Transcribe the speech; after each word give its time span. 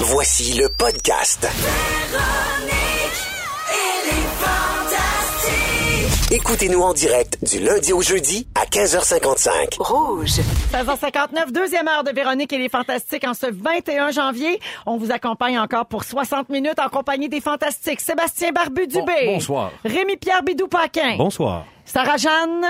Voici 0.00 0.54
le 0.54 0.68
podcast. 0.68 1.46
Écoutez-nous 6.32 6.80
en 6.80 6.92
direct 6.94 7.38
du 7.44 7.58
lundi 7.58 7.92
au 7.92 8.00
jeudi 8.00 8.46
à 8.54 8.64
15h55. 8.64 9.76
Rouge. 9.80 10.30
16h59, 10.72 11.52
deuxième 11.52 11.88
heure 11.88 12.04
de 12.04 12.12
Véronique 12.12 12.52
et 12.52 12.58
les 12.58 12.68
Fantastiques 12.68 13.26
en 13.26 13.34
ce 13.34 13.46
21 13.50 14.10
janvier. 14.12 14.60
On 14.86 14.96
vous 14.96 15.10
accompagne 15.12 15.58
encore 15.58 15.86
pour 15.86 16.04
60 16.04 16.48
minutes 16.48 16.78
en 16.78 16.88
compagnie 16.88 17.28
des 17.28 17.40
Fantastiques. 17.40 18.00
Sébastien 18.00 18.52
Barbu-Dubé. 18.52 19.26
Bon- 19.26 19.34
bonsoir. 19.34 19.70
Rémi-Pierre 19.84 20.42
Bidou-Paquin. 20.42 21.16
Bonsoir. 21.18 21.64
Sarah-Jeanne 21.84 22.64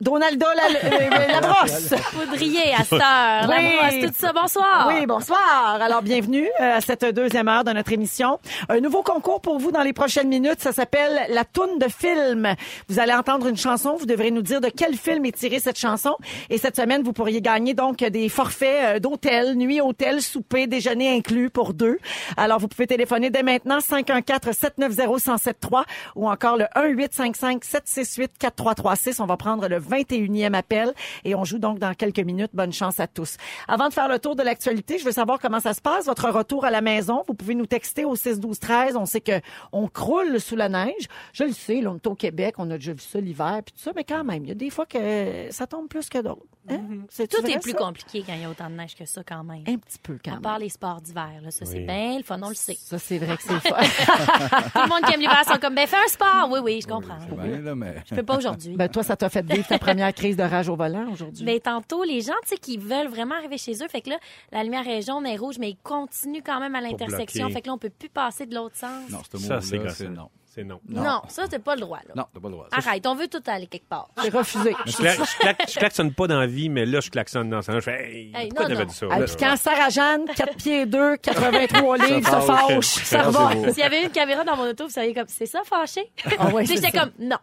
Donaldo 0.00 0.46
la, 0.54 0.62
euh, 0.88 1.10
la 1.32 1.40
brosse. 1.48 1.92
Poudrier 2.12 2.72
à 2.72 2.84
cette 2.84 2.92
heure, 2.92 3.48
Oui. 3.48 3.48
la 3.48 3.60
brosse, 3.90 4.06
tout 4.06 4.14
ça, 4.26 4.32
bonsoir. 4.32 4.86
Oui, 4.88 5.04
bonsoir. 5.06 5.78
Alors, 5.80 6.02
bienvenue 6.02 6.46
euh, 6.60 6.76
à 6.76 6.80
cette 6.80 7.04
deuxième 7.04 7.48
heure 7.48 7.64
de 7.64 7.72
notre 7.72 7.90
émission. 7.92 8.38
Un 8.68 8.78
nouveau 8.78 9.02
concours 9.02 9.40
pour 9.40 9.58
vous 9.58 9.72
dans 9.72 9.82
les 9.82 9.92
prochaines 9.92 10.28
minutes. 10.28 10.60
Ça 10.60 10.70
s'appelle 10.72 11.20
La 11.30 11.44
toune 11.44 11.80
de 11.80 11.88
film. 11.88 12.54
Vous 12.88 13.00
allez 13.00 13.12
entendre 13.12 13.48
une 13.48 13.56
chanson. 13.56 13.96
Vous 13.96 14.06
devrez 14.06 14.30
nous 14.30 14.42
dire 14.42 14.60
de 14.60 14.68
quel 14.68 14.94
film 14.94 15.24
est 15.26 15.36
tirée 15.36 15.58
cette 15.58 15.78
chanson. 15.78 16.14
Et 16.48 16.58
cette 16.58 16.76
semaine, 16.76 17.02
vous 17.02 17.12
pourriez 17.12 17.40
gagner 17.40 17.74
donc 17.74 17.96
des 17.98 18.28
forfaits 18.28 18.96
euh, 18.96 19.00
d'hôtel, 19.00 19.56
nuit 19.56 19.80
hôtel, 19.80 20.22
souper, 20.22 20.68
déjeuner 20.68 21.12
inclus 21.16 21.50
pour 21.50 21.74
deux. 21.74 21.98
Alors, 22.36 22.60
vous 22.60 22.68
pouvez 22.68 22.86
téléphoner 22.86 23.30
dès 23.30 23.42
maintenant 23.42 23.78
514-790-1073 23.78 25.82
ou 26.14 26.30
encore 26.30 26.56
le 26.56 26.66
1-855-768-4336. 26.76 29.20
On 29.20 29.26
va 29.26 29.36
prendre 29.36 29.66
le 29.66 29.87
21e 29.88 30.54
appel 30.54 30.92
et 31.24 31.34
on 31.34 31.44
joue 31.44 31.58
donc 31.58 31.78
dans 31.78 31.94
quelques 31.94 32.20
minutes. 32.20 32.50
Bonne 32.52 32.72
chance 32.72 33.00
à 33.00 33.06
tous. 33.06 33.36
Avant 33.66 33.88
de 33.88 33.94
faire 33.94 34.08
le 34.08 34.18
tour 34.18 34.36
de 34.36 34.42
l'actualité, 34.42 34.98
je 34.98 35.04
veux 35.04 35.12
savoir 35.12 35.38
comment 35.38 35.60
ça 35.60 35.74
se 35.74 35.80
passe, 35.80 36.06
votre 36.06 36.30
retour 36.30 36.64
à 36.64 36.70
la 36.70 36.80
maison. 36.80 37.22
Vous 37.26 37.34
pouvez 37.34 37.54
nous 37.54 37.66
texter 37.66 38.04
au 38.04 38.16
6 38.16 38.40
12 38.40 38.58
13 38.58 38.96
On 38.96 39.06
sait 39.06 39.20
que 39.20 39.40
on 39.72 39.88
croule 39.88 40.40
sous 40.40 40.56
la 40.56 40.68
neige. 40.68 41.08
Je 41.32 41.44
le 41.44 41.52
sais, 41.52 41.80
là, 41.80 41.90
on 41.90 41.96
est 41.96 42.06
au 42.06 42.14
Québec, 42.14 42.54
on 42.58 42.70
a 42.70 42.78
déjà 42.78 42.92
vu 42.92 43.00
ça 43.00 43.20
l'hiver 43.20 43.60
puis 43.64 43.74
tout 43.74 43.82
ça, 43.82 43.92
mais 43.94 44.04
quand 44.04 44.24
même, 44.24 44.44
il 44.44 44.48
y 44.48 44.52
a 44.52 44.54
des 44.54 44.70
fois 44.70 44.86
que 44.86 45.48
ça 45.50 45.66
tombe 45.66 45.88
plus 45.88 46.08
que 46.08 46.18
d'autres. 46.18 46.46
Hein? 46.70 46.80
C'est 47.08 47.28
Tout 47.28 47.44
est 47.46 47.58
plus 47.60 47.74
compliqué 47.74 48.22
quand 48.26 48.34
il 48.34 48.42
y 48.42 48.44
a 48.44 48.50
autant 48.50 48.68
de 48.70 48.74
neige 48.74 48.94
que 48.94 49.04
ça, 49.04 49.22
quand 49.26 49.42
même. 49.44 49.62
Un 49.66 49.76
petit 49.78 49.98
peu 50.02 50.18
quand 50.24 50.30
À 50.32 50.34
même. 50.34 50.42
part 50.42 50.58
les 50.58 50.68
sports 50.68 51.00
d'hiver, 51.00 51.30
là. 51.42 51.50
Ça, 51.50 51.64
c'est 51.64 51.80
bien 51.80 52.16
le 52.18 52.22
fun, 52.24 52.38
on 52.42 52.48
le 52.48 52.54
sait. 52.54 52.76
Ça, 52.80 52.98
c'est 52.98 53.18
vrai 53.18 53.36
que 53.36 53.42
c'est 53.42 53.52
le 53.54 53.60
fun. 53.60 53.76
Tout 53.76 54.80
le 54.82 54.88
monde 54.88 55.02
qui 55.06 55.14
aime 55.14 55.20
l'hiver 55.20 55.42
sont 55.50 55.58
comme, 55.58 55.74
ben, 55.74 55.86
fais 55.86 55.96
un 55.96 56.08
sport. 56.08 56.48
Oui, 56.50 56.60
oui, 56.62 56.80
je 56.82 56.86
comprends. 56.86 57.18
Ben, 57.36 57.62
là, 57.64 57.74
mais... 57.74 57.96
Je 58.08 58.14
peux 58.14 58.22
pas 58.22 58.36
aujourd'hui. 58.36 58.74
ben, 58.76 58.88
toi, 58.88 59.02
ça 59.02 59.16
t'a 59.16 59.28
fait 59.28 59.44
vivre 59.44 59.66
ta 59.66 59.78
première 59.78 60.12
crise 60.12 60.36
de 60.36 60.42
rage 60.42 60.68
au 60.68 60.76
volant 60.76 61.10
aujourd'hui. 61.12 61.44
Mais 61.44 61.60
tantôt, 61.60 62.04
les 62.04 62.20
gens, 62.20 62.32
tu 62.42 62.48
sais, 62.50 62.56
qui 62.56 62.76
veulent 62.78 63.08
vraiment 63.08 63.34
arriver 63.36 63.58
chez 63.58 63.72
eux, 63.82 63.88
fait 63.88 64.00
que 64.00 64.10
là, 64.10 64.18
la 64.52 64.64
lumière 64.64 64.86
est 64.86 65.02
jaune, 65.02 65.26
elle 65.26 65.34
est 65.34 65.38
rouge, 65.38 65.56
mais 65.58 65.70
ils 65.70 65.78
continuent 65.82 66.42
quand 66.44 66.60
même 66.60 66.74
à 66.74 66.80
l'intersection. 66.80 67.48
Fait 67.50 67.60
que 67.62 67.66
là, 67.68 67.74
on 67.74 67.78
peut 67.78 67.90
plus 67.90 68.08
passer 68.08 68.46
de 68.46 68.54
l'autre 68.54 68.76
sens. 68.76 69.10
Non, 69.10 69.18
ce 69.30 69.38
Ça, 69.38 69.60
c'est 69.60 69.78
gossant. 69.78 70.30
C'est 70.58 70.64
non. 70.64 70.80
C'est 70.88 70.94
non. 70.94 71.02
Non, 71.04 71.22
ça, 71.28 71.44
t'as 71.48 71.58
pas 71.58 71.74
le 71.76 71.82
droit, 71.82 71.98
là. 72.08 72.14
Non, 72.16 72.24
t'as 72.34 72.40
pas 72.40 72.48
le 72.48 72.52
droit. 72.54 72.66
Ça, 72.72 72.78
Arrête, 72.88 73.06
on 73.06 73.14
veut 73.14 73.28
tout 73.28 73.42
aller 73.46 73.66
quelque 73.66 73.88
part. 73.88 74.08
C'est 74.22 74.34
refusé. 74.34 74.74
Je, 74.86 74.92
cla- 74.92 75.66
je, 75.72 75.78
klaxonne 75.78 76.12
pas 76.12 76.26
dans 76.26 76.40
la 76.40 76.46
vie, 76.46 76.68
mais 76.68 76.84
là, 76.86 77.00
je 77.00 77.10
klaxonne 77.10 77.48
dans 77.50 77.62
ça. 77.62 77.72
Je 77.74 77.80
fais, 77.80 78.10
hey, 78.10 78.32
Hey, 78.34 78.48
pourquoi 78.48 78.64
non, 78.64 78.68
t'avais 78.70 78.84
non. 78.84 78.90
dit 78.90 78.96
ça? 78.96 79.06
Ah, 79.10 79.18
là? 79.20 79.24
puis 79.26 79.36
quand 79.38 79.56
Sarah 79.56 79.88
Jeanne, 79.90 80.24
4 80.34 80.56
pieds 80.56 80.86
2, 80.86 81.16
83 81.18 81.98
livres, 81.98 82.26
se 82.26 82.46
fâche. 82.46 82.66
fâche, 82.68 82.84
ça 83.04 83.24
Ça, 83.24 83.30
va. 83.30 83.50
c'est. 83.52 83.72
S'il 83.72 83.82
y 83.82 83.86
avait 83.86 84.02
une 84.02 84.10
caméra 84.10 84.42
dans 84.44 84.56
mon 84.56 84.68
auto, 84.68 84.84
vous 84.86 84.90
seriez 84.92 85.14
comme, 85.14 85.24
c'est 85.28 85.46
ça, 85.46 85.60
fâché? 85.64 86.10
Ah 86.38 86.48
ouais, 86.48 86.64
Tu 86.64 86.68
sais, 86.70 86.76
c'est 86.76 86.86
j'étais 86.86 86.98
ça. 86.98 87.04
comme, 87.04 87.26
non, 87.26 87.36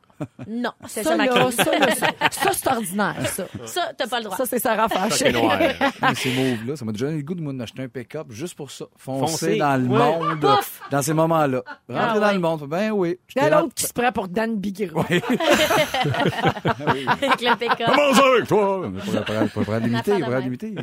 non, 0.47 0.71
c'est 0.88 1.03
Ça, 1.03 1.11
ça, 1.11 1.17
ma 1.17 1.25
là, 1.25 1.31
crise. 1.45 1.55
ça, 1.55 1.77
là, 1.80 1.95
ça, 1.95 2.08
ça, 2.31 2.52
c'est 2.53 2.67
ordinaire, 2.69 3.16
ça. 3.27 3.43
Ça, 3.66 3.91
t'as 3.97 4.08
pas 4.08 4.17
le 4.19 4.25
droit. 4.25 4.38
Ça, 4.38 4.45
c'est 4.45 4.59
Sarah 4.59 4.88
C'est 4.89 5.31
fâchée. 5.31 5.31
Mais 6.02 6.16
ces 6.16 6.33
moves-là, 6.33 6.75
ça 6.75 6.86
m'a 6.86 6.91
déjà 6.91 7.05
donné 7.05 7.17
le 7.19 7.23
goût 7.23 7.36
de 7.36 7.41
m'acheter 7.41 7.83
un 7.83 7.88
pick-up 7.88 8.27
juste 8.31 8.55
pour 8.55 8.71
ça. 8.71 8.86
Foncer, 8.97 9.58
dans 9.58 9.75
le 9.81 9.88
monde, 9.88 10.45
dans 10.91 11.02
ces 11.02 11.13
moments-là. 11.13 11.61
Rentrer 11.89 12.09
Ah, 12.16 12.19
dans 12.19 12.31
le 12.31 12.39
monde. 12.39 12.63
Ben 12.67 12.91
oui. 12.91 13.05
Il 13.06 13.42
y 13.42 13.45
a 13.45 13.50
l'autre 13.50 13.73
qui 13.73 13.86
se 13.86 13.94
prend 13.94 14.11
pour 14.11 14.28
Dan 14.28 14.58
Bigrou. 14.58 15.02
Avec 17.45 17.80
le. 17.80 17.86
Comment 17.86 18.14
ça 18.14 18.23
avec 18.36 18.48
toi? 18.48 18.92
Pas 19.26 19.45
prendre 19.48 19.86
limité, 19.86 20.20
pas 20.20 20.39
limité. 20.39 20.76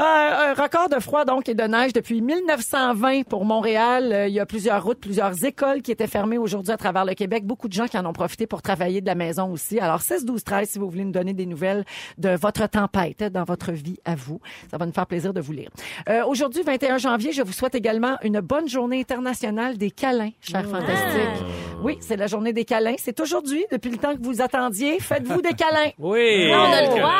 Euh, 0.00 0.50
un 0.50 0.54
record 0.54 0.88
de 0.88 1.00
froid 1.00 1.24
donc 1.24 1.48
et 1.48 1.54
de 1.54 1.62
neige 1.62 1.92
depuis 1.92 2.20
1920 2.22 3.24
pour 3.24 3.44
Montréal. 3.44 4.12
Euh, 4.12 4.28
il 4.28 4.34
y 4.34 4.40
a 4.40 4.46
plusieurs 4.46 4.82
routes, 4.82 5.00
plusieurs 5.00 5.44
écoles 5.44 5.82
qui 5.82 5.92
étaient 5.92 6.06
fermées 6.06 6.38
aujourd'hui 6.38 6.72
à 6.72 6.76
travers 6.76 7.04
le 7.04 7.14
Québec. 7.14 7.44
Beaucoup 7.46 7.68
de 7.68 7.72
gens 7.72 7.86
qui 7.86 7.98
en 7.98 8.06
ont 8.06 8.12
profité 8.12 8.46
pour 8.46 8.62
travailler 8.62 9.00
de 9.00 9.06
la 9.06 9.14
maison 9.14 9.50
aussi. 9.52 9.78
Alors 9.78 10.02
16 10.02 10.24
12 10.24 10.44
13 10.44 10.68
si 10.70 10.78
vous 10.78 10.88
voulez 10.88 11.04
nous 11.04 11.12
donner 11.12 11.34
des 11.34 11.46
nouvelles 11.46 11.84
de 12.18 12.30
votre 12.30 12.66
tempête 12.68 13.22
dans 13.24 13.44
votre 13.44 13.72
vie 13.72 13.98
à 14.04 14.14
vous. 14.14 14.40
Ça 14.70 14.78
va 14.78 14.86
nous 14.86 14.92
faire 14.92 15.06
plaisir 15.06 15.32
de 15.32 15.40
vous 15.40 15.52
lire. 15.52 15.70
Euh, 16.08 16.24
aujourd'hui 16.24 16.62
21 16.62 16.98
janvier, 16.98 17.32
je 17.32 17.42
vous 17.42 17.52
souhaite 17.52 17.74
également 17.74 18.16
une 18.22 18.40
bonne 18.40 18.68
journée 18.68 19.00
internationale 19.00 19.78
des 19.78 19.90
câlins, 19.90 20.30
chers 20.40 20.66
fantastiques. 20.66 21.39
Oui, 21.82 21.98
c'est 22.00 22.16
la 22.16 22.26
journée 22.26 22.52
des 22.52 22.64
câlins. 22.64 22.94
C'est 22.98 23.18
aujourd'hui 23.20 23.64
depuis 23.70 23.90
le 23.90 23.96
temps 23.98 24.14
que 24.16 24.22
vous 24.22 24.40
attendiez. 24.40 24.98
Faites-vous 25.00 25.42
des 25.42 25.54
câlins. 25.54 25.90
Oui. 25.98 26.48
Là, 26.48 26.62
on 26.68 26.72
a 26.72 26.82
le 26.82 26.88
droit. 26.88 27.12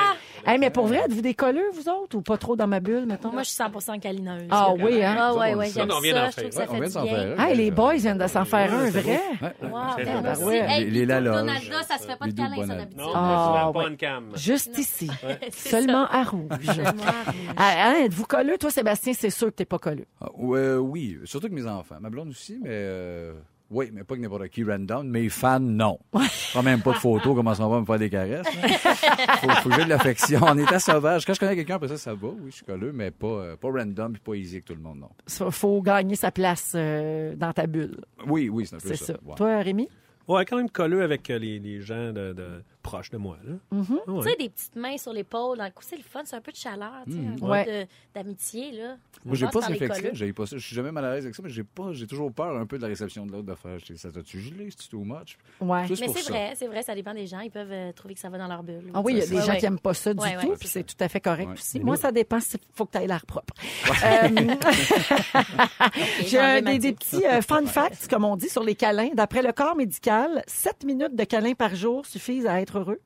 Hey, 0.47 0.58
mais 0.58 0.70
pour 0.70 0.86
vrai, 0.86 1.03
êtes-vous 1.04 1.20
des 1.20 1.34
colleux, 1.34 1.69
vous 1.75 1.86
autres, 1.91 2.16
ou 2.16 2.22
pas 2.22 2.38
trop 2.38 2.56
dans 2.56 2.66
ma 2.66 2.80
bulle, 2.80 3.04
mettons? 3.04 3.30
Moi, 3.30 3.42
je 3.42 3.50
suis 3.50 3.62
100% 3.62 4.00
câlineuse. 4.00 4.47
Ah 4.50 4.72
oui, 4.72 5.04
hein? 5.04 5.14
Ah 5.19 5.34
ouais, 5.34 5.54
ouais, 5.54 5.66
j'aime 5.66 5.86
ça. 5.91 5.94
d'en 5.94 6.00
Je 6.00 6.10
trouve 6.10 6.44
que 6.44 6.50
faire. 6.50 6.50
ça 6.50 6.66
fait 6.66 6.80
de 6.80 6.84
du 6.86 6.91
s'en 6.91 7.03
bien. 7.03 7.36
Hey, 7.38 7.56
les 7.59 7.70
boys 7.70 7.97
viennent 7.97 8.16
de 8.16 8.26
s'en 8.26 8.47
faire 8.47 8.72
un, 8.72 8.88
vrai? 8.88 9.20
Wow, 9.62 9.70
ben, 9.98 10.91
Les-. 10.91 11.06
Donalda, 11.06 11.82
ça 11.86 11.98
se 11.98 12.06
fait 12.06 12.16
pas 12.16 12.25
Les 12.25 12.32
de 12.32 12.36
câlin, 12.41 12.66
ça, 12.66 12.75
d'habitude. 12.75 12.97
Non, 13.03 13.12
Ah, 13.14 13.70
pas 13.72 13.78
ouais. 13.80 13.88
une 13.88 13.97
cam. 13.98 14.25
Juste 14.34 14.78
ici. 14.78 15.10
Seulement 15.53 16.06
ça. 16.06 16.19
à 16.19 16.22
rouge. 16.25 16.48
Seulement 16.64 17.03
à 17.03 17.30
rouge. 17.30 17.34
Ah, 17.59 17.72
hein, 17.91 17.94
êtes-vous 18.04 18.25
colleux? 18.25 18.56
Toi, 18.59 18.70
Sébastien, 18.70 19.12
c'est 19.12 19.28
sûr 19.30 19.48
que 19.48 19.53
t'es 19.56 19.66
pas 19.66 19.78
colleux. 19.78 20.06
Ah, 20.22 20.28
ouais, 20.38 20.75
oui, 20.76 21.19
surtout 21.25 21.48
que 21.48 21.54
mes 21.54 21.66
enfants. 21.66 21.97
Ma 22.00 22.09
blonde 22.09 22.30
aussi, 22.30 22.59
mais 22.62 22.69
euh, 22.70 23.34
oui, 23.70 23.91
mais 23.92 24.03
pas 24.04 24.16
que 24.16 24.20
n'importe 24.20 24.48
qui 24.48 24.64
random. 24.64 25.06
Mes 25.08 25.28
fans, 25.28 25.60
non. 25.60 25.98
Pas 26.53 26.62
même 26.62 26.82
pas 26.82 26.92
de 26.92 26.97
photos, 26.98 27.34
comment 27.36 27.54
ça 27.54 27.66
va 27.69 27.81
me 27.81 27.84
faire 27.86 27.98
des 27.98 28.10
caresses. 28.10 28.47
là. 28.62 28.69
Faut, 29.36 29.50
faut 29.62 29.70
j'ai 29.70 29.84
de 29.84 29.88
l'affection. 29.88 30.41
En 30.42 30.58
état 30.58 30.78
sauvage, 30.81 31.25
quand 31.25 31.34
je 31.34 31.41
connais 31.41 31.54
quelqu'un, 31.56 31.76
après 31.76 31.88
ça, 31.88 31.97
ça 31.97 32.14
va. 32.14 32.28
Oui, 32.28 32.50
je 32.50 32.56
suis 32.56 32.64
colleux, 32.64 32.92
mais 32.92 33.10
pas, 33.10 33.26
euh, 33.26 33.56
pas 33.56 33.69
random 33.70 34.12
puis 34.12 34.20
pas 34.20 34.34
easy 34.34 34.56
avec 34.56 34.64
tout 34.64 34.75
le 34.75 34.80
monde, 34.80 34.98
non. 35.00 35.10
Il 35.47 35.53
faut 35.53 35.80
gagner 35.82 36.16
sa 36.16 36.30
place 36.30 36.72
euh, 36.75 37.34
dans 37.36 37.53
ta 37.53 37.66
bulle. 37.66 37.97
Oui, 38.26 38.48
oui, 38.48 38.66
c'est 38.66 38.76
un 38.76 38.78
peu 38.78 38.88
C'est 38.88 38.97
ça. 38.97 39.04
ça. 39.06 39.12
Ouais. 39.25 39.34
Toi, 39.36 39.59
Rémi? 39.60 39.88
Ouais, 40.28 40.44
quand 40.44 40.56
même 40.56 40.70
colleux 40.70 41.03
avec 41.03 41.28
euh, 41.30 41.38
les, 41.38 41.59
les 41.59 41.80
gens 41.80 42.12
de, 42.12 42.32
de- 42.32 42.62
proches 42.82 43.10
de 43.10 43.16
moi. 43.16 43.36
Là. 43.44 43.54
Ouais. 43.72 44.22
Tu 44.22 44.28
sais, 44.30 44.36
des 44.36 44.48
petites 44.48 44.76
mains 44.76 44.96
sur 44.98 45.12
l'épaule, 45.12 45.58
dans 45.58 45.64
le 45.64 45.70
c'est 45.80 45.96
le 45.96 46.02
fun, 46.02 46.20
c'est 46.24 46.36
un 46.36 46.41
peu 46.41 46.52
de 46.52 46.56
chaleur, 46.56 46.92
tu 47.06 47.12
sais, 47.12 47.18
un 47.18 47.36
peu 47.38 47.44
Ouais. 47.46 47.64
de- 47.84 47.88
d'amitié, 48.14 48.72
là. 48.72 48.96
Moi, 49.24 49.34
j'ai 49.36 49.46
pas 49.46 49.60
ce 49.62 49.68
réflexe-là. 49.68 50.00
colleux. 50.02 50.14
J'ai 50.14 50.32
pas 50.32 50.46
ça. 50.46 50.56
Je 50.56 50.66
suis 50.66 50.74
jamais 50.76 50.92
mal 50.92 51.04
à 51.04 51.14
l'aise 51.14 51.24
avec 51.24 51.34
ça, 51.34 51.42
mais 51.42 51.50
j'ai 51.50 51.64
pas, 51.64 51.92
j'ai 51.92 52.06
toujours 52.06 52.32
peur 52.32 52.56
un 52.56 52.66
peu 52.66 52.76
de 52.76 52.82
la 52.82 52.88
réception 52.88 53.26
de 53.26 53.32
l'autre 53.32 53.46
de 53.46 53.54
faire. 53.54 53.78
Ça 53.96 54.10
t'a-tu 54.10 54.41
gelé? 54.41 54.68
C'est 54.76 54.88
too 54.88 55.04
much? 55.04 55.36
Ouais. 55.60 55.86
Juste 55.86 56.00
Mais 56.02 56.08
c'est 56.12 56.30
vrai, 56.30 56.52
c'est 56.56 56.66
vrai, 56.66 56.82
ça 56.82 56.94
dépend 56.94 57.12
des 57.14 57.26
gens. 57.26 57.41
Ils 57.41 57.50
peuvent 57.50 57.68
euh, 57.70 57.92
trouver 57.92 58.14
que 58.14 58.20
ça 58.20 58.28
va 58.30 58.38
dans 58.38 58.48
leur 58.48 58.62
bulle. 58.62 58.91
Ah 58.94 59.00
oui, 59.00 59.12
il 59.14 59.18
y 59.18 59.22
a 59.22 59.26
des 59.26 59.36
gens 59.41 59.48
Ouais, 59.52 59.58
qui 59.58 59.66
aiment 59.66 59.78
pas 59.80 59.94
ça 59.94 60.14
du 60.14 60.20
Ouais, 60.20 60.36
tout, 60.41 60.48
ouais. 60.48 60.56
puis 60.58 60.68
c'est 60.68 60.84
tout 60.84 60.97
à 61.00 61.08
fait 61.08 61.20
correct 61.20 61.50
aussi. 61.52 61.80
Moi, 61.80 61.97
ça 61.97 62.12
dépend 62.12 62.41
s'il 62.41 62.60
faut 62.74 62.86
que 62.86 62.92
tu 62.92 62.98
ailles 62.98 63.06
l'air 63.08 63.26
propre. 63.26 63.52
Euh, 64.04 64.28
J'ai 66.26 66.78
des, 66.78 66.92
petits 66.92 67.24
euh, 67.26 67.41
fun 67.42 67.64
facts, 67.66 68.08
comme 68.08 68.24
on 68.24 68.36
dit, 68.36 68.48
sur 68.48 68.62
les 68.62 68.74
câlins. 68.74 69.10
D'après 69.14 69.42
le 69.42 69.52
corps 69.52 69.76
médical, 69.76 70.42
7 70.47 70.84
minutes 70.84 71.14
de 71.16 71.24
câlin 71.24 71.54
par 71.54 71.74
jour 71.74 72.06
suffisent 72.06 72.47
à 72.47 72.60
être 72.60 72.69
heureux. 72.76 73.00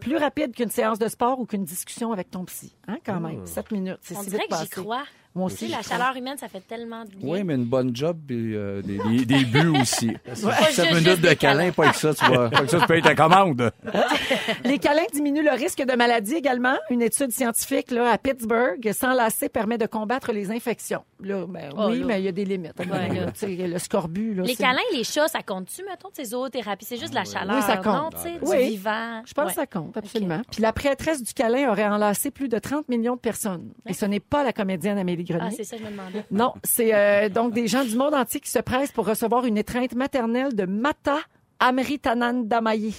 Plus 0.00 0.16
rapide 0.16 0.54
qu'une 0.54 0.70
séance 0.70 0.98
de 0.98 1.08
sport 1.08 1.38
ou 1.40 1.46
qu'une 1.46 1.64
discussion 1.64 2.12
avec 2.12 2.30
ton 2.30 2.44
psy. 2.44 2.74
Hein, 2.88 2.98
quand 3.04 3.20
même. 3.20 3.46
7 3.46 3.70
minutes. 3.72 3.98
C'est 4.02 4.16
On 4.16 4.22
si 4.22 4.30
dirait 4.30 4.42
vite 4.48 4.50
que 4.50 4.62
j'y 4.64 4.68
crois. 4.68 5.02
Moi 5.34 5.46
aussi, 5.46 5.66
la 5.68 5.80
chaleur 5.80 6.14
humaine, 6.14 6.36
ça 6.36 6.46
fait 6.48 6.60
tellement 6.60 7.04
de 7.06 7.10
bien. 7.10 7.26
Oui, 7.26 7.42
mais 7.42 7.54
une 7.54 7.64
bonne 7.64 7.96
job 7.96 8.18
et 8.30 8.34
euh, 8.34 8.82
des, 8.82 8.98
des, 8.98 9.24
des 9.24 9.44
buts 9.46 9.68
aussi. 9.80 10.10
juste- 10.28 10.72
7 10.72 10.90
minutes 10.92 11.22
de 11.22 11.32
câlin, 11.32 11.70
câlins. 11.70 11.72
pas 11.72 11.84
avec 11.84 11.94
ça, 11.94 12.12
tu 12.12 12.22
vois. 12.26 12.50
Pas 12.50 12.58
avec 12.58 12.68
ça, 12.70 12.80
tu 12.80 12.86
payes 12.86 13.00
ta 13.00 13.14
commande. 13.14 13.72
Les 14.64 14.78
câlins 14.78 15.06
diminuent 15.12 15.42
le 15.42 15.52
risque 15.52 15.82
de 15.82 15.96
maladie 15.96 16.34
également. 16.34 16.74
Une 16.90 17.00
étude 17.00 17.30
scientifique 17.32 17.90
là, 17.90 18.10
à 18.12 18.18
Pittsburgh, 18.18 18.92
s'enlacer 18.92 19.48
permet 19.48 19.78
de 19.78 19.86
combattre 19.86 20.32
les 20.32 20.50
infections. 20.50 21.02
Là, 21.20 21.46
ben, 21.48 21.70
Oh, 21.78 21.86
oui, 21.88 22.00
là. 22.00 22.06
mais 22.06 22.20
il 22.20 22.24
y 22.24 22.28
a 22.28 22.32
des 22.32 22.44
limites. 22.44 22.78
Ouais, 22.78 22.86
là. 22.86 23.68
Le 23.68 23.78
scorbut. 23.78 24.34
Là, 24.34 24.42
Les 24.42 24.54
c'est- 24.54 24.62
câlins, 24.62 24.78
les 24.92 25.04
chats, 25.04 25.28
ça 25.28 25.42
compte-tu, 25.42 25.82
mettons, 25.88 26.08
de 26.10 26.14
ces 26.14 26.24
zoothérapies? 26.26 26.84
C'est 26.84 26.98
juste 26.98 27.10
de 27.10 27.14
la 27.18 27.24
chaleur. 27.24 27.56
Oui, 27.56 27.62
ça 27.62 27.76
compte. 27.78 28.14
Non, 28.14 28.38
Oui. 28.42 28.64
du 28.64 28.70
vivant. 28.72 29.22
Je 29.24 29.32
pense 29.32 29.44
Ouais. 29.46 29.50
que 29.50 29.51
ça 29.52 29.66
compte, 29.66 29.96
absolument. 29.96 30.42
Puis 30.50 30.62
la 30.62 30.72
prêtresse 30.72 31.22
du 31.22 31.32
câlin 31.32 31.70
aurait 31.70 31.86
enlacé 31.86 32.30
plus 32.30 32.48
de 32.48 32.58
30 32.58 32.88
millions 32.88 33.14
de 33.14 33.20
personnes. 33.20 33.72
Et 33.86 33.92
ce 33.94 34.06
n'est 34.06 34.20
pas 34.20 34.42
la 34.44 34.52
comédienne 34.52 34.98
Amélie 34.98 35.24
Grenier. 35.24 35.48
Ah, 35.48 35.54
c'est 35.54 35.64
ça, 35.64 35.76
je 35.76 35.84
me 35.84 35.90
demandais. 35.90 36.24
non, 36.30 36.54
c'est 36.64 36.94
euh, 36.94 37.28
donc 37.28 37.52
des 37.54 37.66
gens 37.66 37.84
du 37.84 37.96
monde 37.96 38.14
entier 38.14 38.40
qui 38.40 38.50
se 38.50 38.58
pressent 38.58 38.92
pour 38.92 39.06
recevoir 39.06 39.44
une 39.46 39.58
étreinte 39.58 39.94
maternelle 39.94 40.54
de 40.54 40.64
Mata 40.64 41.18
Amritanandamayi. 41.60 42.94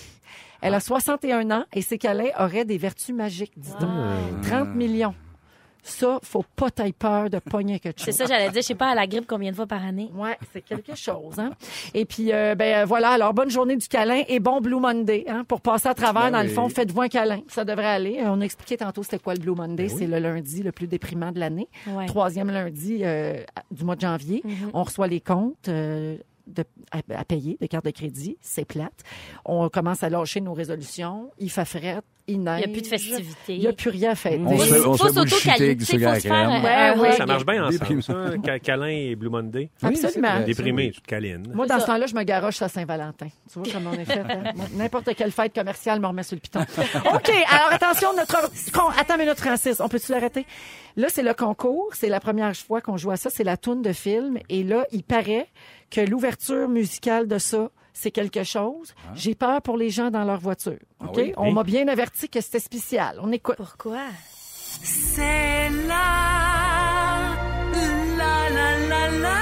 Elle 0.62 0.76
a 0.76 0.80
61 0.80 1.52
ans 1.52 1.66
et 1.74 1.82
ses 1.82 1.98
câlins 1.98 2.30
auraient 2.40 2.64
des 2.66 2.78
vertus 2.78 3.14
magiques, 3.14 3.54
dis 3.58 3.74
donc. 3.80 3.90
30 4.44 4.76
millions. 4.76 5.14
Ça, 5.84 6.20
faut 6.24 6.44
pas 6.56 6.72
taille 6.72 6.94
peur 6.94 7.30
de 7.30 7.40
pogner 7.40 7.80
quelque 7.80 8.00
chose. 8.00 8.06
C'est 8.06 8.12
ça, 8.14 8.26
j'allais 8.26 8.50
dire, 8.50 8.62
je 8.62 8.68
sais 8.68 8.76
pas, 8.76 8.90
à 8.92 8.96
la 8.96 9.06
grippe 9.06 9.26
combien 9.28 9.52
de 9.52 9.56
fois 9.56 9.68
par 9.68 9.84
année? 9.86 10.10
Ouais, 10.16 10.38
c'est 10.54 10.62
quelque 10.62 10.96
chose. 10.96 11.38
Hein? 11.38 11.52
Et 11.94 12.06
puis, 12.06 12.32
euh, 12.34 12.56
ben 12.56 12.86
voilà, 12.86 13.10
alors 13.12 13.34
bonne 13.34 13.50
journée 13.50 13.76
du 13.76 13.88
câlin 13.88 14.24
et 14.28 14.40
bon 14.40 14.62
Blue 14.62 14.80
Monday. 14.80 15.26
Hein? 15.28 15.44
Pour 15.48 15.62
passer 15.62 15.90
à 15.90 15.94
travers, 15.94 16.24
Ben 16.24 16.32
dans 16.32 16.42
le 16.44 16.50
fond, 16.50 16.70
faites-vous 16.70 17.02
un 17.02 17.10
câlin. 17.10 17.42
Ça 17.48 17.66
devrait 17.66 17.86
aller. 17.86 18.20
Euh, 18.20 18.32
On 18.32 18.42
a 18.42 18.46
expliqué 18.46 18.78
tantôt 18.78 19.04
c'était 19.04 19.20
quoi 19.20 19.34
le 19.34 19.40
Blue 19.40 19.56
Monday? 19.56 19.88
Ben 19.88 19.98
C'est 19.98 20.08
le 20.08 20.20
lundi 20.20 20.64
le 20.64 20.72
plus 20.72 20.88
déprimant 20.88 21.32
de 21.32 21.40
l'année. 21.40 21.68
Ouais. 21.88 22.06
Troisième 22.06 22.50
lundi 22.50 23.02
euh, 23.04 23.44
du 23.72 23.84
mois 23.84 23.96
de 23.96 24.02
janvier. 24.02 24.42
Mm-hmm. 24.46 24.70
On 24.74 24.84
reçoit 24.84 25.08
les 25.08 25.20
comptes. 25.22 25.68
euh, 25.68 26.16
de, 26.48 26.63
à, 26.92 27.00
à 27.19 27.24
payer 27.25 27.57
des 27.62 27.68
cartes 27.68 27.86
de 27.86 27.92
crédit, 27.92 28.38
c'est 28.42 28.66
plate. 28.66 29.04
On 29.45 29.69
commence 29.69 30.04
à 30.04 30.10
lâcher 30.10 30.42
nos 30.42 30.54
résolutions. 30.54 31.31
Il 31.40 31.50
fait 31.50 31.66
fret, 31.66 32.00
il 32.28 32.42
neige. 32.44 32.62
Il 32.66 32.68
n'y 32.68 32.72
a 32.72 32.74
plus 32.74 32.81
de 32.81 32.88
festivités. 32.88 33.56
Il 33.56 33.60
n'y 33.62 33.68
a 33.68 33.74
plus 33.74 33.90
rien 33.90 34.12
à 34.12 34.16
fêter. 34.16 34.42
On 34.45 34.57
se 34.57 34.66
fait- 34.66 34.86
on 34.86 34.94
se 34.98 35.04
faut 35.07 35.07
Ouais. 37.01 37.12
Ça 37.13 37.25
marche 37.25 37.45
bien 37.45 37.66
ensemble, 37.66 38.04
ça. 38.04 38.13
Ca- 38.44 38.60
Câlin 38.60 38.88
et 38.88 39.16
Blue 39.16 39.30
Monday. 39.30 39.69
Absolument. 39.81 40.42
Déprimé, 40.45 40.92
tu 40.92 41.01
te 41.01 41.07
câlines. 41.07 41.51
Moi, 41.54 41.66
dans 41.66 41.80
ce 41.80 41.86
temps-là, 41.86 42.06
je 42.07 42.16
me 42.16 42.24
garoche 42.24 42.62
à 42.62 42.68
Saint-Valentin. 42.69 43.28
Tu 43.51 43.60
vois 43.60 43.68
comment 43.72 43.92
on 43.92 44.00
est 44.00 44.06
fait? 44.06 44.19
hein? 44.19 44.44
N'importe 44.75 45.16
quelle 45.16 45.31
fête 45.31 45.54
commerciale 45.56 46.00
me 46.00 46.07
remet 46.07 46.24
sur 46.24 46.36
le 46.36 46.42
piton. 46.42 46.60
OK, 46.62 47.30
alors 47.50 47.72
attention, 47.72 48.13
notre... 48.16 48.42
con- 48.72 48.89
Attends 49.00 49.16
une 49.16 49.22
minute, 49.22 49.39
Francis. 49.39 49.80
On 49.80 49.88
peut-tu 49.88 50.12
l'arrêter? 50.12 50.46
Là, 50.96 51.07
c'est 51.10 51.24
le 51.24 51.34
concours. 51.34 51.89
C'est 51.94 52.10
la 52.10 52.19
première 52.19 52.56
fois 52.56 52.81
qu'on 52.81 52.98
joue 52.98 53.12
à 53.12 53.18
ça. 53.18 53.30
C'est 53.30 53.44
la 53.44 53.57
toune 53.57 53.81
de 53.81 53.94
film. 53.94 54.38
Et 54.50 54.63
là, 54.63 54.86
il 54.92 55.04
paraît 55.04 55.48
que 55.94 56.01
l'ouverture 56.01 56.68
musicale 56.68 57.28
de 57.28 57.38
ça, 57.38 57.69
c'est 57.94 58.10
quelque 58.10 58.44
chose. 58.44 58.95
J'ai 59.13 59.36
peur 59.36 59.62
pour 59.62 59.78
les 59.78 59.92
gens 59.92 60.10
dans 60.10 60.24
leur 60.24 60.40
voiture. 60.40 60.80
OK? 61.00 61.10
Ah 61.10 61.18
oui? 61.18 61.34
On 61.38 61.51
m'a 61.51 61.63
bien 61.63 61.88
averti 61.88 62.28
que 62.28 62.42
c'était 62.42 62.60
spécial. 62.60 63.19
On 63.22 63.31
écoute. 63.31 63.57
Pourquoi? 63.57 64.01
C'est 64.81 65.69
la, 65.88 67.36
la, 68.18 68.50
la, 68.50 68.80
la, 68.90 69.10
la, 69.19 69.42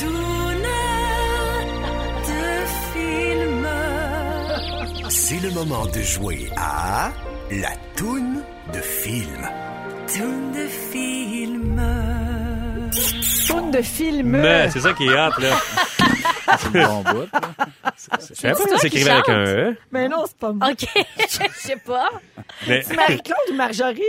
tourne 0.00 0.68
de 2.28 2.42
film. 2.92 3.66
C'est 5.08 5.40
le 5.40 5.50
moment 5.52 5.86
de 5.86 6.00
jouer 6.00 6.50
à 6.56 7.12
la 7.52 7.76
toune 7.94 8.42
de 8.74 8.80
film. 8.80 9.48
Tourne 10.12 10.52
de 10.52 10.66
film. 10.66 12.31
Toune 13.46 13.70
de 13.70 13.82
film. 13.82 14.28
Mais 14.38 14.70
c'est 14.70 14.80
ça 14.80 14.92
qui 14.92 15.06
est 15.06 15.16
hâte, 15.16 15.38
là. 15.40 15.56
C'est 16.58 16.80
un 16.82 16.88
bon 16.88 17.02
bout, 17.02 17.28
là. 17.32 17.50
Je 18.28 18.34
savais 18.34 18.54
pas 18.54 18.64
que 18.64 18.78
s'écrivait 18.80 19.10
avec 19.10 19.28
un? 19.28 19.44
E. 19.44 19.76
Mais 19.90 20.08
non, 20.08 20.24
c'est 20.26 20.36
pas 20.36 20.52
moi. 20.52 20.70
OK. 20.70 20.86
Je 21.18 21.38
sais 21.58 21.76
pas. 21.76 22.10
Mais 22.66 22.82
C'est 22.82 22.94
Marie-Claude 22.94 23.50
ou 23.50 23.54
Marjorie? 23.54 24.02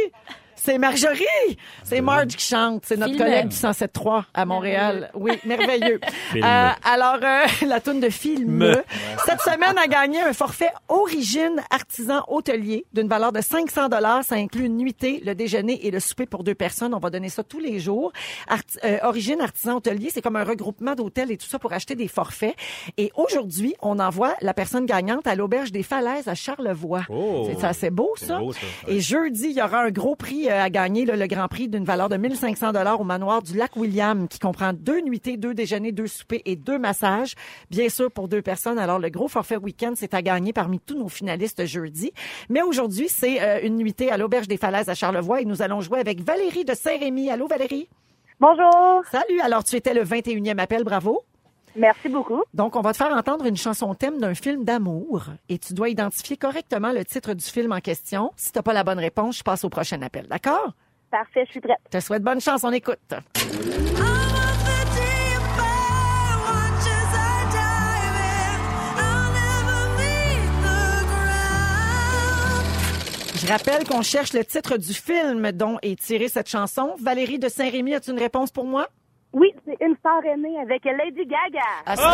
C'est 0.66 0.78
Marjorie! 0.78 1.58
C'est 1.84 2.00
Marge 2.00 2.38
qui 2.38 2.46
chante. 2.48 2.84
C'est 2.86 2.96
notre 2.96 3.18
collègue 3.18 3.50
du 3.50 3.56
107.3 3.56 4.24
à 4.34 4.46
Montréal. 4.46 5.12
Oui, 5.14 5.34
merveilleux. 5.46 6.00
Euh, 6.36 6.70
alors, 6.84 7.20
euh, 7.22 7.46
la 7.68 7.80
toune 7.80 8.00
de 8.00 8.10
film. 8.10 8.50
Me. 8.58 8.84
Cette 9.26 9.40
semaine 9.42 9.78
a 9.78 9.86
gagné 9.88 10.20
un 10.22 10.34
forfait 10.34 10.72
Origine 10.88 11.62
Artisan 11.70 12.24
Hôtelier 12.28 12.86
d'une 12.92 13.08
valeur 13.08 13.32
de 13.32 13.40
500 13.40 13.88
dollars. 13.90 14.24
Ça 14.24 14.36
inclut 14.36 14.66
une 14.66 14.78
nuitée, 14.78 15.22
le 15.24 15.36
déjeuner 15.36 15.86
et 15.86 15.92
le 15.92 16.00
souper 16.00 16.26
pour 16.26 16.44
deux 16.44 16.56
personnes. 16.56 16.94
On 16.96 17.00
va 17.00 17.12
donner 17.12 17.30
ça 17.30 17.44
tous 17.44 17.60
les 17.60 17.80
jours. 17.80 18.12
Arti- 18.50 18.78
euh, 18.84 18.98
Origine 19.04 19.42
Artisan 19.42 19.76
Hôtelier, 19.76 20.10
c'est 20.12 20.22
comme 20.24 20.36
un 20.36 20.44
regroupement 20.44 20.96
d'hôtels 20.96 21.32
et 21.32 21.38
tout 21.38 21.46
ça 21.48 21.60
pour 21.60 21.72
acheter 21.72 21.94
des 21.96 22.08
forfaits. 22.08 22.56
Et 22.98 23.12
aujourd'hui, 23.16 23.76
on 23.82 24.00
envoie 24.00 24.34
la 24.42 24.56
personne 24.56 24.86
gagnante 24.88 25.28
à 25.28 25.36
l'Auberge 25.36 25.72
des 25.72 25.84
Falaises 25.84 26.28
à 26.28 26.34
Charlevoix. 26.36 27.04
Oh. 27.10 27.48
C'est 27.60 27.66
assez 27.66 27.90
beau, 27.92 28.12
ça. 28.18 28.40
beau, 28.40 28.54
ça. 28.54 28.60
Et 28.88 29.00
jeudi, 29.02 29.50
il 29.50 29.58
y 29.58 29.62
aura 29.62 29.84
un 29.84 29.92
gros 29.92 30.16
prix 30.16 30.50
euh, 30.54 30.64
à 30.64 30.70
gagner, 30.70 31.06
là, 31.06 31.16
le 31.16 31.28
grand 31.28 31.48
prix 31.48 31.68
d'une 31.68 31.84
valeur 31.84 32.10
de 32.10 32.18
1500 32.18 32.72
dollars 32.72 33.02
au 33.02 33.04
manoir 33.04 33.42
du 33.42 33.58
Lac 33.58 33.76
William, 33.76 34.28
qui 34.28 34.40
comprend 34.40 34.72
deux 34.74 35.02
nuitées, 35.02 35.38
deux 35.38 35.54
déjeuners, 35.54 35.92
deux 35.92 36.08
soupers 36.08 36.42
et 36.46 36.56
deux 36.56 36.78
massages. 36.78 37.34
Bien 37.72 37.90
sûr, 37.90 38.12
pour 38.12 38.28
deux 38.28 38.42
personnes. 38.42 38.78
Alors, 38.78 39.00
le 39.00 39.10
gros 39.10 39.28
forfait 39.28 39.58
week-end, 39.58 39.94
c'est 39.96 40.14
à 40.14 40.22
gagner 40.22 40.54
parmi 40.54 40.80
tous 40.80 40.98
nos 40.98 41.10
finalistes 41.10 41.66
jeudi. 41.66 42.12
Mais 42.50 42.62
aujourd'hui, 42.62 43.10
c'est 43.10 43.42
euh, 43.42 43.60
une 43.64 43.78
nuitée 43.78 44.12
à 44.12 44.18
l'Auberge 44.18 44.48
des 44.48 44.58
Falaises 44.58 44.90
à 44.90 44.96
Charlevoix 44.96 45.42
et 45.42 45.46
nous 45.46 45.62
allons 45.62 45.82
jouer 45.82 46.00
avec 46.00 46.22
Valérie 46.22 46.66
de 46.66 46.74
Saint-Rémy. 46.74 47.30
Allô, 47.32 47.48
Valérie? 47.48 47.90
Bonjour, 48.40 49.04
Salut. 49.12 49.40
Alors, 49.42 49.64
tu 49.64 49.76
étais 49.76 49.94
le 49.94 50.04
21e 50.04 50.60
appel. 50.60 50.84
Bravo. 50.84 51.24
Merci 51.76 52.10
beaucoup. 52.10 52.44
Donc, 52.54 52.76
on 52.76 52.82
va 52.82 52.92
te 52.92 52.98
faire 52.98 53.14
entendre 53.14 53.46
une 53.46 53.58
chanson 53.58 53.94
thème 53.96 54.20
d'un 54.20 54.34
film 54.34 54.64
d'amour 54.64 55.26
et 55.50 55.58
tu 55.58 55.74
dois 55.74 55.90
identifier 55.90 56.38
correctement 56.38 56.92
le 56.92 57.06
titre 57.06 57.34
du 57.34 57.46
film 57.46 57.72
en 57.72 57.80
question. 57.80 58.32
Si 58.36 58.52
t'as 58.52 58.62
pas 58.62 58.74
la 58.74 58.84
bonne 58.84 59.00
réponse, 59.00 59.38
je 59.38 59.44
passe 59.44 59.64
au 59.64 59.70
prochain 59.70 60.02
appel. 60.02 60.28
D'accord? 60.28 60.74
Parfait, 61.12 61.44
je 61.46 61.52
suis 61.52 61.62
prête. 61.62 61.78
Je 61.92 62.00
te 62.00 62.04
souhaite 62.04 62.24
bonne 62.24 62.42
chance. 62.42 62.64
On 62.64 62.72
écoute. 62.72 63.14
Je 73.36 73.48
rappelle 73.50 73.86
qu'on 73.86 74.02
cherche 74.02 74.32
le 74.32 74.46
titre 74.46 74.78
du 74.78 74.94
film 74.94 75.52
dont 75.52 75.78
est 75.82 76.00
tirée 76.00 76.30
cette 76.30 76.48
chanson. 76.48 76.96
Valérie 77.02 77.40
de 77.40 77.50
Saint-Rémy, 77.50 77.94
as-tu 77.94 78.12
une 78.12 78.20
réponse 78.20 78.52
pour 78.52 78.64
moi? 78.64 78.88
Oui, 79.34 79.52
c'est 79.66 79.78
une 79.84 79.96
star 79.98 80.24
aînée 80.26 80.60
avec 80.62 80.84
Lady 80.86 81.26
Gaga. 81.26 81.66
Ah, 81.86 81.96
c'est- 81.96 82.04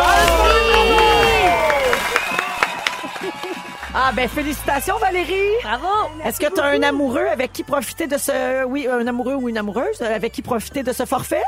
Ah, 3.94 4.12
ben, 4.14 4.28
félicitations, 4.28 4.96
Valérie! 4.98 5.34
Bravo. 5.64 5.88
Est-ce 6.24 6.38
que 6.38 6.52
tu 6.54 6.60
as 6.60 6.64
un 6.66 6.82
amoureux 6.84 7.26
avec 7.26 7.52
qui 7.52 7.64
profiter 7.64 8.06
de 8.06 8.16
ce. 8.18 8.64
Oui, 8.64 8.86
un 8.88 9.04
amoureux 9.06 9.34
ou 9.34 9.48
une 9.48 9.58
amoureuse 9.58 10.00
euh, 10.00 10.14
avec 10.14 10.30
qui 10.32 10.42
profiter 10.42 10.84
de 10.84 10.92
ce 10.92 11.04
forfait? 11.04 11.42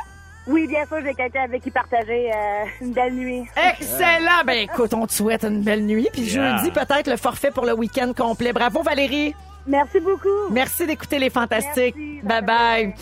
Oui, 0.48 0.66
bien 0.66 0.84
sûr, 0.86 0.96
j'ai 1.04 1.14
quelqu'un 1.14 1.44
avec 1.44 1.62
qui 1.62 1.70
partager 1.70 2.32
euh, 2.32 2.64
une 2.80 2.92
belle 2.92 3.14
nuit. 3.14 3.44
Excellent! 3.78 4.42
Ben, 4.44 4.58
écoute, 4.58 4.92
on 4.92 5.06
te 5.06 5.12
souhaite 5.12 5.44
une 5.44 5.62
belle 5.62 5.86
nuit. 5.86 6.08
Puis 6.12 6.22
Yeah. 6.22 6.56
jeudi, 6.56 6.72
peut-être 6.72 7.06
le 7.08 7.16
forfait 7.16 7.52
pour 7.52 7.64
le 7.64 7.74
week-end 7.74 8.12
complet. 8.12 8.52
Bravo, 8.52 8.82
Valérie! 8.82 9.36
Merci 9.66 10.00
beaucoup. 10.00 10.28
Merci 10.50 10.86
d'écouter 10.86 11.18
les 11.18 11.30
fantastiques. 11.30 11.94
Merci. 11.96 12.20
Bye 12.22 12.42
bye. 12.42 12.94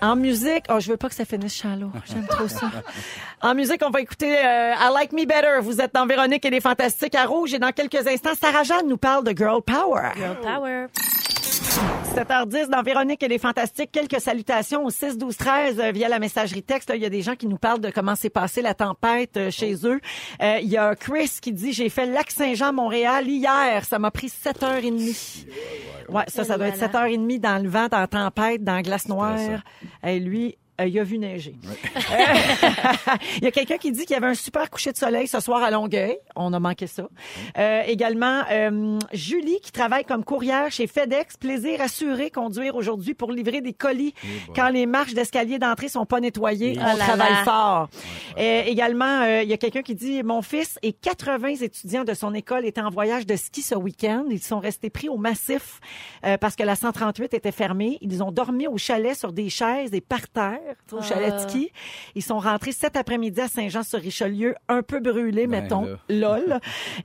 En, 0.00 0.08
en 0.12 0.16
musique, 0.16 0.64
oh, 0.70 0.78
je 0.80 0.90
veux 0.90 0.96
pas 0.96 1.08
que 1.08 1.14
ça 1.14 1.24
finisse 1.24 1.54
shallow. 1.54 1.90
J'aime 2.06 2.26
trop 2.26 2.48
ça. 2.48 2.70
En 3.44 3.56
musique, 3.56 3.82
on 3.84 3.90
va 3.90 4.00
écouter 4.00 4.36
euh, 4.38 4.72
I 4.72 4.90
Like 4.94 5.12
Me 5.12 5.24
Better. 5.26 5.58
Vous 5.62 5.80
êtes 5.80 5.92
dans 5.92 6.06
Véronique 6.06 6.44
et 6.44 6.50
les 6.50 6.60
Fantastiques 6.60 7.16
à 7.16 7.24
Rouge. 7.24 7.52
Et 7.54 7.58
dans 7.58 7.72
quelques 7.72 8.06
instants, 8.06 8.34
Sarah 8.40 8.62
Jeanne 8.62 8.86
nous 8.88 8.98
parle 8.98 9.24
de 9.24 9.36
Girl 9.36 9.60
Power. 9.62 10.10
Girl 10.14 10.36
power. 10.40 10.86
7h10 12.12 12.68
dans 12.68 12.82
Véronique 12.82 13.22
et 13.22 13.28
les 13.28 13.38
Fantastiques. 13.38 13.90
Quelques 13.90 14.20
salutations 14.20 14.84
au 14.84 14.90
6 14.90 15.16
12 15.16 15.34
13 15.34 15.80
euh, 15.80 15.90
via 15.92 16.08
la 16.10 16.18
messagerie 16.18 16.62
texte. 16.62 16.90
Là, 16.90 16.96
Il 16.96 17.02
y 17.02 17.06
a 17.06 17.10
des 17.10 17.22
gens 17.22 17.36
qui 17.36 17.46
nous 17.46 17.56
parlent 17.56 17.80
de 17.80 17.90
comment 17.90 18.14
s'est 18.14 18.28
passée 18.28 18.60
la 18.60 18.74
tempête 18.74 19.36
euh, 19.38 19.50
chez 19.50 19.74
eux. 19.86 19.98
Euh, 20.42 20.58
Il 20.62 20.68
y 20.68 20.76
a 20.76 20.94
Chris 20.94 21.30
qui 21.40 21.52
dit 21.52 21.72
j'ai 21.72 21.88
fait 21.88 22.04
lac 22.04 22.30
Saint-Jean 22.30 22.72
Montréal 22.74 23.26
hier, 23.28 23.84
ça 23.86 23.98
m'a 23.98 24.10
pris 24.10 24.26
7h30. 24.26 25.46
Ouais, 26.10 26.24
ça 26.28 26.44
ça 26.44 26.58
doit 26.58 26.68
être 26.68 26.76
Voilà. 26.76 27.08
7h30 27.08 27.40
dans 27.40 27.62
le 27.62 27.68
vent, 27.70 27.88
dans 27.88 28.00
la 28.00 28.06
tempête, 28.06 28.62
dans 28.62 28.74
la 28.74 28.82
glace 28.82 29.08
noire. 29.08 29.38
Et 30.04 30.18
lui 30.20 30.58
euh, 30.80 30.86
il 30.86 30.98
a 30.98 31.04
vu 31.04 31.18
neiger. 31.18 31.54
Il 33.38 33.44
y 33.44 33.46
a 33.46 33.50
quelqu'un 33.50 33.76
qui 33.76 33.92
dit 33.92 34.04
qu'il 34.06 34.14
y 34.14 34.16
avait 34.16 34.26
un 34.28 34.34
super 34.34 34.70
coucher 34.70 34.92
de 34.92 34.96
soleil 34.96 35.26
ce 35.26 35.40
soir 35.40 35.62
à 35.62 35.70
Longueuil. 35.70 36.16
On 36.36 36.52
a 36.52 36.60
manqué 36.60 36.86
ça. 36.86 37.08
Euh, 37.58 37.82
également, 37.86 38.42
euh, 38.50 38.98
Julie 39.12 39.60
qui 39.62 39.72
travaille 39.72 40.04
comme 40.04 40.24
courrière 40.24 40.70
chez 40.70 40.86
FedEx. 40.86 41.36
Plaisir 41.36 41.80
assuré 41.80 42.30
conduire 42.30 42.74
aujourd'hui 42.76 43.14
pour 43.14 43.32
livrer 43.32 43.60
des 43.60 43.72
colis 43.72 44.14
quand 44.54 44.68
les 44.68 44.86
marches 44.86 45.14
d'escalier 45.14 45.58
d'entrée 45.58 45.88
sont 45.88 46.06
pas 46.06 46.20
nettoyées. 46.20 46.74
Oh 46.78 46.82
On 46.82 46.96
là 46.96 47.04
travaille 47.04 47.32
là. 47.32 47.44
fort. 47.44 47.88
Euh, 48.38 48.62
également, 48.64 49.22
euh, 49.22 49.42
il 49.42 49.48
y 49.48 49.52
a 49.52 49.58
quelqu'un 49.58 49.82
qui 49.82 49.94
dit 49.94 50.22
mon 50.22 50.42
fils 50.42 50.78
et 50.82 50.92
80 50.92 51.56
étudiants 51.62 52.04
de 52.04 52.14
son 52.14 52.32
école 52.34 52.64
étaient 52.64 52.80
en 52.80 52.90
voyage 52.90 53.26
de 53.26 53.36
ski 53.36 53.62
ce 53.62 53.74
week-end. 53.74 54.24
Ils 54.30 54.42
sont 54.42 54.58
restés 54.60 54.90
pris 54.90 55.08
au 55.08 55.16
massif 55.16 55.80
euh, 56.24 56.36
parce 56.38 56.56
que 56.56 56.62
la 56.62 56.76
138 56.76 57.34
était 57.34 57.52
fermée. 57.52 57.98
Ils 58.00 58.22
ont 58.22 58.32
dormi 58.32 58.66
au 58.66 58.78
chalet 58.78 59.16
sur 59.16 59.32
des 59.32 59.50
chaises 59.50 59.92
et 59.92 60.00
par 60.00 60.28
terre, 60.28 60.60
au 60.92 61.02
chalet 61.02 61.32
de 61.34 61.38
ski. 61.38 61.72
Ils 62.14 62.22
sont 62.22 62.38
rentrés 62.38 62.72
cet 62.72 62.96
après-midi 62.96 63.40
à 63.40 63.48
Saint-Jean-sur-Richelieu, 63.48 64.54
un 64.68 64.82
peu 64.82 65.00
brûlés, 65.00 65.46
Ben 65.46 65.62
mettons. 65.62 65.84
là. 65.84 65.96
Lol. 66.08 66.58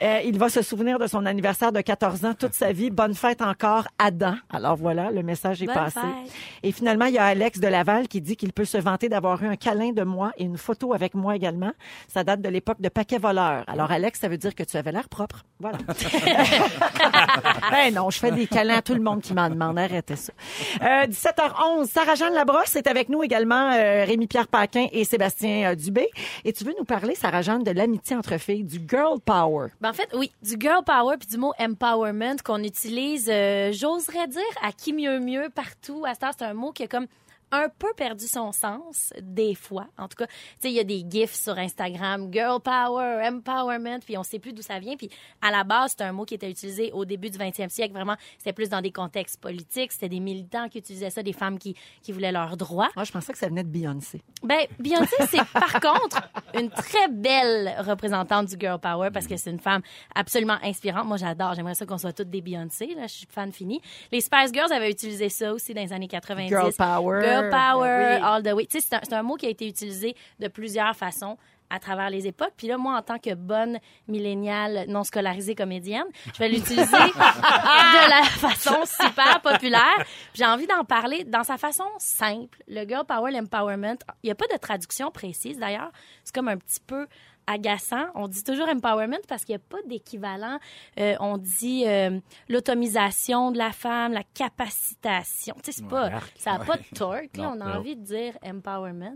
Euh, 0.03 0.19
il 0.25 0.37
va 0.37 0.49
se 0.49 0.61
souvenir 0.61 0.99
de 0.99 1.07
son 1.07 1.25
anniversaire 1.25 1.71
de 1.71 1.81
14 1.81 2.25
ans 2.25 2.33
toute 2.33 2.53
sa 2.53 2.71
vie. 2.71 2.89
Bonne 2.89 3.13
fête 3.13 3.41
encore, 3.41 3.87
Adam. 3.99 4.35
Alors 4.49 4.75
voilà, 4.75 5.11
le 5.11 5.23
message 5.23 5.61
est 5.63 5.65
Bonne 5.65 5.75
passé. 5.75 5.99
fête. 5.99 6.33
Et 6.63 6.71
finalement, 6.71 7.05
il 7.05 7.13
y 7.13 7.17
a 7.17 7.25
Alex 7.25 7.59
de 7.59 7.67
Laval 7.67 8.07
qui 8.07 8.21
dit 8.21 8.35
qu'il 8.35 8.53
peut 8.53 8.65
se 8.65 8.77
vanter 8.77 9.09
d'avoir 9.09 9.41
eu 9.43 9.47
un 9.47 9.55
câlin 9.55 9.91
de 9.91 10.03
moi 10.03 10.31
et 10.37 10.43
une 10.43 10.57
photo 10.57 10.93
avec 10.93 11.13
moi 11.13 11.35
également. 11.35 11.71
Ça 12.07 12.23
date 12.23 12.41
de 12.41 12.49
l'époque 12.49 12.81
de 12.81 12.89
paquet 12.89 13.17
voleur. 13.17 13.63
Alors 13.67 13.91
Alex, 13.91 14.19
ça 14.19 14.27
veut 14.27 14.37
dire 14.37 14.53
que 14.55 14.63
tu 14.63 14.77
avais 14.77 14.91
l'air 14.91 15.09
propre. 15.09 15.43
Voilà. 15.59 15.77
ben 17.71 17.93
non, 17.93 18.09
je 18.09 18.19
fais 18.19 18.31
des 18.31 18.47
câlins 18.47 18.77
à 18.77 18.81
tout 18.81 18.93
le 18.93 19.01
monde 19.01 19.21
qui 19.21 19.33
m'en 19.33 19.49
demande. 19.49 19.77
Arrêtez 19.79 20.15
ça. 20.15 20.33
Euh, 20.81 21.05
17h11, 21.07 21.85
Sarah-Jeanne 21.87 22.33
Labrosse 22.33 22.75
est 22.75 22.87
avec 22.87 23.09
nous 23.09 23.23
également. 23.23 23.46
Euh, 23.55 24.05
Rémi-Pierre 24.05 24.47
Paquin 24.47 24.87
et 24.91 25.03
Sébastien 25.03 25.71
euh, 25.71 25.75
Dubé. 25.75 26.09
Et 26.45 26.53
tu 26.53 26.63
veux 26.63 26.73
nous 26.77 26.85
parler, 26.85 27.15
Sarah-Jeanne, 27.15 27.63
de 27.63 27.71
l'amitié 27.71 28.15
entre 28.15 28.37
filles, 28.37 28.63
du 28.63 28.81
girl 28.87 29.19
power? 29.19 29.69
Ben, 29.81 29.89
en 29.89 29.93
fait, 29.93 30.09
oui, 30.15 30.31
du 30.41 30.55
girl 30.59 30.83
power 30.83 31.17
puis 31.17 31.27
du 31.27 31.37
mot 31.37 31.53
empowerment 31.59 32.37
qu'on 32.43 32.63
utilise, 32.63 33.29
euh, 33.31 33.71
j'oserais 33.71 34.27
dire, 34.27 34.41
à 34.63 34.71
qui 34.71 34.93
mieux 34.93 35.19
mieux 35.19 35.49
partout. 35.53 36.03
À 36.05 36.13
ce 36.13 36.19
c'est 36.37 36.45
un 36.45 36.53
mot 36.53 36.71
qui 36.71 36.83
a 36.83 36.87
comme 36.87 37.07
un 37.51 37.69
peu 37.69 37.87
perdu 37.95 38.27
son 38.27 38.51
sens, 38.51 39.13
des 39.21 39.55
fois. 39.55 39.87
En 39.97 40.07
tout 40.07 40.17
cas, 40.17 40.27
tu 40.27 40.33
sais, 40.59 40.69
il 40.69 40.73
y 40.73 40.79
a 40.79 40.83
des 40.83 41.05
gifs 41.09 41.33
sur 41.33 41.57
Instagram, 41.57 42.29
girl 42.31 42.59
power, 42.61 43.27
empowerment, 43.27 43.99
puis 44.05 44.17
on 44.17 44.23
sait 44.23 44.39
plus 44.39 44.53
d'où 44.53 44.61
ça 44.61 44.79
vient. 44.79 44.95
Puis 44.95 45.09
à 45.41 45.51
la 45.51 45.63
base, 45.63 45.95
c'est 45.97 46.03
un 46.03 46.11
mot 46.11 46.25
qui 46.25 46.33
était 46.33 46.49
utilisé 46.49 46.91
au 46.91 47.05
début 47.05 47.29
du 47.29 47.37
20e 47.37 47.69
siècle. 47.69 47.93
Vraiment, 47.93 48.15
c'était 48.37 48.53
plus 48.53 48.69
dans 48.69 48.81
des 48.81 48.91
contextes 48.91 49.39
politiques. 49.39 49.91
C'était 49.91 50.09
des 50.09 50.19
militants 50.19 50.67
qui 50.69 50.79
utilisaient 50.79 51.09
ça, 51.09 51.23
des 51.23 51.33
femmes 51.33 51.57
qui, 51.57 51.75
qui 52.01 52.11
voulaient 52.11 52.31
leurs 52.31 52.57
droits. 52.57 52.89
Moi, 52.95 53.05
je 53.05 53.11
pensais 53.11 53.31
que 53.31 53.39
ça 53.39 53.47
venait 53.47 53.63
de 53.63 53.69
Beyoncé. 53.69 54.21
Ben, 54.43 54.65
Beyoncé, 54.79 55.15
c'est 55.29 55.45
par 55.53 55.79
contre 55.79 56.21
une 56.53 56.69
très 56.69 57.07
belle 57.09 57.75
représentante 57.79 58.47
du 58.47 58.55
girl 58.59 58.79
power 58.79 59.09
parce 59.11 59.27
que 59.27 59.37
c'est 59.37 59.51
une 59.51 59.59
femme 59.59 59.81
absolument 60.15 60.57
inspirante. 60.63 61.05
Moi, 61.05 61.17
j'adore. 61.17 61.53
J'aimerais 61.53 61.75
ça 61.75 61.85
qu'on 61.85 61.97
soit 61.97 62.13
toutes 62.13 62.29
des 62.29 62.41
Beyoncé. 62.41 62.93
Là, 62.95 63.07
je 63.07 63.13
suis 63.13 63.27
fan 63.29 63.51
finie. 63.51 63.81
Les 64.11 64.21
Spice 64.21 64.51
Girls 64.53 64.71
avaient 64.71 64.91
utilisé 64.91 65.29
ça 65.29 65.53
aussi 65.53 65.73
dans 65.73 65.81
les 65.81 65.93
années 65.93 66.07
90. 66.07 66.49
Girl 66.49 66.73
power. 66.73 67.21
Girl 67.21 67.36
power, 67.49 67.87
Ben 67.87 68.21
oui. 68.21 68.23
all 68.23 68.43
the 68.43 68.53
way. 68.55 68.65
Tu 68.65 68.79
sais, 68.79 68.87
c'est 68.89 68.95
un, 68.95 69.01
c'est 69.03 69.13
un 69.13 69.23
mot 69.23 69.35
qui 69.35 69.45
a 69.45 69.49
été 69.49 69.67
utilisé 69.67 70.15
de 70.39 70.47
plusieurs 70.47 70.95
façons 70.95 71.37
à 71.69 71.79
travers 71.79 72.09
les 72.09 72.27
époques. 72.27 72.53
Puis 72.55 72.67
là, 72.67 72.77
moi, 72.77 72.95
en 72.97 73.01
tant 73.01 73.17
que 73.19 73.33
bonne 73.33 73.77
milléniale 74.07 74.85
non 74.87 75.03
scolarisée 75.03 75.53
comédienne, 75.53 76.05
je 76.33 76.39
vais 76.39 76.47
l'utiliser 76.47 76.81
de 76.85 78.09
la 78.09 78.23
façon 78.23 78.77
super 78.85 79.41
populaire. 79.41 80.05
J'ai 80.33 80.45
envie 80.45 80.67
d'en 80.67 80.85
parler 80.85 81.25
dans 81.25 81.43
sa 81.43 81.57
façon 81.57 81.83
simple. 81.97 82.63
Le 82.69 82.87
girl 82.87 83.05
power, 83.05 83.31
l'empowerment. 83.31 83.97
Il 84.23 84.27
n'y 84.27 84.31
a 84.31 84.35
pas 84.35 84.47
de 84.51 84.57
traduction 84.57 85.11
précise, 85.11 85.57
d'ailleurs. 85.59 85.91
C'est 86.23 86.33
comme 86.33 86.47
un 86.47 86.57
petit 86.57 86.79
peu 86.79 87.05
agaçant. 87.47 88.05
On 88.15 88.27
dit 88.27 88.43
toujours 88.43 88.67
empowerment 88.69 89.17
parce 89.27 89.45
qu'il 89.45 89.53
n'y 89.55 89.61
a 89.61 89.65
pas 89.67 89.81
d'équivalent. 89.87 90.59
Euh, 90.99 91.15
on 91.19 91.37
dit 91.37 91.83
euh, 91.87 92.19
l'automisation 92.49 93.51
de 93.51 93.57
la 93.57 93.71
femme, 93.71 94.13
la 94.13 94.23
capacitation. 94.33 95.55
Tu 95.63 95.71
sais, 95.71 95.79
c'est 95.79 95.87
pas, 95.87 96.11
ça 96.35 96.57
n'a 96.57 96.65
pas 96.65 96.77
de 96.77 96.83
torque. 96.95 97.37
là. 97.37 97.53
On 97.55 97.61
a 97.61 97.77
envie 97.77 97.95
de 97.95 98.03
dire 98.03 98.37
empowerment. 98.43 99.15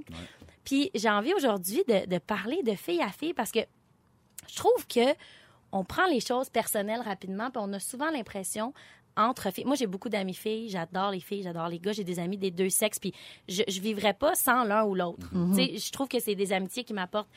Puis 0.63 0.89
j'ai 0.95 1.09
envie 1.09 1.33
aujourd'hui 1.33 1.83
de, 1.88 2.07
de 2.07 2.17
parler 2.17 2.61
de 2.63 2.73
fille 2.73 3.01
à 3.01 3.09
fille 3.09 3.33
parce 3.33 3.51
que 3.51 3.59
je 4.47 4.55
trouve 4.55 4.88
que 4.88 5.15
on 5.71 5.83
prend 5.85 6.05
les 6.07 6.19
choses 6.19 6.50
personnelles 6.50 7.01
rapidement, 7.01 7.50
puis 7.50 7.61
on 7.63 7.71
a 7.73 7.79
souvent 7.79 8.11
l'impression 8.11 8.73
entre 9.17 9.51
filles. 9.51 9.65
Moi, 9.65 9.75
j'ai 9.75 9.88
beaucoup 9.88 10.09
d'amis 10.09 10.33
filles, 10.33 10.69
j'adore 10.69 11.11
les 11.11 11.19
filles, 11.19 11.43
j'adore 11.43 11.67
les 11.67 11.79
gars, 11.79 11.91
j'ai 11.91 12.03
des 12.03 12.19
amis 12.19 12.38
des 12.38 12.51
deux 12.51 12.69
sexes, 12.69 13.00
puis 13.00 13.13
je, 13.47 13.63
je 13.67 13.81
vivrais 13.81 14.13
pas 14.13 14.35
sans 14.35 14.63
l'un 14.63 14.83
ou 14.83 14.95
l'autre. 14.95 15.27
Mhm. 15.33 15.55
Tu 15.55 15.65
sais, 15.65 15.77
je 15.77 15.91
trouve 15.91 16.07
que 16.07 16.19
c'est 16.19 16.35
des 16.35 16.53
amitiés 16.53 16.83
qui 16.83 16.93
m'apportent 16.93 17.29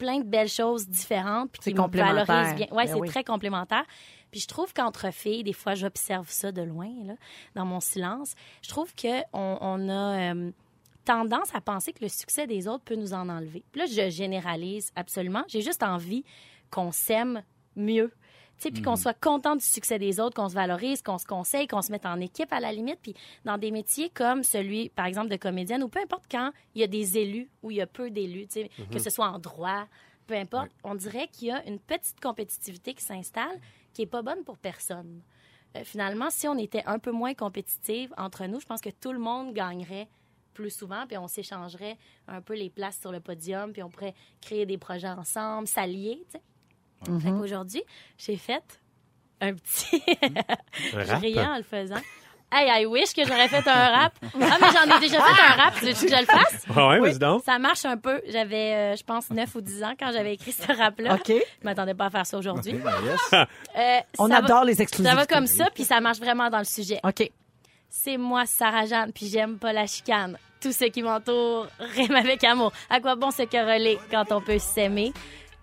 plein 0.00 0.18
de 0.18 0.24
belles 0.24 0.48
choses 0.48 0.88
différentes, 0.88 1.52
puis 1.52 1.60
qui 1.60 1.74
me 1.74 1.76
complémentaire. 1.82 2.24
valorisent 2.24 2.54
bien. 2.56 2.66
Ouais, 2.72 2.86
Ben 2.86 2.94
c'est 2.94 3.00
oui. 3.00 3.08
très 3.08 3.22
complémentaire. 3.22 3.84
Puis 4.30 4.40
je 4.40 4.48
trouve 4.48 4.72
qu'entre 4.72 5.12
filles, 5.12 5.44
des 5.44 5.52
fois, 5.52 5.74
j'observe 5.74 6.28
ça 6.30 6.50
de 6.52 6.62
loin, 6.62 6.88
là, 7.04 7.14
dans 7.54 7.66
mon 7.66 7.80
silence. 7.80 8.34
Je 8.62 8.68
trouve 8.70 8.94
que 8.94 9.20
on, 9.32 9.58
on 9.60 9.88
a 9.90 10.32
euh, 10.34 10.50
tendance 11.04 11.54
à 11.54 11.60
penser 11.60 11.92
que 11.92 12.02
le 12.02 12.08
succès 12.08 12.46
des 12.46 12.66
autres 12.66 12.84
peut 12.84 12.94
nous 12.96 13.12
en 13.12 13.28
enlever. 13.28 13.62
Puis 13.72 13.80
là, 13.82 13.86
je 13.86 14.08
généralise 14.10 14.90
absolument. 14.96 15.44
J'ai 15.48 15.60
juste 15.62 15.82
envie 15.82 16.24
qu'on 16.70 16.92
s'aime 16.92 17.42
mieux. 17.76 18.10
Puis 18.60 18.82
qu'on 18.82 18.96
soit 18.96 19.18
content 19.18 19.56
du 19.56 19.64
succès 19.64 19.98
des 19.98 20.20
autres, 20.20 20.36
qu'on 20.36 20.48
se 20.48 20.54
valorise, 20.54 21.02
qu'on 21.02 21.18
se 21.18 21.24
conseille, 21.24 21.66
qu'on 21.66 21.80
se 21.80 21.90
mette 21.90 22.04
en 22.04 22.20
équipe 22.20 22.52
à 22.52 22.60
la 22.60 22.72
limite. 22.72 22.98
Puis 23.00 23.14
dans 23.44 23.56
des 23.56 23.70
métiers 23.70 24.10
comme 24.10 24.42
celui, 24.42 24.90
par 24.90 25.06
exemple, 25.06 25.28
de 25.28 25.36
comédienne, 25.36 25.82
ou 25.82 25.88
peu 25.88 26.00
importe 26.00 26.24
quand 26.30 26.50
il 26.74 26.82
y 26.82 26.84
a 26.84 26.86
des 26.86 27.16
élus 27.16 27.50
ou 27.62 27.70
il 27.70 27.78
y 27.78 27.80
a 27.80 27.86
peu 27.86 28.10
d'élus, 28.10 28.48
que 28.92 28.98
ce 28.98 29.10
soit 29.10 29.28
en 29.28 29.38
droit, 29.38 29.86
peu 30.26 30.34
importe, 30.34 30.70
on 30.84 30.94
dirait 30.94 31.28
qu'il 31.28 31.48
y 31.48 31.50
a 31.50 31.66
une 31.66 31.80
petite 31.80 32.20
compétitivité 32.20 32.94
qui 32.94 33.02
s'installe 33.02 33.58
qui 33.92 34.02
est 34.02 34.06
pas 34.06 34.22
bonne 34.22 34.44
pour 34.44 34.58
personne. 34.58 35.22
Euh, 35.76 35.84
finalement, 35.84 36.30
si 36.30 36.48
on 36.48 36.56
était 36.56 36.84
un 36.86 36.98
peu 36.98 37.10
moins 37.10 37.34
compétitive 37.34 38.12
entre 38.16 38.46
nous, 38.46 38.60
je 38.60 38.66
pense 38.66 38.80
que 38.80 38.90
tout 38.90 39.12
le 39.12 39.18
monde 39.18 39.52
gagnerait 39.54 40.08
plus 40.54 40.70
souvent, 40.70 41.06
puis 41.06 41.16
on 41.16 41.28
s'échangerait 41.28 41.96
un 42.28 42.40
peu 42.40 42.54
les 42.54 42.70
places 42.70 43.00
sur 43.00 43.12
le 43.12 43.20
podium, 43.20 43.72
puis 43.72 43.82
on 43.82 43.90
pourrait 43.90 44.14
créer 44.40 44.66
des 44.66 44.78
projets 44.78 45.08
ensemble, 45.08 45.66
s'allier, 45.66 46.22
tu 46.26 46.38
sais. 46.38 46.42
Fait 47.04 47.30
qu'aujourd'hui, 47.30 47.82
j'ai 48.18 48.36
fait 48.36 48.62
un 49.40 49.54
petit... 49.54 50.02
Un 50.22 51.04
Je 51.04 51.14
riais 51.16 51.46
en 51.46 51.56
le 51.56 51.62
faisant. 51.62 52.00
Hey, 52.52 52.82
I 52.82 52.84
wish 52.86 53.14
que 53.14 53.24
j'aurais 53.24 53.46
fait 53.46 53.66
un 53.68 53.90
rap. 53.96 54.12
Ah, 54.24 54.58
mais 54.60 54.66
j'en 54.72 54.96
ai 54.96 55.00
déjà 55.00 55.20
fait 55.22 55.42
un 55.42 55.54
rap. 55.54 55.74
Tu 55.78 55.84
veux 55.86 55.92
que 55.92 55.98
je 56.14 56.20
le 56.20 56.26
fasse? 56.26 56.66
Ah 56.74 56.88
ouais, 56.88 56.98
vas-y 56.98 57.18
donc. 57.18 57.44
Ça 57.44 57.60
marche 57.60 57.84
un 57.84 57.96
peu. 57.96 58.20
J'avais, 58.28 58.74
euh, 58.74 58.96
je 58.96 59.04
pense, 59.04 59.30
9 59.30 59.54
ou 59.54 59.60
10 59.60 59.84
ans 59.84 59.92
quand 59.98 60.10
j'avais 60.12 60.34
écrit 60.34 60.50
ce 60.50 60.66
rap-là. 60.66 61.14
OK. 61.14 61.28
Je 61.28 61.64
m'attendais 61.64 61.94
pas 61.94 62.06
à 62.06 62.10
faire 62.10 62.26
ça 62.26 62.36
aujourd'hui. 62.36 62.72
Ben, 62.72 62.92
yes. 63.04 63.46
Euh, 63.76 64.00
On 64.18 64.28
adore 64.32 64.58
va- 64.60 64.64
les 64.64 64.82
exclusivités. 64.82 65.08
Ça 65.08 65.14
va 65.14 65.26
comme 65.26 65.46
ça, 65.46 65.68
puis 65.72 65.84
ça 65.84 66.00
marche 66.00 66.18
vraiment 66.18 66.50
dans 66.50 66.58
le 66.58 66.64
sujet. 66.64 66.98
OK. 67.04 67.30
C'est 67.88 68.16
moi, 68.16 68.46
Sarah 68.46 68.86
Jeanne, 68.86 69.12
puis 69.12 69.26
j'aime 69.28 69.56
pas 69.58 69.72
la 69.72 69.86
chicane. 69.86 70.36
Tout 70.60 70.72
ce 70.72 70.86
qui 70.86 71.02
m'entoure 71.04 71.68
rime 71.78 72.16
avec 72.16 72.42
amour. 72.42 72.72
À 72.90 73.00
quoi 73.00 73.14
bon 73.14 73.30
se 73.30 73.42
quereller 73.44 73.98
quand 74.10 74.24
on 74.32 74.40
peut 74.40 74.58
s'aimer? 74.58 75.12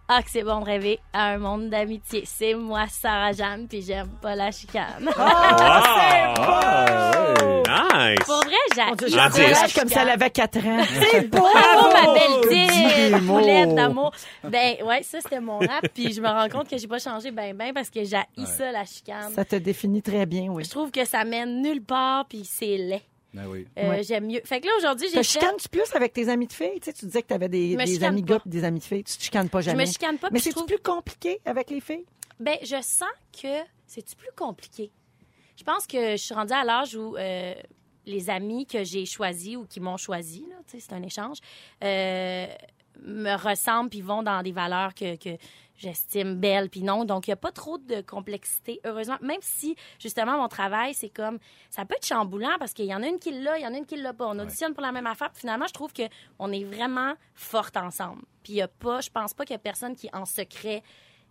Ah, 0.10 0.24
que 0.24 0.30
c'est 0.30 0.44
bon 0.44 0.62
de 0.62 0.66
rêver 0.66 1.00
à 1.12 1.32
un 1.32 1.38
monde 1.38 1.70
d'amitié. 1.70 2.24
C'est 2.26 2.54
moi, 2.54 2.86
Sarah 2.90 3.34
Jeanne, 3.34 3.68
puis 3.68 3.82
j'aime 3.82 4.08
pas 4.22 4.36
la 4.36 4.52
chicane. 4.52 5.10
Ah, 5.18 6.34
ouais. 7.44 7.64
Nice. 7.68 8.20
Pour 8.26 8.42
vrai, 8.46 8.56
disque. 8.96 9.78
comme 9.78 9.90
si 9.90 9.98
elle 9.98 10.10
avait 10.10 10.30
4 10.30 10.58
ans. 10.66 10.84
C'est 11.12 11.28
beau! 11.28 11.40
Bravo, 11.40 11.90
ma 11.92 12.14
belle 12.14 13.22
boulette 13.22 13.76
d'amour. 13.76 14.14
Ben, 14.46 14.76
ouais, 14.86 15.04
ça, 15.04 15.20
c'était 15.20 15.42
mon 15.42 15.60
rap. 15.60 15.86
Puis 15.94 16.14
je 16.14 16.22
me 16.22 16.28
rends 16.30 16.48
compte 16.48 16.70
que 16.70 16.78
j'ai 16.78 16.88
pas 16.88 17.00
changé 17.00 17.32
ben, 17.32 17.54
ben, 17.54 17.74
parce 17.74 17.90
que 17.90 18.06
j'ai 18.06 18.22
ça, 18.46 18.72
la 18.72 18.86
chicane. 18.86 19.34
Ça 19.34 19.44
te 19.44 19.58
définit 19.58 20.02
très 20.02 20.26
bien, 20.26 20.48
oui. 20.50 20.64
Je 20.64 20.70
trouve 20.70 20.90
que 20.90 21.04
ça 21.04 21.26
mène 21.26 21.62
nulle 21.62 21.84
part, 21.84 22.26
puis 22.30 22.44
c'est 22.46 22.78
laid. 22.78 23.02
Ben 23.34 23.48
oui. 23.48 23.68
Euh, 23.78 23.90
Ouais. 23.90 24.04
J'aime 24.04 24.26
mieux. 24.28 24.42
Fait 24.46 24.62
que 24.62 24.68
là, 24.68 24.74
aujourd'hui, 24.78 25.08
Te 25.08 25.12
j'ai 25.14 25.18
fait... 25.18 25.24
chicanes-tu 25.24 25.70
plus 25.70 25.94
avec 25.96 26.14
tes 26.14 26.30
amis 26.30 26.48
de 26.48 26.54
filles? 26.54 26.80
Tu, 26.80 26.86
sais, 26.86 26.94
tu 26.94 27.06
disais 27.06 27.22
que 27.22 27.28
tu 27.28 27.34
avais 27.34 27.50
des, 27.50 27.72
Je 27.80 27.86
des 27.86 28.04
amis 28.04 28.24
gars 28.24 28.40
et 28.46 28.50
des 28.50 28.64
amis 28.64 28.80
de 28.80 28.84
filles. 28.86 29.04
Tu 29.04 29.18
te 29.18 29.24
chicanes 29.24 29.50
pas 29.50 29.62
Je 29.62 29.66
jamais. 29.72 29.86
me 29.86 29.90
chicane 29.92 30.18
pas, 30.18 30.30
Mais 30.32 30.40
puis 30.40 30.40
je 30.40 30.44
c'est 30.46 30.52
trouve... 30.52 30.66
plus 30.66 30.80
compliqué 30.80 31.40
avec 31.46 31.70
les 31.70 31.82
filles? 31.82 32.06
Ben, 32.40 32.58
je 32.62 32.82
sens 32.82 33.10
que 33.42 33.48
c'est-tu 33.86 34.16
plus 34.16 34.32
compliqué? 34.36 34.92
Je 35.58 35.64
pense 35.64 35.88
que 35.88 36.12
je 36.12 36.18
suis 36.22 36.34
rendue 36.36 36.54
à 36.54 36.64
l'âge 36.64 36.96
où 36.96 37.16
euh, 37.18 37.54
les 38.06 38.30
amis 38.30 38.66
que 38.66 38.84
j'ai 38.84 39.06
choisis 39.06 39.58
ou 39.58 39.66
qui 39.66 39.80
m'ont 39.80 39.98
choisi, 39.98 40.46
là, 40.50 40.56
tu 40.70 40.80
sais, 40.80 40.86
c'est 40.88 40.94
un 40.94 41.02
échange, 41.04 41.38
euh, 41.84 42.48
me 43.04 43.36
ressemblent 43.36 43.90
puis 43.90 44.02
vont 44.02 44.24
dans 44.24 44.42
des 44.42 44.52
valeurs 44.52 44.94
que, 44.94 45.16
que 45.16 45.38
j'estime 45.78 46.36
belles 46.36 46.70
puis 46.70 46.82
non. 46.82 47.06
Donc, 47.06 47.28
il 47.28 47.30
n'y 47.30 47.34
a 47.34 47.38
pas 47.38 47.52
trop 47.52 47.78
de 47.78 48.02
complexité, 48.02 48.80
heureusement. 48.84 49.18
Même 49.22 49.40
si, 49.42 49.76
justement, 50.00 50.38
mon 50.38 50.48
travail, 50.48 50.94
c'est 50.94 51.10
comme... 51.10 51.40
Ça 51.70 51.86
peut 51.86 51.96
être 51.96 52.06
chamboulant 52.06 52.56
parce 52.60 52.74
qu'il 52.74 52.86
y 52.86 52.96
en 52.96 53.04
a 53.04 53.08
une 53.08 53.20
qui 53.20 53.32
l'a, 53.32 53.58
il 53.58 53.64
y 53.64 53.68
en 53.68 53.74
a 53.74 53.78
une 53.78 53.86
qui 53.86 53.98
l'a 53.98 54.14
pas. 54.14 54.28
On 54.28 54.40
auditionne 54.40 54.74
pour 54.74 54.82
la 54.84 54.92
même 54.92 55.08
affaire. 55.08 55.32
Puis 55.32 55.42
finalement, 55.42 55.68
je 55.68 55.74
trouve 55.74 55.92
qu'on 55.94 56.52
est 56.52 56.64
vraiment 56.64 57.14
fortes 57.36 57.78
ensemble. 57.78 58.24
Puis 58.44 58.54
il 58.54 58.56
y 58.58 58.62
a 58.62 58.68
pas... 58.68 59.02
Je 59.02 59.10
pense 59.10 59.34
pas 59.34 59.46
qu'il 59.46 59.54
y 59.54 59.58
a 59.58 59.60
personne 59.60 59.96
qui, 59.96 60.10
en 60.14 60.26
secret, 60.26 60.84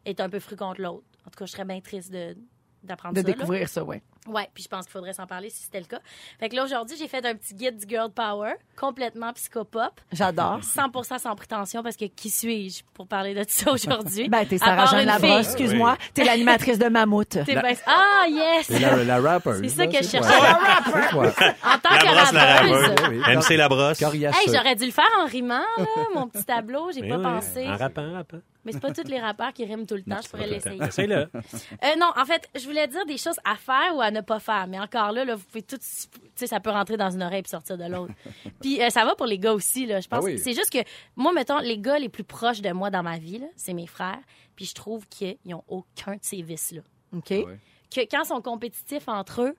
est 0.04 0.20
un 0.20 0.28
peu 0.28 0.38
fru 0.38 0.56
contre 0.56 0.80
l'autre. 0.80 1.06
En 1.26 1.30
tout 1.30 1.38
cas, 1.38 1.46
je 1.46 1.52
serais 1.52 1.64
bien 1.64 1.80
triste 1.80 2.12
de 2.12 2.37
d'apprendre 2.82 3.14
De 3.14 3.20
ça. 3.20 3.26
là. 3.26 3.32
découvrir 3.35 3.68
ça, 3.68 3.85
oui. 3.85 3.96
Ouais, 4.26 4.49
puis 4.54 4.62
je 4.64 4.68
pense 4.68 4.85
qu'il 4.85 4.92
faudrait 4.92 5.12
s'en 5.12 5.26
parler 5.26 5.50
si 5.50 5.62
c'était 5.64 5.80
le 5.80 5.87
cas. 5.87 6.00
Fait 6.40 6.49
que 6.49 6.56
là, 6.56 6.64
aujourd'hui, 6.64 6.97
j'ai 6.99 7.09
fait 7.09 7.25
un 7.25 7.35
petit 7.35 7.54
guide 7.54 7.78
du 7.78 7.87
girl 7.88 8.11
power, 8.11 8.54
complètement 8.76 9.33
psychopop, 9.33 10.00
J'adore. 10.12 10.61
100% 10.61 11.18
sans 11.18 11.35
prétention, 11.37 11.83
parce 11.83 11.97
que 11.97 12.06
qui 12.06 12.30
suis-je 12.30 12.83
pour 12.95 13.06
parler 13.06 13.35
de 13.35 13.45
ça 13.49 13.71
aujourd'hui? 13.73 14.28
Ben, 14.28 14.45
t'es 14.47 14.59
Sarah-Jeanne 14.59 15.00
une 15.00 15.06
Labrosse, 15.06 15.47
excuse-moi. 15.47 15.97
T'es 16.14 16.25
l'animatrice 16.25 16.78
de 16.78 16.88
Mammouth. 16.88 17.38
T'es 17.45 17.54
ben- 17.54 17.76
Ah, 17.87 18.26
yes! 18.28 18.66
C'est 18.66 18.78
la, 18.78 19.04
la 19.04 19.21
rapper. 19.21 19.52
C'est 19.62 19.68
ça 19.68 19.85
là, 19.87 19.92
que 19.92 20.04
je 20.04 20.09
cherchais. 20.09 20.28
C'est 20.28 21.11
quoi? 21.11 21.26
En 21.28 21.78
tant 21.78 21.90
La 21.90 21.99
que 21.99 22.06
brosse, 22.06 22.33
la 22.33 22.54
rappeuse. 22.54 23.37
MC 23.50 23.56
la 23.56 23.68
brosse. 23.68 23.99
Coriace. 23.99 24.35
Hey, 24.37 24.52
j'aurais 24.54 24.75
dû 24.75 24.87
le 24.87 24.92
faire 24.92 25.04
en 25.21 25.26
rimant, 25.26 25.64
là, 25.78 25.85
mon 26.14 26.28
petit 26.28 26.45
tableau. 26.45 26.90
J'ai 26.92 27.09
pas 27.09 27.16
oui, 27.16 27.23
pensé. 27.23 27.66
En 27.68 27.76
rappant, 27.76 28.02
en 28.09 28.12
rappant. 28.14 28.38
Mais 28.66 28.73
c'est 28.73 28.80
pas 28.80 28.92
tous 28.92 29.08
les 29.08 29.20
rappeurs 29.20 29.52
qui 29.52 29.64
riment 29.64 29.87
tout 29.87 29.94
le 29.94 30.02
temps. 30.02 30.20
Je 30.23 30.28
pourrais 30.28 30.46
l'essayer. 30.46 30.76
Euh, 31.06 31.96
non, 31.99 32.11
en 32.16 32.25
fait, 32.25 32.49
je 32.54 32.64
voulais 32.64 32.88
dire 32.88 33.04
des 33.06 33.16
choses 33.16 33.38
à 33.44 33.54
faire 33.54 33.94
ou 33.94 34.00
à 34.00 34.11
ne 34.11 34.20
pas 34.20 34.40
faire. 34.40 34.66
Mais 34.66 34.78
encore 34.78 35.12
là, 35.12 35.25
là 35.25 35.35
vous 35.37 35.44
pouvez 35.44 35.62
tout. 35.62 35.76
Tu 35.76 36.08
sais, 36.35 36.46
ça 36.46 36.58
peut 36.58 36.70
rentrer 36.70 36.96
dans 36.96 37.11
une 37.11 37.23
oreille 37.23 37.42
puis 37.42 37.50
sortir 37.50 37.78
de 37.78 37.85
l'autre. 37.85 38.12
puis 38.61 38.82
euh, 38.82 38.90
ça 38.90 39.04
va 39.04 39.14
pour 39.14 39.26
les 39.26 39.38
gars 39.38 39.52
aussi, 39.52 39.87
là. 39.87 40.00
Je 40.00 40.08
pense. 40.08 40.20
Ah 40.23 40.25
oui. 40.25 40.38
C'est 40.38 40.54
juste 40.54 40.70
que 40.70 40.78
moi, 41.14 41.32
mettons, 41.32 41.58
les 41.58 41.78
gars 41.78 41.99
les 41.99 42.08
plus 42.08 42.25
proches 42.25 42.61
de 42.61 42.70
moi 42.73 42.90
dans 42.90 43.02
ma 43.02 43.18
vie, 43.18 43.38
là, 43.38 43.46
c'est 43.56 43.75
mes 43.75 43.87
frères. 43.87 44.18
Puis 44.56 44.66
je 44.66 44.75
trouve 44.75 45.06
qu'ils 45.08 45.37
n'ont 45.46 45.64
aucun 45.68 46.14
de 46.14 46.20
ces 46.23 46.42
vices-là. 46.42 46.82
OK. 47.14 47.30
Ouais. 47.30 47.58
Que 47.94 48.00
quand 48.00 48.23
ils 48.25 48.28
sont 48.28 48.42
compétitifs 48.42 49.08
entre 49.08 49.42
eux, 49.42 49.56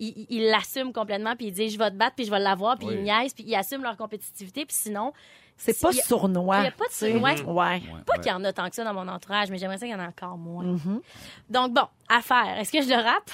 ils 0.00 0.46
l'assument 0.50 0.92
complètement, 0.92 1.36
puis 1.36 1.46
ils 1.46 1.52
disent 1.52 1.72
je 1.74 1.78
vais 1.78 1.90
te 1.90 1.96
battre, 1.96 2.16
puis 2.16 2.24
je 2.24 2.30
vais 2.30 2.38
l'avoir, 2.40 2.76
puis 2.78 2.88
Oui. 2.88 2.94
ils 2.98 3.02
niaisent, 3.04 3.32
puis 3.34 3.44
ils 3.46 3.54
assument 3.54 3.82
leur 3.82 3.96
compétitivité, 3.96 4.64
puis 4.66 4.76
sinon, 4.76 5.12
C'est 5.56 5.80
pas 5.80 5.90
Il 5.92 5.98
y 5.98 6.00
a- 6.00 6.04
sournois. 6.04 6.58
il 6.58 6.64
y 6.64 6.66
a 6.66 6.70
pas 6.72 6.88
de 6.88 6.92
sournois. 6.92 7.30
Ouais. 7.30 7.42
Ouais, 7.42 7.80
pas 8.04 8.14
ouais. 8.14 8.20
qu'il 8.20 8.32
y 8.32 8.34
en 8.34 8.42
a 8.42 8.52
tant 8.52 8.68
que 8.68 8.74
ça 8.74 8.82
dans 8.82 8.92
mon 8.92 9.06
entourage, 9.06 9.50
mais 9.50 9.58
j'aimerais 9.58 9.78
ça 9.78 9.86
qu'il 9.86 9.94
y 9.94 9.98
en 9.98 10.02
ait 10.02 10.06
encore 10.08 10.36
moins. 10.36 10.64
Mhm. 10.64 11.00
Donc 11.48 11.72
bon, 11.72 11.86
à 12.08 12.20
faire. 12.22 12.58
Est-ce 12.58 12.72
que 12.72 12.82
je 12.82 12.88
le 12.88 12.96
rappe? 12.96 13.30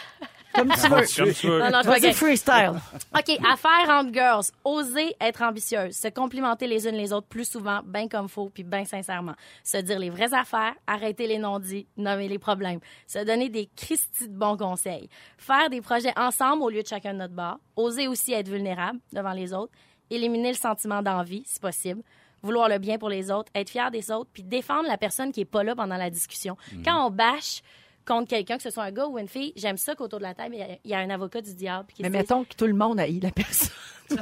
Comme 0.55 0.69
tu 0.69 0.89
veux. 0.89 1.25
Comme 1.25 1.33
tu 1.33 1.47
veux. 1.47 1.59
Non, 1.61 1.71
non, 1.71 1.81
je 1.83 1.89
Vas-y, 1.89 2.13
freestyle. 2.13 2.73
OK, 3.15 3.39
affaire 3.51 3.89
entre 3.89 4.13
girls. 4.13 4.47
Oser 4.65 5.15
être 5.21 5.43
ambitieuse. 5.43 5.95
Se 5.95 6.09
complimenter 6.09 6.67
les 6.67 6.89
unes 6.89 6.97
les 6.97 7.13
autres 7.13 7.29
plus 7.29 7.49
souvent, 7.49 7.81
bien 7.85 8.09
comme 8.09 8.29
faut, 8.29 8.51
puis 8.53 8.65
bien 8.65 8.85
sincèrement. 8.85 9.35
Se 9.63 9.79
dire 9.79 9.99
les 9.99 10.11
vraies 10.11 10.35
affaires, 10.35 10.75
arrêter 10.87 11.27
les 11.27 11.39
non-dits, 11.39 11.87
nommer 11.97 12.29
les 12.29 12.39
problèmes. 12.39 12.81
Se 13.07 13.25
donner 13.25 13.49
des 13.49 13.69
cristis 13.77 14.29
de 14.29 14.37
bons 14.37 14.57
conseils. 14.57 15.09
Faire 15.39 15.71
des 15.71 15.81
projets 15.81 16.13
ensemble 16.17 16.63
au 16.63 16.71
lieu 16.71 16.83
de 16.83 16.89
chacun 16.89 17.13
de 17.13 17.19
notre 17.19 17.35
bord. 17.35 17.59
Oser 17.77 18.09
aussi 18.09 18.33
être 18.33 18.49
vulnérable 18.49 18.99
devant 19.13 19.33
les 19.33 19.53
autres. 19.53 19.73
Éliminer 20.11 20.51
le 20.51 20.57
sentiment 20.57 21.03
d'envie, 21.03 21.45
si 21.47 21.61
possible. 21.61 22.03
Vouloir 22.43 22.69
le 22.69 22.79
bien 22.79 22.97
pour 22.99 23.11
les 23.11 23.31
autres, 23.31 23.53
être 23.55 23.69
fier 23.69 23.91
des 23.91 24.11
autres, 24.11 24.31
puis 24.33 24.43
défendre 24.43 24.89
la 24.89 24.97
personne 24.97 25.31
qui 25.31 25.43
est 25.43 25.45
pas 25.45 25.63
là 25.63 25.77
pendant 25.77 25.99
la 25.99 26.09
discussion. 26.09 26.57
Quand 26.85 27.07
on 27.07 27.11
bâche 27.11 27.61
contre 28.07 28.29
quelqu'un, 28.29 28.57
que 28.57 28.63
ce 28.63 28.71
soit 28.71 28.85
un 28.85 28.91
gars 28.93 29.07
ou 29.07 29.19
une 29.19 29.29
fille, 29.29 29.53
j'aime 29.57 29.77
ça 29.77 29.95
qu'autour 29.95 30.19
de 30.19 30.25
la 30.25 30.35
table, 30.35 30.55
il 30.55 30.59
y 30.59 30.63
a- 30.63 30.79
il 30.85 30.91
y, 30.91 30.95
a 30.95 30.99
un 30.99 31.11
avocat 31.11 31.41
du 31.41 31.55
diable. 31.55 31.85
puis 31.89 31.97
qui 31.97 32.03
Mais 32.03 32.09
se 32.09 32.13
dise, 32.13 32.21
mettons 32.21 32.45
que 32.45 32.55
tout 32.55 32.67
le 32.67 32.75
monde 32.75 32.99
haït 33.01 33.21
la 33.21 33.31
personne. 33.31 33.69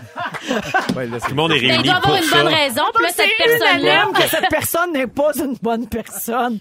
Ouais, 0.97 1.07
là, 1.07 1.19
c'est- 1.19 1.27
Tout 1.27 1.31
le 1.31 1.35
monde 1.37 1.53
est 1.53 1.61
Ben, 1.61 1.65
il 1.65 1.71
réuni 1.71 1.85
doit 1.85 1.95
avoir 1.97 2.17
une 2.17 2.23
ça. 2.23 2.37
bonne 2.43 2.53
raison. 2.55 2.83
Puis 2.95 3.03
là, 3.05 3.09
cette 3.11 3.31
personne-là, 3.39 3.79
unanime 4.05 4.13
que 4.15 4.29
cette 4.29 4.49
personne 4.51 4.93
n'est 4.93 5.07
pas 5.07 5.33
une 5.39 5.55
bonne 5.63 5.89
personne. 5.89 6.59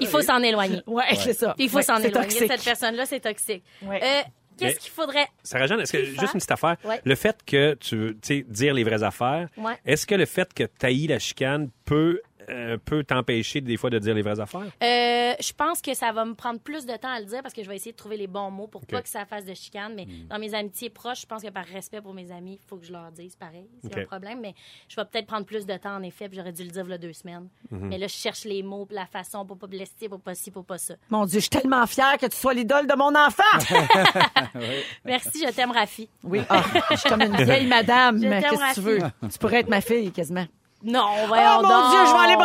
il 0.00 0.06
faut 0.08 0.22
s'en 0.22 0.42
éloigner. 0.42 0.82
Ouais, 0.86 1.04
c'est 1.16 1.34
ça. 1.34 1.54
Puis 1.54 1.64
il 1.66 1.70
faut 1.70 1.76
Ouais, 1.78 1.82
s'en 1.82 1.98
c'est 1.98 2.08
éloigner. 2.08 2.28
toxique. 2.28 2.48
Cette 2.50 2.64
personne-là, 2.64 3.06
c'est 3.06 3.20
toxique. 3.20 3.62
Ouais. 3.82 4.00
Euh, 4.02 4.22
Qu'est-ce 4.58 4.74
Mais- 4.74 4.78
qu'il 4.80 4.90
faudrait... 4.90 5.28
Sarah-Jeanne, 5.44 5.80
est-ce 5.82 5.92
que, 5.92 5.98
Puis 5.98 6.18
juste 6.18 6.34
une 6.34 6.40
petite 6.40 6.50
affaire, 6.50 6.74
Ouais. 6.82 7.00
le 7.04 7.14
fait 7.14 7.36
que 7.46 7.74
tu 7.74 7.96
veux, 7.96 8.14
tu 8.14 8.18
sais, 8.40 8.44
dire 8.48 8.74
les 8.74 8.82
vraies 8.82 9.04
affaires, 9.04 9.46
Ouais. 9.56 9.74
est-ce 9.86 10.04
que 10.04 10.16
le 10.16 10.26
fait 10.26 10.52
que 10.52 10.64
tu 10.64 11.06
la 11.06 11.20
chicane 11.20 11.70
peut, 11.84 12.20
euh, 12.50 12.76
peut 12.84 13.04
t'empêcher 13.04 13.60
des 13.60 13.76
fois 13.76 13.90
de 13.90 13.98
dire 13.98 14.14
les 14.14 14.22
vraies 14.22 14.40
affaires? 14.40 14.62
Euh, 14.82 15.34
je 15.40 15.52
pense 15.52 15.80
que 15.82 15.94
ça 15.94 16.12
va 16.12 16.24
me 16.24 16.34
prendre 16.34 16.60
plus 16.60 16.86
de 16.86 16.96
temps 16.96 17.10
à 17.12 17.20
le 17.20 17.26
dire 17.26 17.42
parce 17.42 17.54
que 17.54 17.62
je 17.62 17.68
vais 17.68 17.76
essayer 17.76 17.92
de 17.92 17.96
trouver 17.96 18.16
les 18.16 18.26
bons 18.26 18.50
mots 18.50 18.66
pour 18.66 18.84
pas 18.86 19.02
que 19.02 19.08
ça 19.08 19.24
fasse 19.26 19.44
de 19.44 19.54
chicane. 19.54 19.92
Mais 19.94 20.04
Hmm. 20.06 20.28
dans 20.30 20.38
mes 20.38 20.54
amitiés 20.54 20.90
proches, 20.90 21.22
je 21.22 21.26
pense 21.26 21.42
que 21.42 21.48
par 21.50 21.64
respect 21.66 22.00
pour 22.00 22.14
mes 22.14 22.30
amis, 22.32 22.58
il 22.62 22.68
faut 22.68 22.76
que 22.76 22.84
je 22.86 22.92
leur 22.92 23.10
dise 23.12 23.36
pareil. 23.36 23.66
C'est 23.82 23.92
Ok. 23.94 23.98
un 23.98 24.06
problème. 24.06 24.40
Mais 24.40 24.54
je 24.88 24.96
vais 24.96 25.04
peut-être 25.04 25.26
prendre 25.26 25.44
plus 25.46 25.66
de 25.66 25.76
temps, 25.76 25.94
en 25.96 26.02
effet. 26.02 26.28
Puis 26.28 26.36
j'aurais 26.38 26.52
dû 26.52 26.62
le 26.64 26.70
dire 26.70 26.84
il 26.86 26.90
y 26.90 26.94
a 26.94 26.98
deux 26.98 27.12
semaines. 27.12 27.48
Mhm. 27.70 27.88
Mais 27.88 27.98
là, 27.98 28.06
je 28.06 28.14
cherche 28.14 28.44
les 28.44 28.62
mots, 28.62 28.86
puis 28.86 28.96
la 28.96 29.06
façon 29.06 29.44
pour 29.44 29.58
pas 29.58 29.66
blesser, 29.66 30.08
pour 30.08 30.20
pas 30.20 30.34
ci, 30.34 30.50
pour 30.50 30.64
pas 30.64 30.78
ça. 30.78 30.94
Mon 31.10 31.24
Dieu, 31.26 31.36
je 31.40 31.44
suis 31.44 31.50
tellement 31.50 31.86
fière 31.86 32.16
que 32.18 32.26
tu 32.26 32.36
sois 32.36 32.54
l'idole 32.54 32.86
de 32.86 32.94
mon 32.94 33.14
enfant. 33.14 33.42
Merci, 35.04 35.44
je 35.46 35.52
t'aime, 35.52 35.70
Rafi. 35.72 36.08
Oui, 36.24 36.40
ah, 36.48 36.62
je 36.90 36.96
suis 36.96 37.08
comme 37.08 37.22
une 37.22 37.36
vieille 37.44 37.66
madame, 37.66 38.20
qu'est-ce 38.20 38.54
que 38.54 38.74
tu 38.74 38.80
veux? 38.80 38.98
Tu 39.30 39.38
pourrais 39.38 39.60
être 39.60 39.68
ma 39.70 39.80
fille, 39.80 40.10
quasiment. 40.12 40.46
Non, 40.80 41.04
Oh 41.24 41.26
voyons 41.26 41.56
mon 41.56 41.62
donc. 41.62 41.90
Dieu, 41.90 41.98
je 42.06 42.12
vais 42.12 42.24
aller 42.32 42.36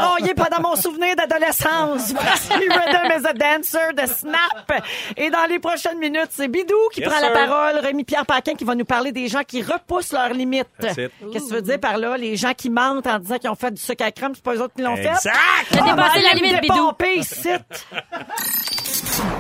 pendant 0.53 0.69
mon 0.69 0.75
souvenir 0.75 1.15
d'adolescence. 1.15 2.13
Voici 2.13 2.53
Rhythm 2.53 3.11
is 3.19 3.25
a 3.27 3.33
Dancer 3.33 3.93
de 3.93 4.07
Snap. 4.07 4.83
Et 5.17 5.29
dans 5.29 5.45
les 5.49 5.59
prochaines 5.59 5.97
minutes, 5.99 6.29
c'est 6.31 6.47
Bidou 6.47 6.73
qui 6.91 7.01
Yes, 7.01 7.09
prend 7.09 7.19
la 7.19 7.31
parole, 7.31 7.79
Rémi-Pierre 7.79 8.25
Paquin 8.25 8.53
qui 8.53 8.63
va 8.63 8.75
nous 8.75 8.85
parler 8.85 9.11
des 9.11 9.27
gens 9.27 9.43
qui 9.45 9.61
repoussent 9.61 10.13
leurs 10.13 10.33
limites. 10.33 10.67
Qu'est-ce 10.79 11.09
que 11.31 11.37
tu 11.49 11.53
veux 11.53 11.61
dire 11.61 11.79
par 11.79 11.97
là? 11.97 12.17
Les 12.17 12.35
gens 12.35 12.53
qui 12.53 12.69
mentent 12.69 13.07
en 13.07 13.19
disant 13.19 13.37
qu'ils 13.37 13.49
ont 13.49 13.55
fait 13.55 13.71
du 13.71 13.81
sucre 13.81 14.05
à 14.05 14.11
crème, 14.11 14.33
c'est 14.35 14.43
pas 14.43 14.55
eux 14.55 14.61
autres 14.61 14.73
qui 14.75 14.81
l'ont 14.81 14.95
fait? 14.95 15.07
Exact! 15.07 15.33
Va 15.71 15.81
dépassé 15.81 16.21
la 16.21 16.33
me 16.33 16.35
limite, 16.35 16.61
Bidou. 16.61 16.91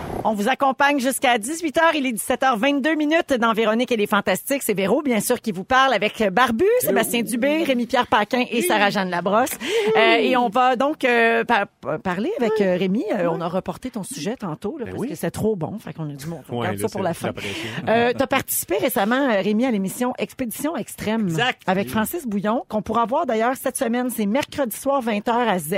On 0.25 0.35
vous 0.35 0.47
accompagne 0.47 0.99
jusqu'à 1.01 1.37
18h. 1.37 1.81
Il 1.95 2.05
est 2.05 2.13
17h22 2.13 2.95
minutes 2.95 3.33
dans 3.33 3.51
Véronique 3.51 3.91
et 3.91 3.97
les 3.97 4.07
Fantastiques. 4.07 4.63
C'est 4.63 4.73
Véro, 4.73 5.01
bien 5.01 5.19
sûr, 5.19 5.41
qui 5.41 5.51
vous 5.51 5.65
parle 5.65 5.93
avec 5.93 6.23
Barbu, 6.31 6.63
Sébastien 6.79 7.23
Dubé, 7.23 7.63
Rémi-Pierre 7.63 8.07
Paquin 8.07 8.45
et 8.49 8.61
Sarah-Jeanne 8.61 9.09
Labrosse. 9.09 9.49
Euh, 9.97 10.13
et 10.15 10.37
on 10.37 10.47
va 10.47 10.77
donc 10.77 11.03
euh, 11.03 11.43
par- 11.43 11.65
parler 12.01 12.31
avec 12.39 12.53
euh, 12.61 12.77
Rémi. 12.77 13.03
Euh, 13.13 13.27
on 13.29 13.41
a 13.41 13.49
reporté 13.49 13.89
ton 13.91 14.03
sujet 14.03 14.37
tantôt 14.37 14.77
là, 14.77 14.85
parce 14.85 14.97
oui. 14.97 15.09
que 15.09 15.15
c'est 15.15 15.29
trop 15.31 15.57
bon. 15.57 15.77
Fait 15.79 15.91
qu'on 15.91 16.09
a 16.09 16.13
dit, 16.13 16.25
bon, 16.25 16.39
on 16.49 16.59
Ouais, 16.59 16.67
garde 16.67 16.77
là, 16.77 16.87
ça 16.87 16.89
pour 16.89 17.03
la 17.03 17.13
fin. 17.13 17.33
Euh, 17.89 18.13
tu 18.15 18.23
as 18.23 18.27
participé 18.27 18.77
récemment, 18.77 19.29
euh, 19.29 19.41
Rémi, 19.41 19.65
à 19.65 19.71
l'émission 19.71 20.13
Expédition 20.17 20.77
Extrême. 20.77 21.23
Exact. 21.27 21.63
Avec 21.67 21.89
Francis 21.89 22.25
Bouillon, 22.25 22.63
qu'on 22.69 22.81
pourra 22.81 23.05
voir 23.05 23.25
d'ailleurs 23.25 23.55
cette 23.57 23.75
semaine. 23.75 24.09
C'est 24.09 24.25
mercredi 24.25 24.75
soir, 24.75 25.03
20h 25.03 25.31
à 25.31 25.59
Z. 25.59 25.75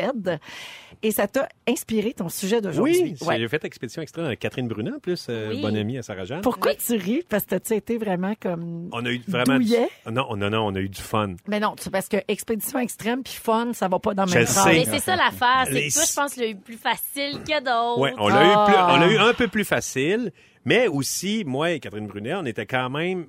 Et 1.03 1.11
ça 1.11 1.27
t'a 1.27 1.49
inspiré 1.67 2.13
ton 2.13 2.29
sujet 2.29 2.61
d'aujourd'hui. 2.61 3.15
Oui, 3.21 3.27
Ouais. 3.27 3.37
j'ai 3.37 3.47
fait 3.49 3.63
expédition 3.65 4.01
extrême 4.01 4.25
Catherine 4.35 4.67
Brunet, 4.67 4.91
en 4.91 4.99
plus, 4.99 5.27
euh, 5.29 5.49
Oui. 5.49 5.61
bonne 5.61 5.75
amie 5.77 5.97
à 5.97 6.03
Sarah-Jeanne. 6.03 6.41
Pourquoi 6.41 6.71
Oui. 6.71 6.77
tu 6.85 6.95
ris? 6.95 7.23
Parce 7.27 7.43
que 7.43 7.55
tu 7.55 7.73
été 7.73 7.97
vraiment 7.97 8.33
comme... 8.39 8.89
On 8.91 9.05
a 9.05 9.09
eu 9.11 9.21
vraiment... 9.27 9.59
du-? 9.59 9.73
Non, 10.11 10.35
non, 10.35 10.49
non, 10.49 10.67
on 10.67 10.75
a 10.75 10.79
eu 10.79 10.89
du 10.89 11.01
fun. 11.01 11.35
Mais 11.47 11.59
non, 11.59 11.75
c'est 11.79 11.89
parce 11.91 12.07
que 12.07 12.17
expédition 12.27 12.79
extrême 12.79 13.23
puis 13.23 13.33
fun, 13.33 13.71
ça 13.73 13.87
va 13.87 13.99
pas 13.99 14.13
dans 14.13 14.23
le 14.23 14.29
Je 14.29 14.33
même 14.35 14.41
le 14.43 14.47
phrase. 14.47 14.63
sais. 14.65 14.73
Mais 14.73 14.85
c'est 14.85 14.99
ça 15.03 15.15
l'affaire. 15.15 15.63
C'est 15.65 15.71
Les- 15.73 15.87
que 15.89 15.93
toi, 15.93 16.03
je 16.07 16.13
pense 16.13 16.33
tu 16.33 16.39
l'as 16.41 16.47
eu 16.47 16.55
plus 16.55 16.77
facile 16.77 17.39
que 17.47 17.59
d'autres. 17.59 17.99
Ouais, 17.99 18.13
on 18.17 18.27
l'a 18.27 18.43
eu, 18.45 18.65
plus- 18.65 18.75
Ah. 18.77 18.91
on 18.93 18.97
l'a 18.99 19.07
eu 19.11 19.17
un 19.17 19.33
peu 19.33 19.47
plus 19.47 19.65
facile, 19.65 20.31
mais 20.65 20.87
aussi, 20.87 21.43
moi 21.45 21.71
et 21.71 21.79
Catherine 21.79 22.07
Brunet, 22.07 22.33
on 22.35 22.45
était 22.45 22.65
quand 22.65 22.89
même... 22.89 23.25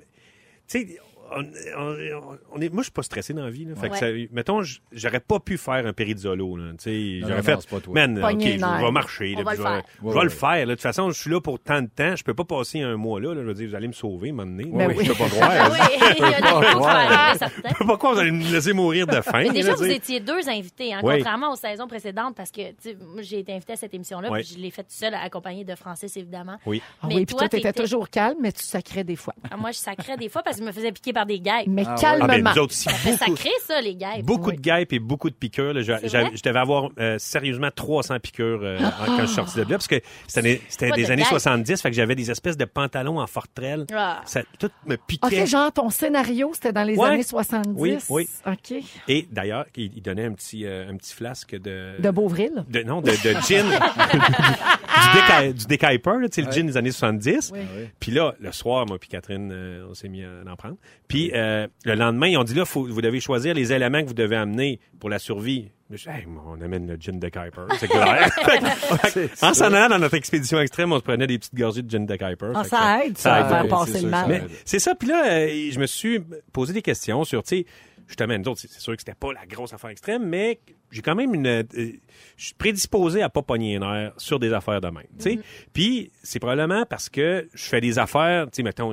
Tu 0.69 0.81
sais, 0.81 0.99
on, 1.33 1.43
on- 1.79 2.39
on 2.53 2.61
est, 2.61 2.69
moi, 2.69 2.79
je 2.83 2.85
suis 2.85 2.93
pas 2.93 3.03
stressé 3.03 3.33
dans 3.35 3.45
la 3.45 3.51
vie. 3.51 3.65
Là. 3.65 3.75
Fait 3.77 3.89
que 3.91 3.97
ça- 3.97 4.07
mettons, 4.33 4.63
j'aurais 4.93 5.21
pas 5.21 5.41
pu 5.41 5.57
faire 5.59 5.87
un 5.87 5.93
périzolo. 5.93 6.57
Là. 6.57 6.73
Tu 6.73 6.77
sais, 6.79 7.19
Non, 7.23 7.29
J'aurais 7.29 7.43
fait, 7.43 7.69
pas 7.69 7.81
toi. 7.81 7.95
man, 7.95 8.19
OK, 8.25 8.41
je 8.41 8.85
vais 8.85 8.91
marcher. 8.91 9.35
On 9.37 9.39
là, 9.41 9.45
va 9.45 9.51
puis 9.53 9.59
le 9.59 9.65
je 9.65 9.69
vais, 9.69 9.75
faire. 9.77 9.83
je 10.01 10.05
Ouais, 10.07 10.13
vais 10.13 10.19
ouais. 10.19 10.25
le 10.25 10.31
faire. 10.31 10.57
là. 10.57 10.65
De 10.67 10.71
toute 10.73 10.81
façon, 10.83 11.11
je 11.11 11.21
suis 11.21 11.31
là 11.31 11.41
pour 11.41 11.59
tant 11.61 11.83
de 11.83 11.89
temps. 11.89 12.17
Je 12.17 12.25
peux 12.25 12.35
pas 12.35 12.45
passer 12.45 12.81
un 12.83 12.97
mois 12.97 13.21
là. 13.21 13.35
là. 13.35 13.43
Je 13.43 13.47
veux 13.47 13.55
dire, 13.55 13.69
vous 13.69 13.75
allez 13.75 13.89
me 13.89 13.93
sauver, 13.93 14.33
m'emmener. 14.33 14.65
Ben 14.73 14.89
oui. 14.97 15.05
Je 15.05 15.13
peux 15.13 15.19
pas 15.19 15.25
Ah 15.41 15.69
croire. 15.69 15.71
oui, 15.73 15.79
il 16.17 16.23
y 16.23 16.25
a 16.25 16.41
des 16.41 16.47
choses 16.49 16.67
qui 16.67 16.75
vont 16.75 16.85
arriver, 16.87 17.39
certains. 17.39 17.69
Je 17.71 17.75
peux 17.75 17.87
pas 17.87 17.97
croire 17.97 18.13
que 18.13 18.17
vous 18.17 18.23
allez 18.23 18.31
me 18.33 18.53
laisser 18.53 18.73
mourir 18.73 19.07
de 19.07 19.21
faim. 19.21 19.43
Mais 19.45 19.51
déjà, 19.51 19.75
vous 19.75 19.85
étiez 19.85 20.21
deux 20.21 20.49
invités, 20.49 20.95
hein, 20.95 21.01
contrairement 21.03 21.53
aux 21.53 21.57
saisons 21.57 21.87
précédentes, 21.89 22.35
parce 22.37 22.51
que 22.51 22.69
tu 22.71 22.75
sais, 22.81 22.97
moi, 23.01 23.23
j'ai 23.23 23.41
été 23.41 23.53
invitée 23.53 23.73
à 23.75 23.77
cette 23.77 23.95
émission-là, 23.95 24.31
puis 24.31 24.45
je 24.45 24.59
l'ai 24.59 24.71
faite 24.71 24.91
seule, 24.91 25.15
accompagnée 25.15 25.65
de 25.65 25.75
Francis, 25.75 26.17
évidemment. 26.17 26.57
Oui. 26.67 26.81
Ah 27.03 27.07
Mais 27.09 27.17
oui, 27.17 27.27
puis 27.27 27.35
toi, 27.37 27.49
t'étais 27.49 27.69
t'étais- 27.69 27.83
toujours 27.83 28.09
calme, 28.11 28.37
mais 28.41 28.53
tu 28.53 28.63
sacrais 28.65 29.05
des 29.05 29.17
fois. 29.17 29.35
Ah, 29.51 29.57
Moi, 29.57 29.71
je 29.73 29.79
sacrais 29.79 30.17
des 30.17 30.29
fois 30.29 30.43
parce 30.43 30.57
que 30.57 30.63
je 30.63 30.67
me 30.67 30.73
faisais 30.73 30.93
piquer 30.93 31.13
par 31.17 31.25
des 31.27 31.41
guêpes. 31.41 31.67
Mais 31.67 31.83
Ah 31.87 31.91
ouais. 31.91 31.95
Ah, 31.97 32.01
calmement. 32.01 32.27
ben, 32.27 32.45
nous 32.55 32.63
autres 32.63 32.75
sacré, 32.75 33.51
ça, 33.65 33.81
les 33.81 33.95
guêpes. 33.95 34.23
Beaucoup 34.25 34.51
Oui. 34.51 34.57
de 34.57 34.61
guêpes 34.61 34.93
et 34.93 34.99
beaucoup 34.99 35.31
de 35.31 35.35
piqûres. 35.35 35.73
là. 35.73 35.81
Je, 35.83 36.43
devais 36.43 36.59
avoir 36.59 36.91
euh, 36.99 37.17
sérieusement 37.19 37.69
300 37.75 38.19
piqûres 38.21 38.61
euh, 38.63 38.79
en- 38.79 39.07
quand 39.07 39.21
je 39.23 39.27
suis 39.27 39.35
sorti 39.35 39.55
de 39.57 39.61
là, 39.63 39.67
parce 39.71 39.89
que 39.89 40.01
c'était 40.29 40.43
des, 40.43 40.63
c'était 40.69 40.91
Pas 40.91 40.97
des 40.97 41.05
de 41.05 41.11
années 41.13 41.23
guêpes? 41.23 41.29
70, 41.31 41.81
fait 41.81 41.91
que 41.91 41.97
j'avais 41.97 42.15
des 42.15 42.31
espèces 42.31 42.57
de 42.59 42.67
pantalons 42.67 43.19
en 43.19 43.27
fortrelle. 43.27 43.87
Ah. 43.95 44.21
Ça 44.27 44.43
tout 44.59 44.71
me 44.87 44.97
piquait. 44.97 45.43
OK, 45.43 45.47
genre, 45.49 45.73
ton 45.73 45.89
scénario, 45.89 46.51
c'était 46.53 46.73
dans 46.75 46.83
les 46.85 46.97
Ouais. 46.97 47.09
années 47.09 47.23
70. 47.23 47.71
Oui, 47.77 47.97
oui. 48.11 48.29
OK. 48.47 48.75
Et 49.09 49.27
d'ailleurs, 49.33 49.65
il, 49.75 49.91
il 49.97 50.03
donnait 50.03 50.25
un 50.27 50.33
petit, 50.35 50.67
euh, 50.67 50.91
un 50.91 50.97
petit 50.97 51.15
flasque 51.15 51.57
de... 51.59 51.99
De 51.99 52.11
Beauvril? 52.11 52.65
de- 52.69 52.83
non, 52.83 53.01
de, 53.01 53.11
de 53.11 53.41
gin. 53.49 53.65
du, 55.49 55.55
du 55.55 55.67
décaper, 55.67 56.11
là, 56.21 56.29
tu 56.29 56.43
sais, 56.43 56.43
le 56.43 56.53
gin 56.53 56.67
des 56.67 56.77
années 56.77 56.91
70. 56.91 57.53
Puis 58.01 58.13
là, 58.13 58.35
le 58.41 58.53
soir, 58.53 58.87
moi 58.87 58.99
puis 58.99 59.09
Catherine, 59.09 59.51
euh, 59.53 59.87
on 59.91 59.95
s'est 59.95 60.09
mis 60.09 60.25
à 60.25 60.29
en 60.51 60.57
prendre. 60.57 60.77
Puis 61.09 61.31
euh, 61.35 61.67
le 61.85 61.95
lendemain, 61.95 62.27
ils 62.29 62.37
ont 62.37 62.45
dit, 62.45 62.55
là, 62.55 62.65
faut, 62.65 62.87
vous 62.87 63.01
devez 63.01 63.21
choisir 63.21 63.55
les 63.55 63.73
éléments 63.73 64.03
que 64.03 64.09
vous 64.09 64.15
devez 64.15 64.37
amener 64.37 64.81
pour 64.99 65.09
la 65.11 65.19
survie. 65.19 65.71
Je 65.91 65.97
dis, 65.97 66.09
Hey, 66.09 66.27
on 66.47 66.61
amène 66.61 66.89
le 66.89 66.97
gin 66.99 67.19
de 67.19 67.29
Kuiper, 67.29 67.63
c'est 67.79 67.87
clair. 67.89 68.29
En 69.43 69.55
s'en 69.55 69.73
allant 69.73 69.89
dans 69.89 69.99
notre 70.01 70.17
expédition 70.17 70.61
extrême, 70.61 70.93
on 70.93 70.99
se 70.99 71.05
prenait 71.05 71.29
des 71.29 71.39
petites 71.39 71.55
gorgées 71.55 71.83
de 71.83 71.91
gin 71.91 72.05
de 72.07 72.17
Kuiper. 72.17 72.53
Ah, 72.55 72.65
ça 72.65 73.05
aide, 73.05 73.17
ça, 73.17 73.41
aide 73.41 73.47
faire 73.49 73.63
beaucoup. 73.63 73.85
passer 73.87 74.01
le 74.01 74.09
mal. 74.09 74.27
ça 74.29 74.37
aide. 74.37 74.51
c'est 74.65 74.79
ça. 74.81 74.95
Puis 74.97 75.09
là, 75.09 75.25
euh, 75.31 75.69
je 75.71 75.79
me 75.79 75.87
suis 75.87 76.21
posé 76.53 76.73
des 76.73 76.83
questions 76.83 77.23
sur, 77.23 77.43
tu 77.45 77.59
sais, 77.59 77.67
justement, 78.09 78.37
nous 78.37 78.49
autres, 78.49 78.61
c'est 78.61 78.81
sûr 78.81 78.95
que 78.95 79.01
c'était 79.01 79.15
pas 79.15 79.33
la 79.33 79.47
grosse 79.47 79.73
affaire 79.73 79.91
extrême, 79.91 80.27
mais 80.27 80.61
j'ai 80.91 81.03
quand 81.03 81.15
même 81.15 81.35
une... 81.35 81.47
euh, 81.47 81.63
je 81.73 82.45
suis 82.45 82.55
prédisposé 82.55 83.23
à 83.23 83.29
pas 83.29 83.43
pogner 83.43 83.75
les 83.75 83.79
nerfs 83.79 84.13
sur 84.17 84.39
des 84.39 84.53
affaires 84.53 84.81
de 84.81 84.89
même, 84.89 85.07
tu 85.19 85.37
sais. 85.37 85.39
Puis 85.73 86.11
c'est 86.23 86.39
probablement 86.39 86.85
parce 86.85 87.09
que 87.09 87.49
je 87.55 87.65
fais 87.65 87.81
des 87.81 87.99
affaires, 87.99 88.47
tu 88.47 88.57
sais, 88.57 88.63
mettons, 88.63 88.93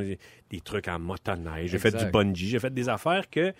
des 0.54 0.62
trucs 0.62 0.88
en 0.88 1.00
motoneige, 1.00 1.72
j'ai 1.72 1.80
fait 1.80 1.96
du 1.96 2.06
bungee, 2.12 2.48
j'ai 2.50 2.60
fait 2.60 2.74
des 2.74 2.88
affaires 2.90 3.30
que 3.30 3.54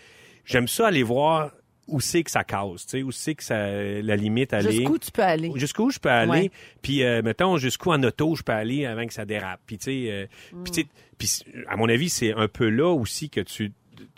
j'aime 0.46 0.68
ça 0.68 0.88
aller 0.88 1.02
voir 1.04 1.52
où 1.88 2.00
c'est 2.00 2.24
que 2.24 2.32
ça 2.32 2.44
casse, 2.44 2.86
tu 2.86 2.90
sais, 3.00 3.04
où 3.04 3.12
c'est 3.12 3.36
que 3.36 3.44
ça, 3.44 3.58
la 3.68 4.16
limite 4.16 4.54
aller. 4.54 4.72
Jusqu'où 4.72 4.98
tu 5.00 5.12
peux 5.12 5.24
aller? 5.24 5.52
Jusqu'où 5.56 5.90
je 5.90 6.00
peux 6.00 6.10
aller, 6.10 6.30
Ouais. 6.32 6.52
puis 6.82 7.04
euh, 7.04 7.22
mettons 7.24 7.58
jusqu'où 7.58 7.92
en 7.92 8.02
auto 8.04 8.36
je 8.36 8.44
peux 8.44 8.54
aller 8.54 8.86
avant 8.86 9.06
que 9.06 9.14
ça 9.14 9.26
dérape. 9.26 9.60
Puis 9.66 9.78
tu 9.80 9.86
sais, 9.86 10.12
euh, 10.12 10.26
puis 10.64 10.72
tu 10.72 10.82
sais, 10.82 10.88
puis 11.18 11.64
à 11.68 11.76
mon 11.76 11.90
avis 11.90 12.10
c'est 12.10 12.32
un 12.34 12.48
peu 12.48 12.70
là 12.70 12.88
aussi 12.94 13.30
que 13.30 13.42
tu 13.42 13.72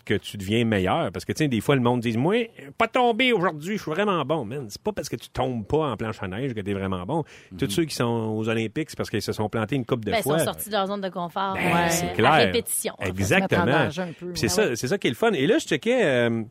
que 0.06 0.14
tu 0.14 0.36
deviens 0.36 0.64
meilleur 0.64 1.10
parce 1.12 1.24
que 1.24 1.32
tu 1.32 1.44
sais 1.44 1.48
des 1.48 1.60
fois 1.60 1.74
le 1.74 1.82
monde 1.82 2.00
dit 2.00 2.16
moi 2.16 2.36
pas 2.78 2.88
tombé 2.88 3.32
aujourd'hui 3.32 3.76
je 3.76 3.82
suis 3.82 3.90
vraiment 3.90 4.24
bon 4.24 4.44
man 4.44 4.66
c'est 4.68 4.80
pas 4.80 4.92
parce 4.92 5.08
que 5.08 5.16
tu 5.16 5.28
tombes 5.28 5.66
pas 5.66 5.90
en 5.90 5.96
planche 5.96 6.22
à 6.22 6.28
neige 6.28 6.54
que 6.54 6.60
t'es 6.60 6.72
vraiment 6.72 7.04
bon 7.04 7.24
tous 7.58 7.68
ceux 7.68 7.84
qui 7.84 7.94
sont 7.94 8.34
aux 8.36 8.48
Olympiques 8.48 8.90
c'est 8.90 8.96
parce 8.96 9.10
qu'ils 9.10 9.20
se 9.20 9.32
sont 9.32 9.48
plantés 9.48 9.76
une 9.76 9.84
coupe 9.84 10.04
de 10.04 10.12
Ben, 10.12 10.18
ils 10.18 10.22
sont 10.22 10.38
sortis 10.38 10.68
de 10.68 10.74
leur 10.74 10.86
zone 10.86 11.00
de 11.00 11.08
confort. 11.08 11.54
Ben, 11.54 11.60
euh, 11.60 11.86
c'est 11.90 12.10
à 12.10 12.14
clair. 12.14 12.32
répétition. 12.32 12.94
Mettre 13.00 13.12
en 13.12 13.14
exactement 13.14 13.88
c'est 14.34 14.48
ça 14.48 14.68
ouais. 14.68 14.76
c'est 14.76 14.88
ça 14.88 14.96
qui 14.96 15.08
est 15.08 15.10
le 15.10 15.16
fun 15.16 15.32
et 15.32 15.46
là 15.46 15.58
je 15.58 15.66
checkais 15.66 16.04
euh, 16.04 16.42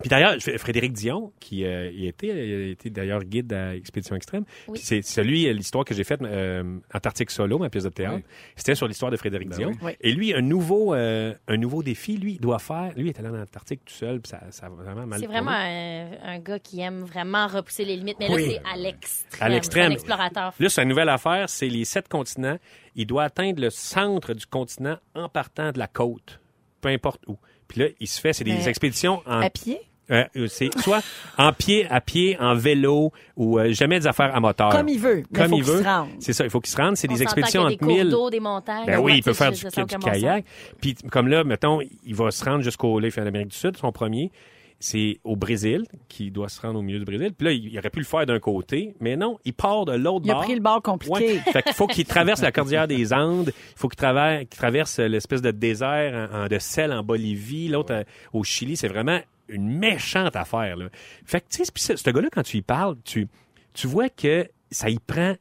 Puis 0.00 0.08
d'ailleurs, 0.08 0.34
Frédéric 0.58 0.92
Dion, 0.92 1.32
qui 1.40 1.64
euh, 1.64 1.90
il 1.92 2.06
était, 2.06 2.26
il 2.28 2.68
a 2.68 2.70
été 2.70 2.88
d'ailleurs 2.90 3.24
guide 3.24 3.52
à 3.52 3.74
Expédition 3.74 4.14
Extrême, 4.16 4.44
Oui. 4.68 4.74
Puis 4.78 4.82
c'est 4.84 5.02
celui, 5.02 5.46
euh, 5.48 5.52
l'histoire 5.52 5.84
que 5.84 5.94
j'ai 5.94 6.04
faite, 6.04 6.22
euh, 6.22 6.78
Antarctique 6.94 7.30
Solo, 7.30 7.58
ma 7.58 7.68
pièce 7.68 7.84
de 7.84 7.88
théâtre, 7.88 8.16
Oui. 8.18 8.22
c'était 8.56 8.74
sur 8.76 8.86
l'histoire 8.86 9.10
de 9.10 9.16
Frédéric 9.16 9.48
Ben 9.48 9.56
Dion. 9.58 9.72
oui. 9.82 9.92
Et 10.00 10.12
lui, 10.12 10.32
un 10.34 10.40
nouveau, 10.40 10.94
euh, 10.94 11.34
un 11.48 11.56
nouveau 11.56 11.82
défi, 11.82 12.16
lui, 12.16 12.34
il 12.34 12.40
doit 12.40 12.58
faire. 12.60 12.92
Lui, 12.96 13.04
il 13.04 13.08
est 13.08 13.18
allé 13.18 13.28
en 13.28 13.40
Antarctique 13.42 13.84
tout 13.84 13.94
seul, 13.94 14.20
puis 14.20 14.30
ça, 14.30 14.40
ça 14.50 14.66
a 14.66 14.68
vraiment 14.68 15.06
mal 15.06 15.18
C'est 15.20 15.26
vraiment 15.26 15.50
un, 15.50 16.10
un 16.22 16.38
gars 16.38 16.58
qui 16.60 16.80
aime 16.80 17.00
vraiment 17.00 17.46
repousser 17.48 17.84
les 17.84 17.96
limites. 17.96 18.16
Mais 18.20 18.28
là, 18.28 18.36
c'est 18.38 18.62
à 18.72 18.76
l'extrême. 18.76 19.42
À 19.42 19.48
l'extrême. 19.48 19.84
C'est 19.84 19.90
un 19.90 19.94
explorateur. 19.94 20.54
Là, 20.58 20.68
sa 20.68 20.84
nouvelle 20.84 21.08
affaire, 21.08 21.48
c'est 21.48 21.68
les 21.68 21.84
sept 21.84 22.08
continents. 22.08 22.58
Il 22.94 23.06
doit 23.06 23.24
atteindre 23.24 23.60
le 23.60 23.70
centre 23.70 24.32
du 24.34 24.46
continent 24.46 24.96
en 25.14 25.28
partant 25.28 25.72
de 25.72 25.78
la 25.78 25.86
côte, 25.88 26.40
peu 26.80 26.88
importe 26.88 27.22
où. 27.28 27.36
Puis 27.68 27.80
là, 27.80 27.86
il 28.00 28.06
se 28.08 28.20
fait, 28.20 28.32
c'est 28.32 28.44
des 28.44 28.52
Mais- 28.54 28.68
expéditions 28.68 29.22
en 29.26 29.40
À 29.40 29.50
pied? 29.50 29.78
Euh, 30.10 30.24
c'est 30.48 30.70
soit 30.80 31.02
en 31.36 31.52
pied, 31.52 31.86
à 31.90 32.00
pied, 32.00 32.38
en 32.40 32.54
vélo 32.54 33.12
ou 33.36 33.58
euh, 33.58 33.74
jamais 33.74 34.00
des 34.00 34.06
affaires 34.06 34.34
à 34.34 34.40
moteur. 34.40 34.70
Comme 34.70 34.88
il 34.88 34.98
veut. 34.98 35.22
mais 35.30 35.38
Comme 35.38 35.50
faut 35.50 35.56
il 35.58 35.64
qu'il 35.64 35.72
veut. 35.74 35.82
se 35.82 35.84
rende. 35.86 36.08
C'est 36.18 36.32
ça, 36.32 36.44
il 36.44 36.50
faut 36.50 36.60
qu'il 36.60 36.70
se 36.72 36.76
rende. 36.78 36.96
C'est 36.96 37.08
des 37.08 37.22
expéditions 37.22 37.60
qu'il 37.66 37.72
y 37.72 37.72
a 37.72 37.74
entre 37.74 37.80
des 37.80 37.86
cours 37.86 38.04
1000. 38.04 38.10
d'eau, 38.10 38.30
des 38.30 38.40
montagnes. 38.40 38.86
Ben 38.86 39.00
oui, 39.00 39.16
il 39.18 39.22
peut 39.22 39.34
faire 39.34 39.52
du, 39.52 39.62
kayak. 40.02 40.46
Puis 40.80 40.94
comme 40.94 41.28
là, 41.28 41.44
mettons, 41.44 41.80
il 42.06 42.14
va 42.14 42.30
se 42.30 42.42
rendre 42.42 42.62
jusqu'au 42.62 42.98
là, 43.00 43.08
il 43.08 43.10
fait 43.10 43.20
en 43.20 43.26
Amérique 43.26 43.48
du 43.48 43.56
Sud, 43.56 43.76
son 43.76 43.92
premier. 43.92 44.32
C'est 44.80 45.18
au 45.24 45.34
Brésil, 45.34 45.84
qui 46.08 46.30
doit 46.30 46.48
se 46.48 46.60
rendre 46.60 46.78
au 46.78 46.82
milieu 46.82 47.00
du 47.00 47.04
Brésil. 47.04 47.32
Puis 47.36 47.44
là, 47.46 47.52
il 47.52 47.76
aurait 47.78 47.90
pu 47.90 47.98
le 47.98 48.04
faire 48.04 48.24
d'un 48.26 48.38
côté, 48.38 48.94
mais 49.00 49.16
non, 49.16 49.36
il 49.44 49.52
part 49.52 49.84
de 49.86 49.92
l'autre 49.96 50.24
Il 50.24 50.30
a 50.30 50.34
bord. 50.34 50.44
pris 50.44 50.54
le 50.54 50.60
bord 50.60 50.82
compliqué. 50.82 51.14
Ouais. 51.14 51.38
Fait 51.52 51.62
qu'il 51.64 51.72
faut 51.74 51.88
qu'il 51.88 52.04
traverse 52.04 52.42
la 52.42 52.52
cordillère 52.52 52.86
des 52.86 53.12
Andes. 53.12 53.48
Il 53.56 53.78
faut 53.78 53.88
qu'il 53.88 53.98
traverse, 53.98 54.98
l'espèce 55.00 55.42
de 55.42 55.50
désert 55.50 56.30
en, 56.32 56.44
en- 56.44 56.46
de 56.46 56.58
sel 56.60 56.92
en 56.92 57.02
Bolivie, 57.02 57.68
l'autre 57.68 57.92
euh, 57.92 58.04
au 58.32 58.44
Chili. 58.44 58.76
C'est 58.76 58.86
vraiment 58.88 59.18
une 59.48 59.68
méchante 59.68 60.36
affaire. 60.36 60.76
Là. 60.76 60.88
Fait 61.24 61.40
que, 61.40 61.46
tu 61.50 61.64
sais, 61.64 61.72
puis 61.72 61.82
ce, 61.82 61.96
ce 61.96 62.10
gars-là, 62.10 62.28
quand 62.30 62.44
tu 62.44 62.58
y 62.58 62.62
parles, 62.62 62.96
tu, 63.04 63.26
tu 63.74 63.86
vois 63.88 64.08
que 64.10 64.48
ça 64.70 64.90
y 64.90 64.98
prend 65.00 65.34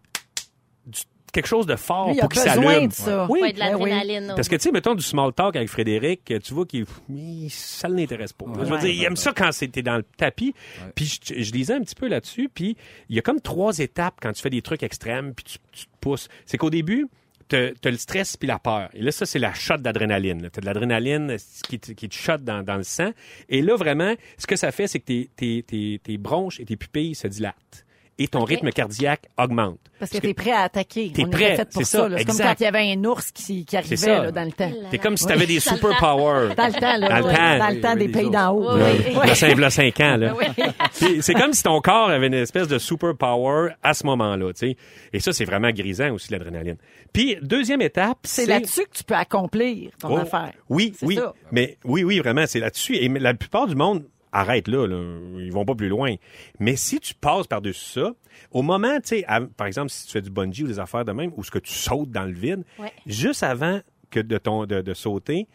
du- 0.88 1.02
quelque 1.42 1.48
chose 1.48 1.66
de 1.66 1.76
fort 1.76 2.08
Lui, 2.08 2.16
il 2.16 2.20
a 2.20 2.22
pour 2.22 2.30
qu'il 2.30 2.42
besoin 2.44 2.74
s'allume. 2.74 2.88
de 2.88 2.94
ça. 2.94 3.28
Oui, 3.30 3.40
Ouais, 3.42 3.54
de 3.54 3.60
Ben 3.60 3.76
oui. 3.76 3.90
l'adrénaline. 3.92 4.34
parce 4.36 4.50
que, 4.50 4.56
tu 4.56 4.64
sais, 4.64 4.72
mettons 4.72 4.96
du 4.96 5.04
small 5.04 5.32
talk 5.34 5.56
avec 5.56 5.70
Frédéric, 5.70 6.34
tu 6.44 6.54
vois 6.54 6.66
qu'il 6.66 6.86
il- 7.10 7.50
ça 7.50 7.88
ne 7.88 7.96
l'intéresse 7.96 8.34
pas. 8.34 8.46
Je 8.56 8.60
veux 8.66 8.72
Ouais. 8.74 8.80
dire, 8.80 8.90
il 8.90 9.04
aime 9.04 9.16
ça 9.16 9.32
quand 9.36 9.52
c'était 9.52 9.82
dans 9.84 9.98
le 9.98 10.04
tapis. 10.04 10.54
Puis 10.96 11.20
je, 11.24 11.42
je 11.42 11.52
lisais 11.52 11.74
un 11.74 11.82
petit 11.82 11.96
peu 11.96 12.08
là-dessus, 12.08 12.50
puis 12.54 12.76
il 13.10 13.16
y 13.16 13.20
a 13.20 13.22
comme 13.22 13.40
trois 13.42 13.78
étapes 13.80 14.16
quand 14.22 14.34
tu 14.34 14.42
fais 14.42 14.50
des 14.50 14.62
trucs 14.62 14.84
extrêmes, 14.84 15.34
puis 15.36 15.46
tu, 15.46 15.58
tu 15.72 15.86
te 15.86 15.92
pousses. 16.02 16.28
C'est 16.46 16.58
qu'au 16.58 16.70
début, 16.70 17.08
t'as 17.50 17.68
as 17.86 17.90
le 17.92 17.98
stress 17.98 18.36
puis 18.36 18.48
la 18.48 18.60
peur. 18.60 18.90
Et 18.94 19.02
là, 19.02 19.12
ça, 19.12 19.26
c'est 19.26 19.40
la 19.40 19.54
shot 19.54 19.78
d'adrénaline. 19.78 20.50
Tu 20.52 20.58
as 20.58 20.62
de 20.62 20.66
l'adrénaline 20.66 21.32
euh, 21.32 21.38
qui, 21.70 21.80
te- 21.80 21.92
qui 21.94 22.10
te 22.10 22.16
shot 22.16 22.40
dans, 22.40 22.62
dans 22.64 22.76
le 22.76 22.84
sang. 22.84 23.12
Et 23.48 23.62
là, 23.62 23.76
vraiment, 23.78 24.14
ce 24.38 24.48
que 24.48 24.56
ça 24.58 24.72
fait, 24.72 24.88
c'est 24.88 25.00
que 25.00 25.06
tes, 25.06 25.30
tes, 25.36 25.64
tes, 25.64 26.02
tes 26.04 26.18
bronches 26.18 26.60
et 26.60 26.66
tes 26.66 26.76
pupilles 26.76 27.16
se 27.16 27.28
dilatent. 27.28 27.86
Et 28.20 28.28
ton 28.28 28.42
Ok. 28.42 28.50
rythme 28.50 28.72
cardiaque 28.72 29.26
augmente. 29.38 29.78
Parce 30.00 30.12
que 30.12 30.18
t'es 30.18 30.34
prêt 30.34 30.52
à 30.52 30.62
attaquer. 30.62 31.12
T'es 31.14 31.26
On 31.26 31.30
prêt, 31.30 31.56
c'est 31.70 31.84
ça. 31.84 32.10
ça. 32.10 32.18
C'est 32.18 32.26
comme 32.26 32.38
quand 32.38 32.56
il 32.60 32.64
y 32.64 32.66
avait 32.66 32.92
un 32.94 33.04
ours 33.06 33.32
qui, 33.32 33.64
qui 33.64 33.78
arrivait 33.78 34.08
là, 34.08 34.32
dans 34.32 34.44
le 34.44 34.52
temps. 34.52 34.72
C'est 34.90 34.98
comme 34.98 35.18
si 35.18 35.26
tu 35.28 35.34
avais 35.34 35.46
des 35.46 35.60
superpowers. 35.60 36.56
Dans 36.56 36.68
le 36.68 36.74
temps, 36.74 36.98
là. 36.98 37.10
Dans 37.22 37.28
le 37.28 37.34
temps. 37.36 37.58
Dans 37.60 37.76
le 37.76 37.82
temps 37.82 37.94
Oui, 37.94 38.00
des 38.00 38.06
oui, 38.06 38.12
pays 38.12 38.30
d'en 38.32 38.52
haut. 38.54 38.76
Oui, 38.76 38.82
oui. 39.08 39.14
Là, 39.28 39.36
cinq, 39.36 39.58
là, 39.60 39.70
cinq 39.70 40.00
ans, 40.00 40.18
là. 40.18 40.34
Oui. 40.36 40.46
C'est 41.22 41.34
comme 41.36 41.54
si 41.54 41.62
ton 41.64 41.80
corps 41.80 42.10
avait 42.10 42.28
une 42.28 42.34
espèce 42.34 42.68
de 42.68 42.80
superpower 42.80 43.70
à 43.84 43.94
ce 43.94 44.06
moment-là, 44.08 44.52
tu 44.54 44.68
sais. 44.70 44.78
Et 45.14 45.20
ça, 45.20 45.32
c'est 45.32 45.46
vraiment 45.46 45.70
grisant 45.72 46.12
aussi, 46.12 46.32
l'adrénaline. 46.32 46.78
Puis, 47.14 47.38
deuxième 47.42 47.82
étape, 47.82 48.18
C'est 48.24 48.46
là-dessus 48.48 48.84
que 48.86 48.98
tu 48.98 49.04
peux 49.04 49.16
accomplir 49.16 49.92
ton 50.02 50.16
Oh, 50.16 50.18
affaire. 50.18 50.54
Oui, 50.70 50.94
oui. 51.04 51.16
ça. 51.16 51.34
Mais 51.52 51.78
oui, 51.84 52.04
oui, 52.04 52.20
vraiment, 52.20 52.46
c'est 52.48 52.60
là-dessus. 52.60 52.96
Et 52.96 53.08
la 53.10 53.34
plupart 53.36 53.68
du 53.68 53.76
monde 53.76 54.04
arrête 54.32 54.68
là, 54.68 54.86
là. 54.88 54.98
Ils 55.40 55.52
vont 55.52 55.66
pas 55.66 55.76
plus 55.76 55.90
loin. 55.90 56.16
Mais 56.60 56.76
si 56.76 57.00
tu 57.00 57.14
passes 57.14 57.48
par-dessus 57.48 58.00
ça, 58.00 58.12
au 58.52 58.62
moment, 58.62 58.96
tu 59.02 59.18
sais, 59.20 59.26
par 59.56 59.68
exemple, 59.68 59.90
si 59.90 60.06
tu 60.06 60.12
fais 60.12 60.22
du 60.22 60.30
bungee 60.30 60.64
ou 60.64 60.68
des 60.68 60.80
affaires 60.80 61.06
de 61.06 61.12
même, 61.12 61.32
ou 61.38 61.44
ce 61.44 61.52
que 61.52 61.60
tu 61.60 61.74
sautes 61.74 62.12
dans 62.12 62.24
le 62.26 62.34
vide, 62.34 62.64
Ouais. 62.80 62.92
juste 63.06 63.44
avant 63.44 63.80
que 64.10 64.20
de, 64.20 64.38
ton, 64.38 64.66
de, 64.66 64.82
de 64.82 64.94
sauter, 64.94 65.48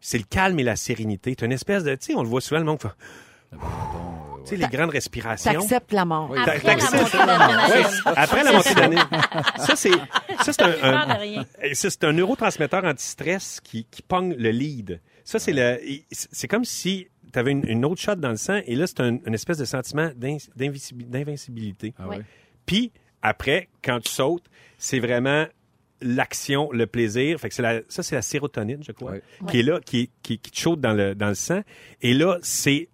c'est 0.00 0.18
le 0.18 0.24
calme 0.24 0.58
et 0.60 0.62
la 0.62 0.76
sérénité. 0.76 1.34
Tu 1.36 1.44
une 1.44 1.52
espèce 1.52 1.84
de, 1.84 1.94
tu 1.94 2.06
sais, 2.06 2.14
on 2.14 2.22
le 2.22 2.28
voit 2.28 2.40
souvent, 2.40 2.60
le 2.60 2.66
monde 2.66 2.80
fait, 2.80 2.88
tu 3.50 3.58
sais, 4.44 4.56
les 4.56 4.66
grandes 4.68 4.90
respirations. 4.90 5.52
T'acceptes 5.60 5.92
la 5.92 6.04
mort. 6.04 6.28
Oui. 6.30 6.38
Après 6.38 6.58
T'acceptes- 6.60 7.14
la 7.14 7.26
d'adrénaline. 7.26 7.84
Ouais, 7.84 8.12
après 8.16 8.44
la 8.44 8.52
montée 8.52 8.74
d'année. 8.74 8.96
Ça, 9.58 9.76
c'est, 9.76 9.90
ça, 10.42 10.52
c'est 10.52 10.62
un, 10.62 11.44
c'est 11.74 12.04
un 12.04 12.12
neurotransmetteur 12.12 12.84
anti-stress 12.84 13.60
qui, 13.62 13.84
qui 13.90 14.02
pogne 14.02 14.34
le 14.34 14.50
lead. 14.50 15.00
Ça, 15.24 15.38
c'est 15.38 15.52
le, 15.52 15.78
c'est 16.12 16.48
comme 16.48 16.64
si 16.64 17.08
tu 17.32 17.38
avais 17.38 17.52
une, 17.52 17.66
une 17.68 17.84
autre 17.84 18.00
shot 18.00 18.14
dans 18.16 18.30
le 18.30 18.36
sang 18.36 18.60
et 18.66 18.74
là, 18.74 18.86
c'est 18.86 19.00
un, 19.00 19.18
une 19.26 19.34
espèce 19.34 19.58
de 19.58 19.64
sentiment 19.64 20.10
d'invincibilité. 20.56 21.94
Ah 21.98 22.08
ouais. 22.08 22.20
Puis, 22.66 22.92
après, 23.22 23.68
quand 23.82 24.00
tu 24.00 24.10
sautes, 24.10 24.46
c'est 24.76 24.98
vraiment 25.00 25.46
l'action, 26.00 26.70
le 26.72 26.86
plaisir. 26.86 27.40
Fait 27.40 27.48
que 27.48 27.54
c'est 27.54 27.62
la, 27.62 27.80
ça, 27.88 28.02
c'est 28.02 28.14
la 28.14 28.22
sérotonine, 28.22 28.82
je 28.84 28.92
crois, 28.92 29.12
Ouais. 29.12 29.22
qui 29.50 29.60
est 29.60 29.62
là, 29.62 29.80
qui, 29.80 30.10
qui, 30.22 30.38
qui 30.38 30.50
te 30.50 30.58
saute 30.58 30.80
dans 30.80 30.92
le, 30.94 31.14
dans 31.14 31.28
le 31.28 31.34
sang. 31.34 31.62
Et 32.02 32.14
là, 32.14 32.38
c'est 32.42 32.88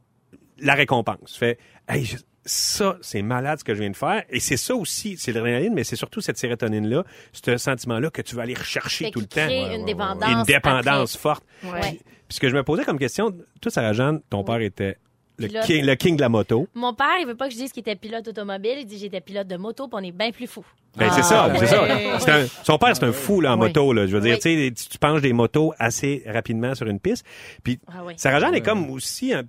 la 0.58 0.74
récompense. 0.74 1.32
Tu 1.32 1.38
fais, 1.38 1.58
hey, 1.88 2.04
je- 2.04 2.16
ça, 2.44 2.96
c'est 3.00 3.22
malade 3.22 3.58
ce 3.58 3.64
que 3.64 3.74
je 3.74 3.80
viens 3.80 3.90
de 3.90 3.96
faire. 3.96 4.22
Et 4.30 4.40
c'est 4.40 4.56
ça 4.56 4.74
aussi, 4.74 5.16
c'est 5.18 5.32
l'adrénaline, 5.32 5.72
mais 5.74 5.84
c'est 5.84 5.96
surtout 5.96 6.20
cette 6.20 6.38
sérotonine-là, 6.38 7.04
ce 7.32 7.56
sentiment-là 7.56 8.10
que 8.10 8.22
tu 8.22 8.36
vas 8.36 8.42
aller 8.42 8.54
rechercher 8.54 9.10
tout 9.10 9.20
le 9.20 9.26
temps. 9.26 9.46
crée 9.46 9.74
une 9.74 9.84
dépendance. 9.84 10.30
Une 10.30 10.42
dépendance 10.44 11.16
forte. 11.16 11.44
Ouais. 11.62 11.80
Puis, 11.80 11.90
puis 12.28 12.36
ce 12.36 12.40
que 12.40 12.48
je 12.48 12.54
me 12.56 12.62
posais 12.62 12.84
comme 12.84 12.98
question, 12.98 13.30
toi, 13.60 13.70
Sarah 13.70 13.92
Jeanne, 13.92 14.20
ton 14.30 14.44
père 14.44 14.60
était 14.60 14.98
le 15.38 15.48
king, 15.64 15.84
le 15.84 15.94
king 15.96 16.16
de 16.16 16.20
la 16.20 16.28
moto. 16.28 16.68
Mon 16.74 16.94
père, 16.94 17.06
il 17.20 17.26
veut 17.26 17.34
pas 17.34 17.48
que 17.48 17.54
je 17.54 17.58
dise 17.58 17.72
qu'il 17.72 17.80
était 17.80 17.96
pilote 17.96 18.28
automobile. 18.28 18.76
Il 18.78 18.86
dit 18.86 18.98
j'étais 18.98 19.20
pilote 19.20 19.48
de 19.48 19.56
moto, 19.56 19.88
puis 19.88 19.98
on 20.00 20.04
est 20.04 20.12
bien 20.12 20.30
plus 20.30 20.46
fous. 20.46 20.64
Ben, 20.96 21.08
Ah, 21.10 21.14
c'est 21.16 21.22
ça, 21.24 21.48
ouais. 21.48 21.58
c'est 21.58 21.66
ça. 21.66 22.36
Un- 22.36 22.46
son 22.62 22.78
père, 22.78 22.94
c'est 22.94 23.04
un 23.04 23.10
fou 23.12 23.40
là, 23.40 23.50
en 23.56 23.60
Oui. 23.60 23.66
moto. 23.66 23.92
Là, 23.92 24.06
je 24.06 24.12
veux 24.16 24.20
dire, 24.20 24.38
Oui. 24.44 24.68
tu 24.72 24.88
tu, 24.88 24.98
penches 24.98 25.22
des 25.22 25.32
motos 25.32 25.74
assez 25.80 26.22
rapidement 26.26 26.76
sur 26.76 26.86
une 26.86 27.00
piste. 27.00 27.26
Puis 27.64 27.80
Ah 27.88 28.04
oui. 28.04 28.14
Sarah 28.16 28.38
Jeanne 28.38 28.54
est 28.54 28.60
comme 28.60 28.88
aussi 28.90 29.34
un, 29.34 29.42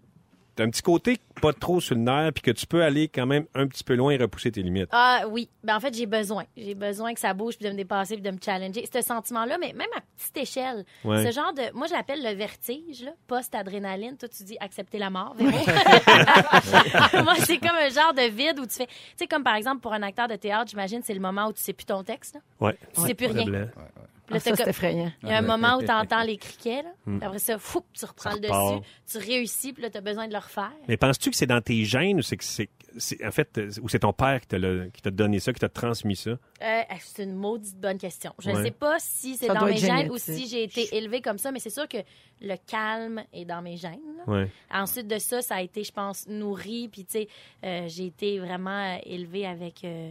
t'as 0.55 0.63
un 0.63 0.69
petit 0.69 0.81
côté 0.81 1.17
pas 1.41 1.51
trop 1.53 1.81
sur 1.81 1.95
le 1.95 2.01
nerf, 2.01 2.31
puis 2.33 2.41
que 2.41 2.51
tu 2.51 2.65
peux 2.65 2.81
aller 2.83 3.07
quand 3.09 3.25
même 3.25 3.45
un 3.53 3.67
petit 3.67 3.83
peu 3.83 3.93
loin 3.95 4.11
et 4.13 4.17
repousser 4.17 4.51
tes 4.51 4.61
limites. 4.61 4.87
Ah 4.91 5.23
oui, 5.29 5.49
ben 5.63 5.75
en 5.75 5.79
fait 5.79 5.93
j'ai 5.93 6.05
besoin, 6.05 6.45
j'ai 6.55 6.75
besoin 6.75 7.13
que 7.13 7.19
ça 7.19 7.33
bouge 7.33 7.57
puis 7.57 7.65
de 7.65 7.71
me 7.71 7.77
dépasser 7.77 8.15
puis 8.15 8.23
de 8.23 8.31
me 8.31 8.37
challenger. 8.43 8.85
Ce 8.91 9.01
sentiment-là, 9.01 9.57
mais 9.59 9.73
même 9.73 9.87
à 9.97 10.01
petite 10.17 10.37
échelle, 10.37 10.85
Ouais. 11.03 11.25
ce 11.25 11.31
genre 11.31 11.53
de, 11.53 11.73
moi 11.77 11.87
je 11.87 11.93
l'appelle 11.93 12.23
le 12.23 12.33
vertige 12.35 13.03
là, 13.03 13.11
post-adrénaline. 13.27 14.17
Toi 14.17 14.29
tu 14.29 14.43
dis 14.43 14.57
accepter 14.59 14.97
la 14.97 15.09
mort. 15.09 15.35
Véro. 15.37 15.51
moi 17.23 17.35
c'est 17.39 17.57
comme 17.57 17.75
un 17.75 17.89
genre 17.89 18.13
de 18.13 18.29
vide 18.29 18.59
où 18.59 18.65
tu 18.65 18.75
fais, 18.75 18.87
tu 18.87 18.93
sais 19.17 19.27
comme 19.27 19.43
par 19.43 19.55
exemple 19.55 19.81
pour 19.81 19.93
un 19.93 20.01
acteur 20.03 20.27
de 20.27 20.35
théâtre, 20.35 20.69
j'imagine 20.69 21.01
c'est 21.03 21.13
le 21.13 21.19
moment 21.19 21.47
où 21.47 21.53
tu 21.53 21.61
sais 21.61 21.73
plus 21.73 21.85
ton 21.85 22.03
texte, 22.03 22.35
là. 22.35 22.41
Ouais. 22.59 22.77
tu 22.93 23.01
sais 23.01 23.13
plus 23.13 23.27
rien. 23.27 23.67
Là, 24.29 24.37
Ah, 24.37 24.39
ça, 24.39 24.55
c'est 24.55 24.67
effrayant. 24.69 25.11
il 25.23 25.29
y 25.29 25.31
a 25.31 25.37
un 25.37 25.41
moment 25.41 25.77
où 25.77 25.83
tu 25.83 25.91
entends 25.91 26.23
les 26.23 26.37
criquets, 26.37 26.81
là. 26.81 26.89
Puis 27.05 27.19
après 27.21 27.39
ça, 27.39 27.57
fou, 27.59 27.81
tu 27.93 28.05
reprends 28.05 28.31
Ça 28.31 28.37
le 28.37 28.47
repart. 28.47 28.81
dessus, 28.81 28.89
tu 29.11 29.17
réussis, 29.31 29.73
puis 29.73 29.83
là, 29.83 29.89
tu 29.91 29.97
as 29.97 30.01
besoin 30.01 30.27
de 30.27 30.33
le 30.33 30.39
refaire. 30.39 30.71
Mais 30.87 30.97
penses-tu 30.97 31.29
que 31.29 31.35
c'est 31.35 31.45
dans 31.45 31.61
tes 31.61 31.83
gènes 31.85 32.17
ou 32.17 32.21
c'est 32.23 32.37
que 32.37 32.43
c'est, 32.43 32.69
c'est- 32.97 33.23
en 33.23 33.31
fait, 33.31 33.59
ou 33.83 33.87
c'est 33.87 33.99
ton 33.99 34.13
père 34.13 34.41
qui 34.41 34.47
t'a, 34.47 35.11
donné 35.11 35.39
ça, 35.39 35.53
qui 35.53 35.59
t'a 35.59 35.69
transmis 35.69 36.15
ça? 36.15 36.31
Euh, 36.31 36.81
c'est 37.01 37.23
une 37.23 37.35
maudite 37.35 37.77
bonne 37.79 37.97
question. 37.99 38.33
Je 38.39 38.49
ne 38.49 38.55
Ouais. 38.55 38.63
sais 38.63 38.71
pas 38.71 38.95
si 38.99 39.35
c'est 39.35 39.45
Ça 39.47 39.53
dans 39.53 39.65
mes 39.65 39.77
gènes 39.77 40.09
ou 40.09 40.17
si 40.17 40.47
j'ai 40.47 40.63
été 40.63 40.95
élevée 40.95 41.21
comme 41.21 41.37
ça, 41.37 41.51
mais 41.51 41.59
c'est 41.59 41.69
sûr 41.69 41.87
que 41.87 41.97
le 42.41 42.55
calme 42.65 43.23
est 43.31 43.45
dans 43.45 43.61
mes 43.61 43.77
gènes. 43.77 43.99
Ouais. 44.27 44.49
Ensuite 44.73 45.07
de 45.07 45.19
ça, 45.19 45.41
ça 45.43 45.55
a 45.55 45.61
été, 45.61 45.83
je 45.83 45.91
pense, 45.91 46.27
nourri. 46.27 46.89
Puis, 46.91 47.05
tu 47.05 47.11
sais, 47.19 47.27
euh, 47.63 47.85
j'ai 47.87 48.07
été 48.07 48.39
vraiment 48.39 48.95
euh, 48.95 48.97
élevée 49.05 49.45
avec, 49.45 49.83
euh, 49.83 50.09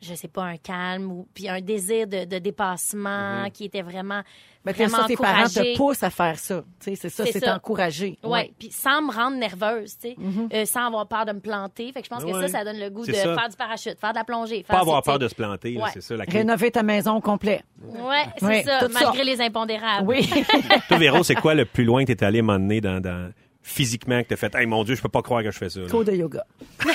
je 0.00 0.14
sais 0.14 0.28
pas, 0.28 0.42
un 0.44 0.56
calme 0.56 1.10
ou 1.10 1.26
puis 1.34 1.48
un 1.48 1.60
désir 1.60 2.06
de, 2.06 2.24
de 2.24 2.38
dépassement 2.38 3.48
qui 3.52 3.64
était 3.64 3.82
vraiment, 3.82 4.22
Mais 4.64 4.72
vraiment 4.72 4.98
ça, 4.98 5.04
tes 5.06 5.16
parents 5.16 5.44
te 5.44 5.76
poussent 5.76 6.02
à 6.02 6.10
faire 6.10 6.38
ça. 6.38 6.62
Tu 6.80 6.90
sais, 6.90 6.96
C'est 6.96 7.08
ça, 7.08 7.24
C'est 7.26 7.48
encouragé. 7.48 8.18
Ouais, 8.22 8.52
puis 8.58 8.70
sans 8.70 9.02
me 9.02 9.12
rendre 9.12 9.36
nerveuse, 9.36 9.96
tu 9.98 10.10
sais, 10.10 10.16
Mm-hmm. 10.18 10.54
euh, 10.54 10.64
sans 10.66 10.86
avoir 10.86 11.06
peur 11.08 11.24
de 11.26 11.32
me 11.32 11.40
planter. 11.40 11.92
Fait 11.92 12.00
que 12.00 12.06
je 12.06 12.10
pense 12.10 12.24
que 12.24 12.32
ça, 12.32 12.48
ça 12.48 12.64
donne 12.64 12.78
le 12.78 12.90
goût 12.90 13.04
de 13.06 13.12
ça. 13.12 13.34
faire 13.34 13.48
du 13.48 13.56
parachute, 13.56 13.98
faire 14.00 14.12
de 14.12 14.18
la 14.18 14.24
plongée. 14.24 14.62
Faire 14.62 14.76
Pas 14.76 14.80
avoir 14.82 15.02
tu 15.02 15.06
peur 15.06 15.18
de 15.18 15.26
se 15.28 15.34
planter, 15.34 15.72
là, 15.72 15.84
Ouais. 15.84 15.90
c'est 15.94 16.00
ça 16.00 16.16
la 16.16 16.26
clé. 16.26 16.38
Rénover 16.40 16.70
ta 16.70 16.82
maison 16.82 17.16
au 17.16 17.20
complet. 17.20 17.62
Ouais, 17.82 18.24
c'est 18.38 18.46
Oui, 18.46 18.62
ça, 18.64 18.78
tout 18.86 18.92
ça. 18.92 19.00
malgré 19.04 19.24
les 19.24 19.40
impondérables. 19.40 20.06
Oui. 20.06 20.28
Toi, 20.88 20.98
Véro, 20.98 21.22
c'est 21.22 21.34
quoi 21.34 21.54
le 21.54 21.64
plus 21.64 21.84
loin 21.84 22.04
que 22.04 22.12
t'es 22.12 22.24
allé 22.24 22.40
m'emmener 22.42 22.80
dans, 22.80 23.00
dans, 23.00 23.32
physiquement 23.62 24.22
que 24.22 24.28
t'as 24.28 24.36
fait, 24.36 24.54
hey, 24.54 24.66
mon 24.66 24.82
Dieu, 24.84 24.94
je 24.94 25.02
peux 25.02 25.08
pas 25.08 25.22
croire 25.22 25.42
que 25.42 25.50
je 25.50 25.58
fais 25.58 25.68
ça. 25.70 25.80
Cours 25.90 26.04
de 26.04 26.12
yoga. 26.12 26.44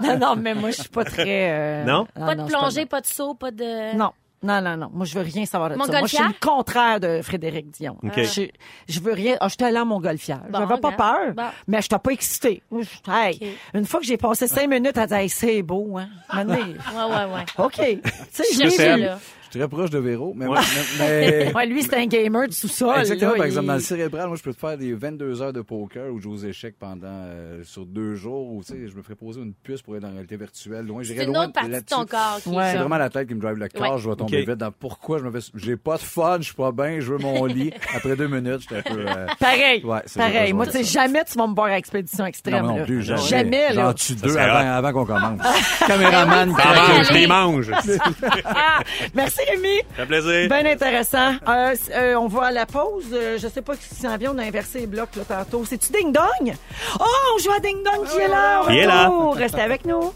non, 0.02 0.18
non, 0.18 0.36
mais 0.36 0.54
moi, 0.54 0.70
je 0.70 0.80
suis 0.80 0.88
pas 0.88 1.04
très. 1.04 1.50
euh, 1.52 1.84
Non? 1.84 2.06
Pas 2.14 2.34
de 2.34 2.44
plongée, 2.44 2.86
pas 2.86 3.00
de 3.00 3.06
saut, 3.06 3.34
pas 3.34 3.50
de. 3.50 3.96
Non. 3.96 4.10
Non, 4.42 4.62
non, 4.62 4.74
non. 4.74 4.88
Moi, 4.90 5.04
je 5.04 5.18
veux 5.18 5.22
rien 5.24 5.44
savoir 5.44 5.68
de 5.68 5.74
ça. 5.74 5.78
Moi, 5.98 6.00
je 6.06 6.16
suis 6.16 6.24
le 6.24 6.32
contraire 6.40 6.98
de 6.98 7.20
Frédéric 7.22 7.70
Dion. 7.72 7.98
OK. 8.02 8.22
Je, 8.22 8.42
je 8.88 9.00
veux 9.00 9.12
rien. 9.12 9.36
Ah, 9.38 9.48
j'étais 9.48 9.66
allée 9.66 9.78
en 9.78 9.84
montgolfière. 9.84 10.40
Bon, 10.48 10.60
J'avais 10.60 10.80
pas 10.80 10.88
regarde. 10.92 10.96
peur, 10.96 11.34
Bon. 11.34 11.50
mais 11.68 11.82
je 11.82 11.84
n'étais 11.84 11.98
pas 11.98 12.10
excitée. 12.10 12.62
Hey. 13.06 13.54
Une 13.74 13.84
fois 13.84 14.00
que 14.00 14.06
j'ai 14.06 14.16
passé 14.16 14.48
cinq 14.48 14.66
minutes 14.70 14.96
à 14.96 15.06
dire, 15.06 15.18
Hey, 15.18 15.28
c'est 15.28 15.60
beau, 15.62 15.98
hein. 15.98 16.08
Maintenant, 16.32 16.54
Ouais, 16.54 17.14
ouais, 17.14 17.34
ouais. 17.34 17.44
OK. 17.58 17.74
Tu 17.74 18.00
sais, 18.32 18.44
je 18.54 18.58
l'ai 18.62 18.96
vu. 18.96 19.08
Très 19.50 19.68
proche 19.68 19.90
de 19.90 19.98
Véro, 19.98 20.32
mais, 20.36 20.46
Ouais. 20.46 20.58
mais- 20.98 21.20
mais- 21.48 21.52
Ouais, 21.54 21.66
lui, 21.66 21.82
c'est 21.82 21.96
un 21.96 22.06
gamer 22.06 22.48
du 22.48 22.54
sous-sol. 22.56 22.98
Exactement, 23.00 23.30
là, 23.32 23.36
par 23.36 23.46
il- 23.46 23.48
exemple, 23.48 23.66
dans 23.66 23.74
le 23.74 23.80
cérébral, 23.80 24.28
moi, 24.28 24.36
je 24.36 24.42
peux 24.42 24.52
te 24.54 24.58
faire 24.58 24.76
des 24.78 24.92
22 24.94 25.42
heures 25.42 25.52
de 25.52 25.60
poker 25.62 26.12
ou 26.12 26.20
jouer 26.20 26.32
aux 26.34 26.38
échecs 26.44 26.76
pendant, 26.78 27.06
euh, 27.06 27.62
sur 27.64 27.84
deux 27.86 28.14
jours, 28.14 28.52
ou, 28.52 28.62
tu 28.62 28.72
sais, 28.72 28.88
je 28.88 28.94
me 28.96 29.02
ferais 29.02 29.14
poser 29.14 29.40
une 29.40 29.52
puce 29.54 29.82
pour 29.82 29.96
être 29.96 30.04
en 30.04 30.10
réalité 30.12 30.36
virtuelle, 30.36 30.86
loin, 30.86 31.02
j'irais 31.02 31.20
C'est 31.20 31.24
une 31.26 31.32
loin 31.34 31.44
autre 31.44 31.52
partie 31.52 31.70
de 31.70 31.80
ton 31.80 32.06
corps 32.06 32.38
qui 32.42 32.48
Ouais. 32.50 32.64
est 32.68 32.72
C'est 32.72 32.78
vraiment 32.78 32.98
la 32.98 33.10
tête 33.10 33.28
qui 33.28 33.34
me 33.34 33.40
drive 33.40 33.56
le 33.56 33.68
corps, 33.68 33.92
Ouais. 33.94 33.98
je 33.98 34.08
vais 34.08 34.16
tomber 34.16 34.40
vite 34.40 34.50
dans 34.56 34.70
pourquoi 34.72 35.18
je 35.18 35.24
me 35.24 35.30
fais, 35.30 35.46
j'ai 35.56 35.76
pas 35.76 35.96
de 35.96 36.02
fun, 36.02 36.36
je 36.38 36.44
suis 36.46 36.54
pas 36.54 36.72
bien, 36.72 37.00
je 37.00 37.12
veux 37.12 37.18
mon 37.18 37.44
lit. 37.46 37.70
Après 37.94 38.16
deux 38.16 38.28
minutes, 38.28 38.60
j'étais 38.62 38.76
un 38.88 38.94
peu, 38.94 39.00
euh, 39.06 39.26
Pareil. 39.38 39.84
Ouais, 39.84 39.98
c'est 40.06 40.18
Pareil. 40.20 40.52
Moi, 40.52 40.66
de 40.66 40.70
tu 40.72 40.78
sais, 40.78 40.84
jamais 40.84 41.24
tu 41.24 41.36
vas 41.38 41.46
me 41.46 41.54
voir 41.54 41.66
à 41.68 41.78
Expédition 41.78 42.24
Extrême. 42.26 42.64
non, 42.66 42.84
plus, 42.84 43.02
jamais. 43.02 43.20
Jamais, 43.22 43.68
là. 43.74 43.82
J'en 43.86 43.92
tue 43.94 44.14
deux 44.14 44.36
avant, 44.36 44.70
avant 44.70 44.92
qu'on 44.92 45.06
commence. 45.06 45.40
Caméraman, 45.86 46.54
je 47.08 47.12
les 47.12 47.26
mange. 47.26 47.70
Ah, 48.44 48.80
merci, 49.46 49.50
Rémi. 49.50 49.76
Ça 49.76 49.96
fait 49.96 50.06
plaisir. 50.06 50.48
Bien 50.48 50.66
intéressant. 50.66 51.32
Euh, 51.48 51.74
euh, 51.94 52.14
on 52.14 52.28
va 52.28 52.46
à 52.46 52.50
la 52.50 52.66
pause. 52.66 53.06
Euh, 53.12 53.38
je 53.38 53.48
sais 53.48 53.62
pas 53.62 53.76
qui 53.76 53.94
s'en 53.94 54.16
vient. 54.16 54.32
On 54.34 54.38
a 54.38 54.44
inversé 54.44 54.80
les 54.80 54.86
blocs 54.86 55.16
là, 55.16 55.22
tantôt. 55.26 55.64
C'est-tu 55.64 55.92
Ding 55.92 56.12
Dong? 56.12 56.54
Oh, 56.98 57.04
on 57.34 57.38
joue 57.38 57.52
à 57.52 57.60
Ding 57.60 57.82
Dong 57.84 58.06
qui 58.06 58.18
est 58.18 58.28
là. 58.28 58.62
Qui 58.66 58.78
est 58.78 58.86
là? 58.86 59.10
Restez 59.34 59.60
avec 59.60 59.84
nous. 59.84 60.12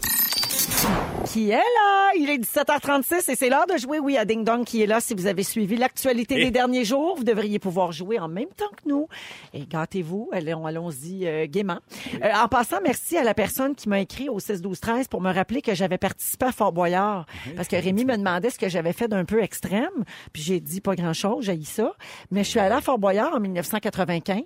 Qui 1.25 1.49
est 1.49 1.55
là? 1.55 2.11
Il 2.17 2.29
est 2.29 2.37
17h36 2.37 3.29
et 3.31 3.35
c'est 3.35 3.49
l'heure 3.49 3.65
de 3.67 3.77
jouer, 3.77 3.99
oui, 3.99 4.15
à 4.15 4.23
Ding 4.25 4.43
Dong 4.45 4.63
qui 4.63 4.81
est 4.81 4.85
là. 4.85 5.01
Si 5.01 5.13
vous 5.13 5.25
avez 5.25 5.43
suivi 5.43 5.75
l'actualité 5.75 6.35
des 6.35 6.51
derniers 6.51 6.85
jours, 6.85 7.15
vous 7.17 7.23
devriez 7.25 7.59
pouvoir 7.59 7.91
jouer 7.91 8.19
en 8.19 8.27
même 8.29 8.47
temps 8.55 8.69
que 8.77 8.87
nous. 8.87 9.07
Et 9.53 9.65
gâtez-vous, 9.65 10.29
allons- 10.31 10.65
allons-y 10.65 11.27
euh, 11.27 11.45
gaiement. 11.49 11.79
Euh, 12.23 12.29
en 12.41 12.47
passant, 12.47 12.77
merci 12.83 13.17
à 13.17 13.23
la 13.23 13.33
personne 13.33 13.75
qui 13.75 13.89
m'a 13.89 13.99
écrit 13.99 14.29
au 14.29 14.39
6 14.39 14.61
12 14.61 14.79
13 14.79 15.07
pour 15.09 15.19
me 15.19 15.33
rappeler 15.33 15.61
que 15.61 15.73
j'avais 15.75 15.97
participé 15.97 16.45
à 16.45 16.51
Fort 16.51 16.71
Boyard. 16.71 17.25
Parce 17.55 17.67
que 17.67 17.75
Rémi 17.75 18.05
me 18.05 18.15
demandait 18.15 18.49
ce 18.51 18.59
que 18.59 18.69
j'avais 18.69 18.93
fait 18.93 19.07
d'un 19.07 19.25
peu 19.25 19.41
extrême. 19.43 19.89
Puis 20.31 20.41
j'ai 20.43 20.59
dit 20.61 20.79
pas 20.79 20.95
grand-chose, 20.95 21.43
j'ai 21.45 21.59
ça. 21.63 21.93
Mais 22.31 22.43
je 22.45 22.49
suis 22.49 22.59
allée 22.59 22.75
à 22.75 22.81
Fort 22.81 22.99
Boyard 22.99 23.33
en 23.33 23.39
1995. 23.39 24.43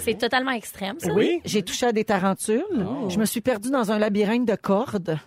C'est 0.00 0.18
totalement 0.18 0.52
extrême, 0.52 0.96
ça. 0.98 1.12
Oui, 1.12 1.40
j'ai 1.44 1.62
touché 1.62 1.86
à 1.86 1.92
des 1.92 2.04
tarentules. 2.04 2.64
Je 3.08 3.18
me 3.18 3.26
suis 3.26 3.42
perdue 3.42 3.70
dans 3.70 3.92
un 3.92 3.98
labyrinthe 3.98 4.46
de 4.46 4.56
cordes. 4.56 5.18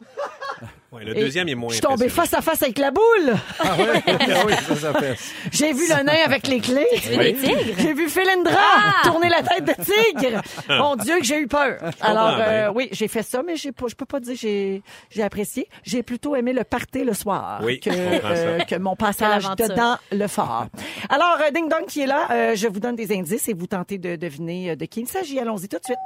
Ouais, 0.91 1.04
le 1.06 1.15
Et 1.15 1.19
deuxième 1.21 1.47
est 1.47 1.54
moins 1.56 1.69
Je 1.69 1.75
suis 1.75 1.82
tombée 1.82 2.06
impressionnant. 2.06 2.25
face 2.25 2.34
à 2.34 2.41
face 2.41 2.63
avec 2.63 2.80
la 2.80 2.89
boule. 2.89 3.36
Ah 3.60 3.75
ouais, 3.78 4.04
ah 4.08 4.43
oui, 4.47 4.54
ça, 4.67 4.75
ça 4.75 4.93
fait. 4.99 5.15
J'ai 5.52 5.71
vu 5.71 5.84
le 5.88 6.04
nain 6.04 6.15
avec 6.25 6.47
les 6.47 6.60
clés. 6.60 6.88
Des 7.10 7.36
tigres? 7.36 7.75
J'ai 7.78 7.93
vu 7.93 8.10
Philindra 8.10 8.58
tourner 9.04 9.30
la 9.30 9.43
tête 9.43 9.65
de 9.65 9.73
tigre. 9.84 10.41
Mon 10.67 10.95
Dieu, 10.95 11.19
que 11.19 11.25
j'ai 11.25 11.38
eu 11.39 11.47
peur. 11.47 11.78
Alors, 12.02 12.36
euh, 12.39 12.71
oui, 12.73 12.89
j'ai 12.91 13.08
fait 13.08 13.21
ça, 13.21 13.43
mais 13.45 13.56
j'ai 13.56 13.71
pas, 13.71 13.86
je 13.88 13.93
peux 13.93 14.06
pas 14.08 14.19
dire 14.19 14.36
j'ai, 14.36 14.82
j'ai 15.12 15.21
apprécié. 15.21 15.67
J'ai 15.84 16.02
plutôt 16.02 16.36
aimé 16.36 16.54
le 16.54 16.63
party 16.63 17.04
le 17.04 17.13
soir 17.13 17.60
Oui, 17.63 17.80
que, 17.80 17.91
euh, 17.93 18.60
que 18.62 18.75
mon 18.75 18.95
passage 18.95 19.43
dedans 19.58 19.97
le 20.12 20.28
fort. 20.28 20.65
Alors, 21.10 21.38
euh, 21.41 21.52
Ding 21.52 21.69
Dong 21.69 21.86
qui 21.88 22.02
est 22.02 22.08
là, 22.08 22.28
euh, 22.32 22.56
je 22.56 22.67
vous 22.67 22.80
donne 22.80 22.95
des 22.95 23.15
indices 23.15 23.47
et 23.47 23.54
vous 23.54 23.67
tentez 23.67 23.99
de 23.99 24.15
deviner 24.15 24.75
de 24.75 24.86
qui 24.86 25.02
il 25.02 25.08
s'agit. 25.08 25.38
Allons-y 25.39 25.67
tout 25.67 25.78
de 25.78 25.86
suite. 25.86 25.97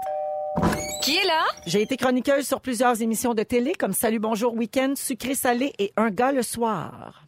Qui 1.01 1.17
est 1.17 1.25
là? 1.25 1.43
J'ai 1.65 1.81
été 1.81 1.97
chroniqueuse 1.97 2.47
sur 2.47 2.61
plusieurs 2.61 3.01
émissions 3.01 3.33
de 3.33 3.43
télé 3.43 3.73
comme 3.73 3.93
Salut 3.93 4.19
Bonjour 4.19 4.53
Week-end, 4.53 4.93
Sucré 4.95 5.35
Salé 5.35 5.73
et 5.79 5.91
Un 5.97 6.09
gars 6.09 6.31
le 6.31 6.43
soir. 6.43 7.25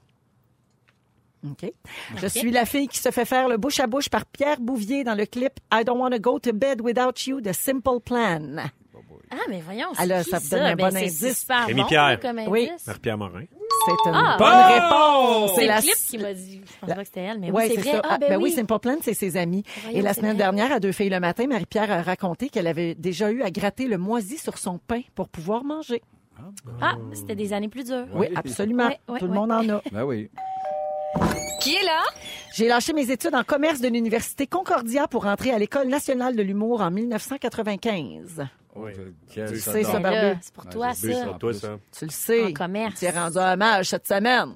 OK. 1.44 1.72
Je 2.18 2.28
suis 2.28 2.52
la 2.52 2.66
fille 2.66 2.88
qui 2.88 2.98
se 2.98 3.12
fait 3.12 3.26
faire 3.26 3.48
le 3.48 3.58
bouche 3.58 3.80
à 3.80 3.88
bouche 3.88 4.10
par 4.10 4.26
Pierre 4.26 4.60
Bouvier 4.60 5.04
dans 5.04 5.16
le 5.16 5.26
clip 5.26 5.60
I 5.72 5.84
Don't 5.84 6.00
Want 6.00 6.12
to 6.12 6.20
Go 6.20 6.40
to 6.40 6.54
Bed 6.54 6.82
Without 6.82 7.14
You 7.28 7.42
de 7.42 7.52
Simple 7.52 8.00
Plan. 8.04 8.58
Ah, 9.32 9.36
mais 9.50 9.62
voyons, 9.62 9.88
c'est 9.96 10.02
Alors, 10.02 10.24
qui 10.24 10.30
ça 10.30 10.40
vous 10.40 10.50
donne 10.50 10.60
un 10.62 10.76
Ben, 10.76 10.86
bon 10.90 10.92
c'est 10.92 11.04
indice. 11.06 11.40
super 11.40 11.66
Rémi 11.68 11.82
bon, 11.82 11.88
Pierre. 11.88 12.08
là, 12.10 12.18
comme 12.18 12.38
indice. 12.40 12.50
Oui. 12.52 12.70
Marie-Pierre 12.88 13.18
Morin. 13.18 13.44
C'est 13.88 14.10
une 14.10 14.16
Ah, 14.16 14.36
bonne 14.40 14.48
bon! 14.48 14.74
réponse. 15.48 15.52
C'est 15.56 15.68
la 15.68 15.76
le 15.78 15.82
clip 15.82 15.94
qui 16.08 16.18
m'a 16.18 16.34
dit. 16.34 16.62
Je 16.66 16.80
pensais 16.80 16.96
pas 16.96 17.02
que 17.02 17.08
c'était 17.08 17.20
elle, 17.22 17.40
mais 17.40 17.52
Oui, 17.52 17.64
oui, 17.68 17.72
c'est 17.76 17.82
vrai. 17.82 17.92
ça. 17.92 18.02
Ah, 18.10 18.18
ben, 18.18 18.42
oui. 18.42 18.52
Simple 18.52 18.80
Plan, 18.80 18.96
c'est 19.02 19.14
ses 19.14 19.38
amis. 19.38 19.64
Voyons, 19.84 20.00
Et 20.00 20.02
la 20.02 20.14
c'est 20.14 20.22
semaine 20.22 20.32
vrai. 20.34 20.44
dernière, 20.44 20.72
à 20.72 20.80
Deux 20.80 20.92
filles 20.92 21.10
le 21.10 21.20
matin, 21.20 21.46
Marie-Pierre 21.48 21.92
a 21.92 22.02
raconté 22.02 22.50
qu'elle 22.50 22.68
avait 22.68 22.96
déjà 22.96 23.30
eu 23.32 23.42
à 23.44 23.52
gratter 23.52 23.88
le 23.88 23.98
moisi 23.98 24.38
sur 24.38 24.58
son 24.58 24.78
pain 24.80 25.02
pour 25.14 25.30
pouvoir 25.30 25.64
manger. 25.64 26.02
Ah, 26.82 26.96
c'était 27.14 27.36
des 27.36 27.54
années 27.54 27.70
plus 27.70 27.84
dures. 27.86 28.08
Oui, 28.14 28.28
absolument. 28.36 28.88
Ouais, 28.88 29.00
ouais, 29.08 29.20
Tout 29.20 29.26
le 29.26 29.32
ouais. 29.32 29.38
monde 29.38 29.52
en 29.52 29.70
a. 29.70 29.82
Ben 29.92 30.04
oui. 30.04 30.30
Qui 31.62 31.76
est 31.76 31.84
là? 31.84 32.02
J'ai 32.56 32.68
lâché 32.68 32.92
mes 32.94 33.10
études 33.10 33.34
en 33.36 33.44
commerce 33.44 33.80
de 33.82 33.88
l'Université 33.88 34.46
Concordia 34.48 35.08
pour 35.08 35.26
entrer 35.28 35.52
à 35.52 35.58
l'École 35.60 35.88
nationale 35.88 36.36
de 36.36 36.42
l'humour 36.44 36.82
en 36.82 36.92
1995. 36.92 38.46
Oui. 38.76 38.92
Quel 39.34 39.50
Tu 39.52 39.58
sais, 39.60 39.84
soldat. 39.84 39.92
ça, 39.92 40.00
Barbu. 40.00 40.40
C'est 40.42 40.54
pour 40.54 40.66
toi, 40.68 40.94
ça. 40.94 41.14
ça. 41.14 41.38
Toi, 41.40 41.54
ça. 41.54 41.78
Tu 41.98 42.06
le 42.06 42.12
sais. 42.12 42.44
En 42.46 42.54
commerce. 42.54 43.00
Tu 43.00 43.06
es 43.06 43.10
rendu 43.12 43.38
hommage 43.38 43.86
cette 43.90 44.08
semaine. 44.08 44.56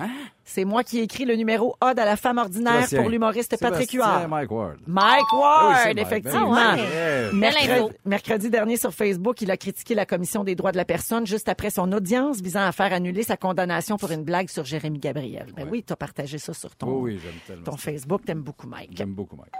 Hein? 0.00 0.10
C'est 0.44 0.64
moi 0.64 0.84
qui 0.84 1.00
ai 1.00 1.02
écrit 1.02 1.24
le 1.24 1.34
numéro 1.34 1.74
Ode 1.80 1.98
à 1.98 2.04
la 2.04 2.16
femme 2.16 2.38
ordinaire 2.38 2.74
Sébastien. 2.74 3.00
pour 3.00 3.10
l'humoriste 3.10 3.56
Patrick 3.60 3.90
Huard. 3.90 4.28
Mike 4.28 4.50
Ward. 4.52 4.76
Mike 4.86 5.32
Ward, 5.32 5.42
Ah 5.60 5.68
oui, 5.70 5.74
c'est 5.82 5.94
Mike. 5.94 6.06
effectivement. 6.06 6.54
Ah 6.56 6.74
ouais. 6.76 6.82
Yeah. 6.88 7.32
Mercredi, 7.32 7.96
mercredi 8.04 8.48
dernier 8.50 8.76
sur 8.76 8.94
Facebook, 8.94 9.42
il 9.42 9.50
a 9.50 9.56
critiqué 9.56 9.96
la 9.96 10.06
Commission 10.06 10.44
des 10.44 10.54
droits 10.54 10.70
de 10.70 10.76
la 10.76 10.84
personne 10.84 11.26
juste 11.26 11.48
après 11.48 11.70
son 11.70 11.90
audience 11.90 12.40
visant 12.40 12.62
à 12.64 12.70
faire 12.70 12.92
annuler 12.92 13.24
sa 13.24 13.36
condamnation 13.36 13.96
pour 13.96 14.12
une 14.12 14.22
blague 14.22 14.48
sur 14.48 14.64
Jérémy 14.64 15.00
Gabriel. 15.00 15.46
Ben 15.56 15.64
Ouais. 15.64 15.68
oui, 15.72 15.84
tu 15.84 15.92
as 15.92 15.96
partagé 15.96 16.38
ça 16.38 16.54
sur 16.54 16.76
ton, 16.76 16.86
Oui, 17.00 17.14
oui, 17.14 17.20
j'aime 17.20 17.32
tellement. 17.44 17.64
ton 17.64 17.76
Facebook. 17.76 18.24
T'aimes 18.24 18.42
beaucoup 18.42 18.68
Mike. 18.68 18.90
J'aime 18.96 19.14
beaucoup 19.14 19.34
Mike. 19.34 19.50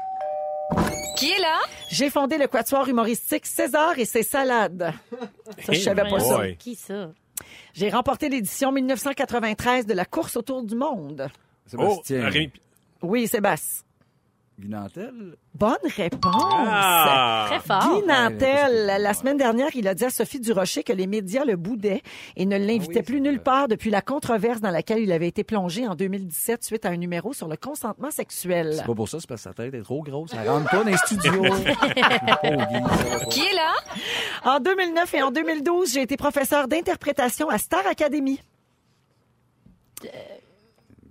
Qui 1.18 1.32
est 1.32 1.40
là? 1.40 1.58
J'ai 1.90 2.10
fondé 2.10 2.38
le 2.38 2.46
quatuor 2.46 2.88
humoristique 2.88 3.44
César 3.46 3.98
et 3.98 4.04
ses 4.04 4.22
salades. 4.22 4.92
Ça, 5.64 5.72
je 5.72 5.80
savais 5.80 6.08
pas 6.08 6.20
ça. 6.20 6.52
Qui 6.52 6.76
ça? 6.76 7.10
J'ai 7.74 7.90
remporté 7.90 8.28
l'édition 8.28 8.70
1993 8.72 9.86
de 9.86 9.94
la 9.94 10.04
course 10.04 10.36
autour 10.36 10.62
du 10.62 10.76
monde. 10.76 11.28
Oh, 11.76 12.02
Sébastien. 12.02 12.28
Rémi. 12.28 12.52
Oui, 13.02 13.26
Sébastien. 13.26 13.84
Guy 14.58 14.68
Nantel? 14.68 15.36
Bonne 15.54 15.76
réponse. 15.96 16.34
Ah! 16.34 17.46
Très 17.48 17.60
fort. 17.60 18.00
Guy 18.00 18.06
Nantel, 18.08 18.86
la 19.00 19.14
semaine 19.14 19.36
dernière, 19.36 19.68
il 19.74 19.86
a 19.86 19.94
dit 19.94 20.04
à 20.04 20.10
Sophie 20.10 20.40
Durocher 20.40 20.82
que 20.82 20.92
les 20.92 21.06
médias 21.06 21.44
le 21.44 21.54
boudaient 21.54 22.02
et 22.34 22.44
ne 22.44 22.56
l'invitaient 22.58 22.94
Ah 22.96 22.98
oui, 22.98 23.02
plus 23.04 23.20
nulle 23.20 23.40
part 23.40 23.68
depuis 23.68 23.90
la 23.90 24.02
controverse 24.02 24.60
dans 24.60 24.72
laquelle 24.72 24.98
il 24.98 25.12
avait 25.12 25.28
été 25.28 25.44
plongé 25.44 25.86
en 25.86 25.94
2017 25.94 26.64
suite 26.64 26.84
à 26.86 26.88
un 26.88 26.96
numéro 26.96 27.32
sur 27.32 27.46
le 27.46 27.56
consentement 27.56 28.10
sexuel. 28.10 28.74
C'est 28.76 28.84
pas 28.86 28.94
pour 28.96 29.08
ça, 29.08 29.20
c'est 29.20 29.28
parce 29.28 29.42
que 29.44 29.48
sa 29.48 29.54
tête 29.54 29.74
est 29.74 29.82
trop 29.82 30.02
grosse. 30.02 30.32
Elle 30.34 30.48
rentre 30.48 30.68
pas 30.70 30.78
dans 30.78 30.90
les 30.90 30.96
studios. 30.96 31.44
Oh. 32.44 33.28
Qui 33.30 33.40
est 33.40 33.54
là? 33.54 33.74
En 34.44 34.60
2009 34.60 35.14
et 35.14 35.22
en 35.22 35.30
2012, 35.30 35.92
j'ai 35.92 36.02
été 36.02 36.16
professeur 36.16 36.66
d'interprétation 36.68 37.48
à 37.48 37.58
Star 37.58 37.86
Academy. 37.86 38.40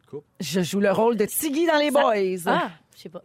coupe. 0.10 0.26
Je 0.40 0.62
joue 0.62 0.80
le 0.80 0.92
rôle 0.92 1.16
de 1.18 1.26
Tiggy 1.26 1.66
dans 1.66 1.78
les 1.78 1.92
Ça- 1.92 2.02
Boys. 2.02 2.44
Ah, 2.46 2.72
je 2.96 3.02
sais 3.04 3.10
pas. 3.10 3.22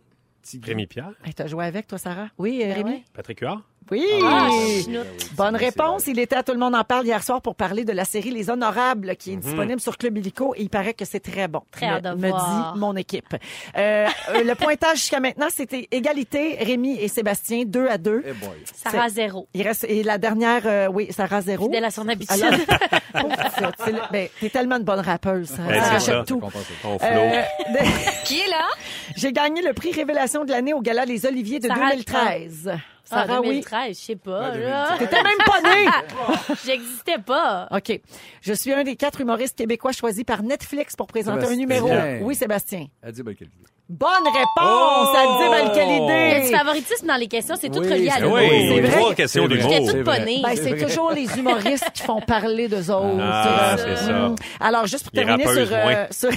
Rémi 0.62 0.86
Pierre. 0.86 1.12
Hey, 1.24 1.34
T'as 1.34 1.46
joué 1.46 1.64
avec, 1.64 1.86
toi, 1.86 1.98
Sarah? 1.98 2.28
Oui, 2.38 2.60
euh, 2.62 2.68
Ah 2.72 2.74
Rémi? 2.76 2.90
ouais? 2.90 3.04
Patrick 3.14 3.40
Huard. 3.40 3.62
Oui! 3.90 4.06
Ah, 4.24 4.48
chenoute. 4.84 5.06
Bonne 5.36 5.56
réponse. 5.56 6.06
Il 6.06 6.18
était 6.18 6.36
à 6.36 6.42
Tout 6.42 6.52
le 6.52 6.58
monde 6.58 6.74
en 6.74 6.84
parle 6.84 7.04
hier 7.06 7.22
soir 7.22 7.42
pour 7.42 7.54
parler 7.54 7.84
de 7.84 7.92
la 7.92 8.04
série 8.04 8.30
Les 8.30 8.48
Honorables 8.50 9.16
qui 9.16 9.32
est 9.32 9.36
disponible 9.36 9.80
sur 9.80 9.98
Club 9.98 10.16
Illico 10.18 10.54
et 10.56 10.62
il 10.62 10.70
paraît 10.70 10.94
que 10.94 11.04
c'est 11.04 11.20
très 11.20 11.48
bon. 11.48 11.62
Très 11.70 11.90
me, 11.96 12.00
de 12.00 12.10
me 12.14 12.28
voir. 12.28 12.72
dit 12.74 12.78
mon 12.80 12.96
équipe. 12.96 13.34
Euh, 13.76 14.06
euh, 14.30 14.42
le 14.44 14.54
pointage 14.54 14.98
jusqu'à 14.98 15.20
maintenant, 15.20 15.48
c'était 15.54 15.88
égalité, 15.90 16.56
Rémi 16.60 16.96
et 16.98 17.08
Sébastien, 17.08 17.64
deux 17.66 17.88
à 17.88 17.98
deux. 17.98 18.22
Eh 18.26 18.32
boy. 18.32 18.50
Sarah 18.74 19.08
Zéro. 19.08 19.48
Il 19.54 19.62
reste, 19.62 19.84
et 19.88 20.02
la 20.02 20.18
dernière, 20.18 20.62
euh, 20.66 20.88
oui, 20.88 21.08
Sarah 21.10 21.40
zéro. 21.42 21.64
Fidèle 21.66 21.84
à 21.84 21.90
son 21.90 22.08
habitude. 22.08 22.42
Ben, 24.10 24.28
t'es 24.40 24.48
tellement 24.48 24.76
une 24.76 24.84
bonne 24.84 25.00
rappeuse, 25.00 25.48
ça, 25.48 25.62
Ben, 25.68 25.82
ça 25.82 26.00
ça. 26.00 26.24
tout. 26.26 26.40
Euh, 26.84 26.98
de- 27.72 28.24
Qui 28.26 28.40
est 28.40 28.48
là? 28.48 28.66
J'ai 29.16 29.32
gagné 29.32 29.62
le 29.62 29.72
prix 29.74 29.92
Révélation 29.92 30.44
de 30.44 30.50
l'année 30.50 30.72
au 30.74 30.80
Gala 30.80 31.04
Les 31.04 31.26
Oliviers 31.26 31.58
de 31.58 31.66
Sarah 31.68 31.90
2013. 31.90 32.70
Ah, 33.10 33.26
Sarah, 33.26 33.40
oui. 33.40 33.48
2013, 33.48 33.98
je 33.98 34.04
sais 34.04 34.16
pas. 34.16 34.50
Ouais, 34.52 34.60
là. 34.60 34.96
T'étais 34.98 35.22
même 35.22 35.38
pas 35.44 35.60
née! 35.60 35.86
J'existais 36.64 37.18
pas. 37.18 37.68
OK. 37.70 38.00
Je 38.40 38.52
suis 38.52 38.72
un 38.72 38.84
des 38.84 38.96
quatre 38.96 39.20
humoristes 39.20 39.58
québécois 39.58 39.92
choisis 39.92 40.24
par 40.24 40.42
Netflix 40.42 40.96
pour 40.96 41.06
présenter 41.06 41.46
un 41.46 41.56
numéro. 41.56 41.90
Oui, 42.22 42.34
Sébastien. 42.34 42.86
Dit 43.10 43.22
belle 43.22 43.36
qualité. 43.36 43.56
Bonne 43.92 44.08
réponse! 44.24 44.48
Oh! 44.62 45.06
Ça 45.12 45.22
dit 45.22 45.50
belle 45.50 45.70
Il 45.76 46.32
y 46.32 46.34
a 46.34 46.40
du 46.40 46.56
favoritisme 46.56 47.06
dans 47.06 47.16
les 47.16 47.28
questions, 47.28 47.56
c'est 47.60 47.68
tout 47.68 47.80
Oui, 47.80 47.92
relié 47.92 48.08
à 48.08 48.12
c'est 48.14 48.20
l'humour. 48.22 48.38
oui, 48.40 48.68
c'est 48.74 48.80
vrai. 48.80 48.98
trois 49.00 49.14
questions 49.14 49.42
C'est 49.50 49.54
vrai. 49.54 49.58
d'humour. 49.78 49.90
J'étais. 49.90 50.02
Ben, 50.42 50.48
C'est 50.56 50.62
c'est 50.62 50.70
vrai. 50.74 50.86
toujours 50.86 51.10
les 51.10 51.38
humoristes 51.38 51.90
qui 51.92 52.02
font 52.02 52.20
parler 52.22 52.68
d'eux 52.68 52.90
autres. 52.90 53.18
Ah, 53.20 53.76
c'est 53.76 53.96
ça. 53.96 54.24
hum. 54.26 54.34
Alors, 54.60 54.86
juste 54.86 55.04
pour 55.10 55.12
Les 55.20 55.26
terminer 55.26 55.44
sur, 55.66 55.68
euh, 55.76 56.06
sur- 56.10 56.30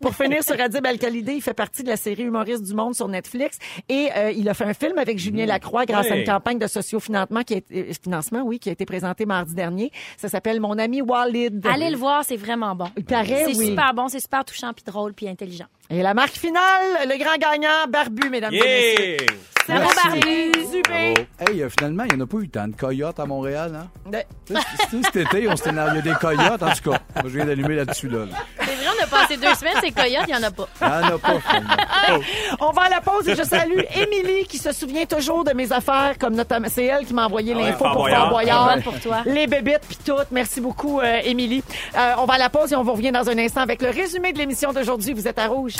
pour 0.00 0.14
finir 0.14 0.44
sur 0.44 0.60
Adib 0.60 0.86
Al-Khalidé, 0.86 1.32
il 1.34 1.42
fait 1.42 1.54
partie 1.54 1.82
de 1.82 1.88
la 1.88 1.96
série 1.96 2.22
Humoriste 2.22 2.62
du 2.62 2.72
Monde 2.74 2.94
sur 2.94 3.08
Netflix 3.08 3.58
et 3.88 4.08
euh, 4.16 4.30
il 4.30 4.48
a 4.48 4.54
fait 4.54 4.64
un 4.64 4.74
film 4.74 4.96
avec 4.98 5.18
Julien 5.18 5.46
Lacroix 5.46 5.84
grâce 5.86 6.06
à 6.06 6.10
Ouais. 6.10 6.20
une 6.20 6.26
campagne 6.26 6.58
de 6.60 6.66
sociofinancement 6.68 7.42
qui 7.42 7.54
été, 7.54 7.88
euh, 7.90 7.92
financement, 8.00 8.42
oui, 8.44 8.60
qui 8.60 8.68
a 8.68 8.72
été 8.72 8.84
présentée 8.86 9.26
mardi 9.26 9.54
dernier. 9.56 9.90
Ça 10.16 10.28
s'appelle 10.28 10.60
Mon 10.60 10.78
ami 10.78 11.02
Walid. 11.02 11.66
Allez 11.66 11.90
le 11.90 11.96
voir, 11.96 12.22
c'est 12.24 12.36
vraiment 12.36 12.76
bon. 12.76 12.86
Il 12.96 13.04
paraît, 13.04 13.46
C'est 13.48 13.56
oui. 13.56 13.66
super 13.70 13.92
bon, 13.94 14.06
c'est 14.08 14.20
super 14.20 14.44
touchant, 14.44 14.72
puis 14.72 14.84
drôle, 14.86 15.14
puis 15.14 15.28
intelligent. 15.28 15.66
Et 15.90 16.00
la 16.00 16.14
marque 16.14 16.36
finale, 16.36 16.60
le 17.06 17.18
grand 17.18 17.36
gagnant, 17.38 17.86
Barbu, 17.88 18.28
mesdames 18.30 18.52
et 18.54 18.58
messieurs. 18.60 19.26
Barbu! 19.68 20.52
Dubé. 20.72 21.14
Hey, 21.38 21.62
euh, 21.62 21.68
finalement, 21.68 22.02
il 22.04 22.16
n'y 22.16 22.20
en 22.22 22.24
a 22.24 22.26
pas 22.26 22.38
eu 22.38 22.48
tant 22.48 22.66
de 22.66 22.74
coyotes 22.74 23.20
à 23.20 23.26
Montréal, 23.26 23.72
hein? 23.80 24.10
Ouais. 24.10 24.26
Tu 24.46 24.54
sais, 24.54 24.60
c- 24.60 24.96
cet 25.04 25.16
été, 25.16 25.46
on 25.48 25.54
s'était 25.54 25.70
il 25.70 25.76
y 25.76 25.78
a 25.78 26.00
des 26.00 26.14
coyotes, 26.14 26.62
en 26.62 26.70
tout 26.72 26.90
cas. 26.90 26.98
Moi, 27.14 27.24
je 27.26 27.28
viens 27.28 27.44
d'allumer 27.44 27.76
là-dessus, 27.76 28.08
là. 28.08 28.20
là. 28.26 28.36
C'est 28.58 28.64
vrai, 28.74 28.86
on 28.98 29.02
a 29.02 29.06
passé 29.06 29.36
deux 29.36 29.54
semaines, 29.54 29.74
c'est 29.80 29.92
coyote, 29.92 30.24
il 30.26 30.34
n'y 30.34 30.36
en 30.36 30.42
a 30.42 30.50
pas. 30.50 30.68
Il 30.80 30.86
n'y 30.88 30.92
en 31.12 31.14
a 31.14 31.18
pas, 31.18 31.40
finalement. 31.40 32.24
On 32.60 32.70
va 32.72 32.82
à 32.82 32.88
la 32.88 33.00
pause 33.00 33.28
et 33.28 33.36
je 33.36 33.42
salue 33.44 33.80
Émilie 33.94 34.46
qui 34.48 34.58
se 34.58 34.72
souvient 34.72 35.04
toujours 35.04 35.44
de 35.44 35.52
mes 35.52 35.70
affaires, 35.70 36.14
comme 36.18 36.34
notamment 36.34 36.68
c'est 36.68 36.86
elle 36.86 37.06
qui 37.06 37.14
m'a 37.14 37.26
envoyé 37.26 37.54
l'info 37.54 37.78
Fort 37.78 37.92
pour 37.92 38.02
Boyard. 38.02 38.20
Fort 38.22 38.30
Boyard. 38.30 38.66
Bonne 38.74 38.82
pour 38.82 39.00
toi. 39.00 39.18
Les 39.26 39.46
bébites 39.46 39.82
puis 39.86 39.98
tout. 40.04 40.12
Merci 40.32 40.60
beaucoup, 40.60 41.00
euh, 41.00 41.20
Émilie. 41.24 41.62
Euh, 41.96 42.14
on 42.18 42.24
va 42.24 42.34
à 42.34 42.38
la 42.38 42.50
pause 42.50 42.72
et 42.72 42.76
on 42.76 42.82
vous 42.82 42.92
revient 42.94 43.12
dans 43.12 43.28
un 43.28 43.38
instant 43.38 43.60
avec 43.60 43.80
le 43.80 43.90
résumé 43.90 44.32
de 44.32 44.38
l'émission 44.38 44.72
d'aujourd'hui. 44.72 45.12
Vous 45.12 45.28
êtes 45.28 45.38
à 45.38 45.46
rouge. 45.46 45.74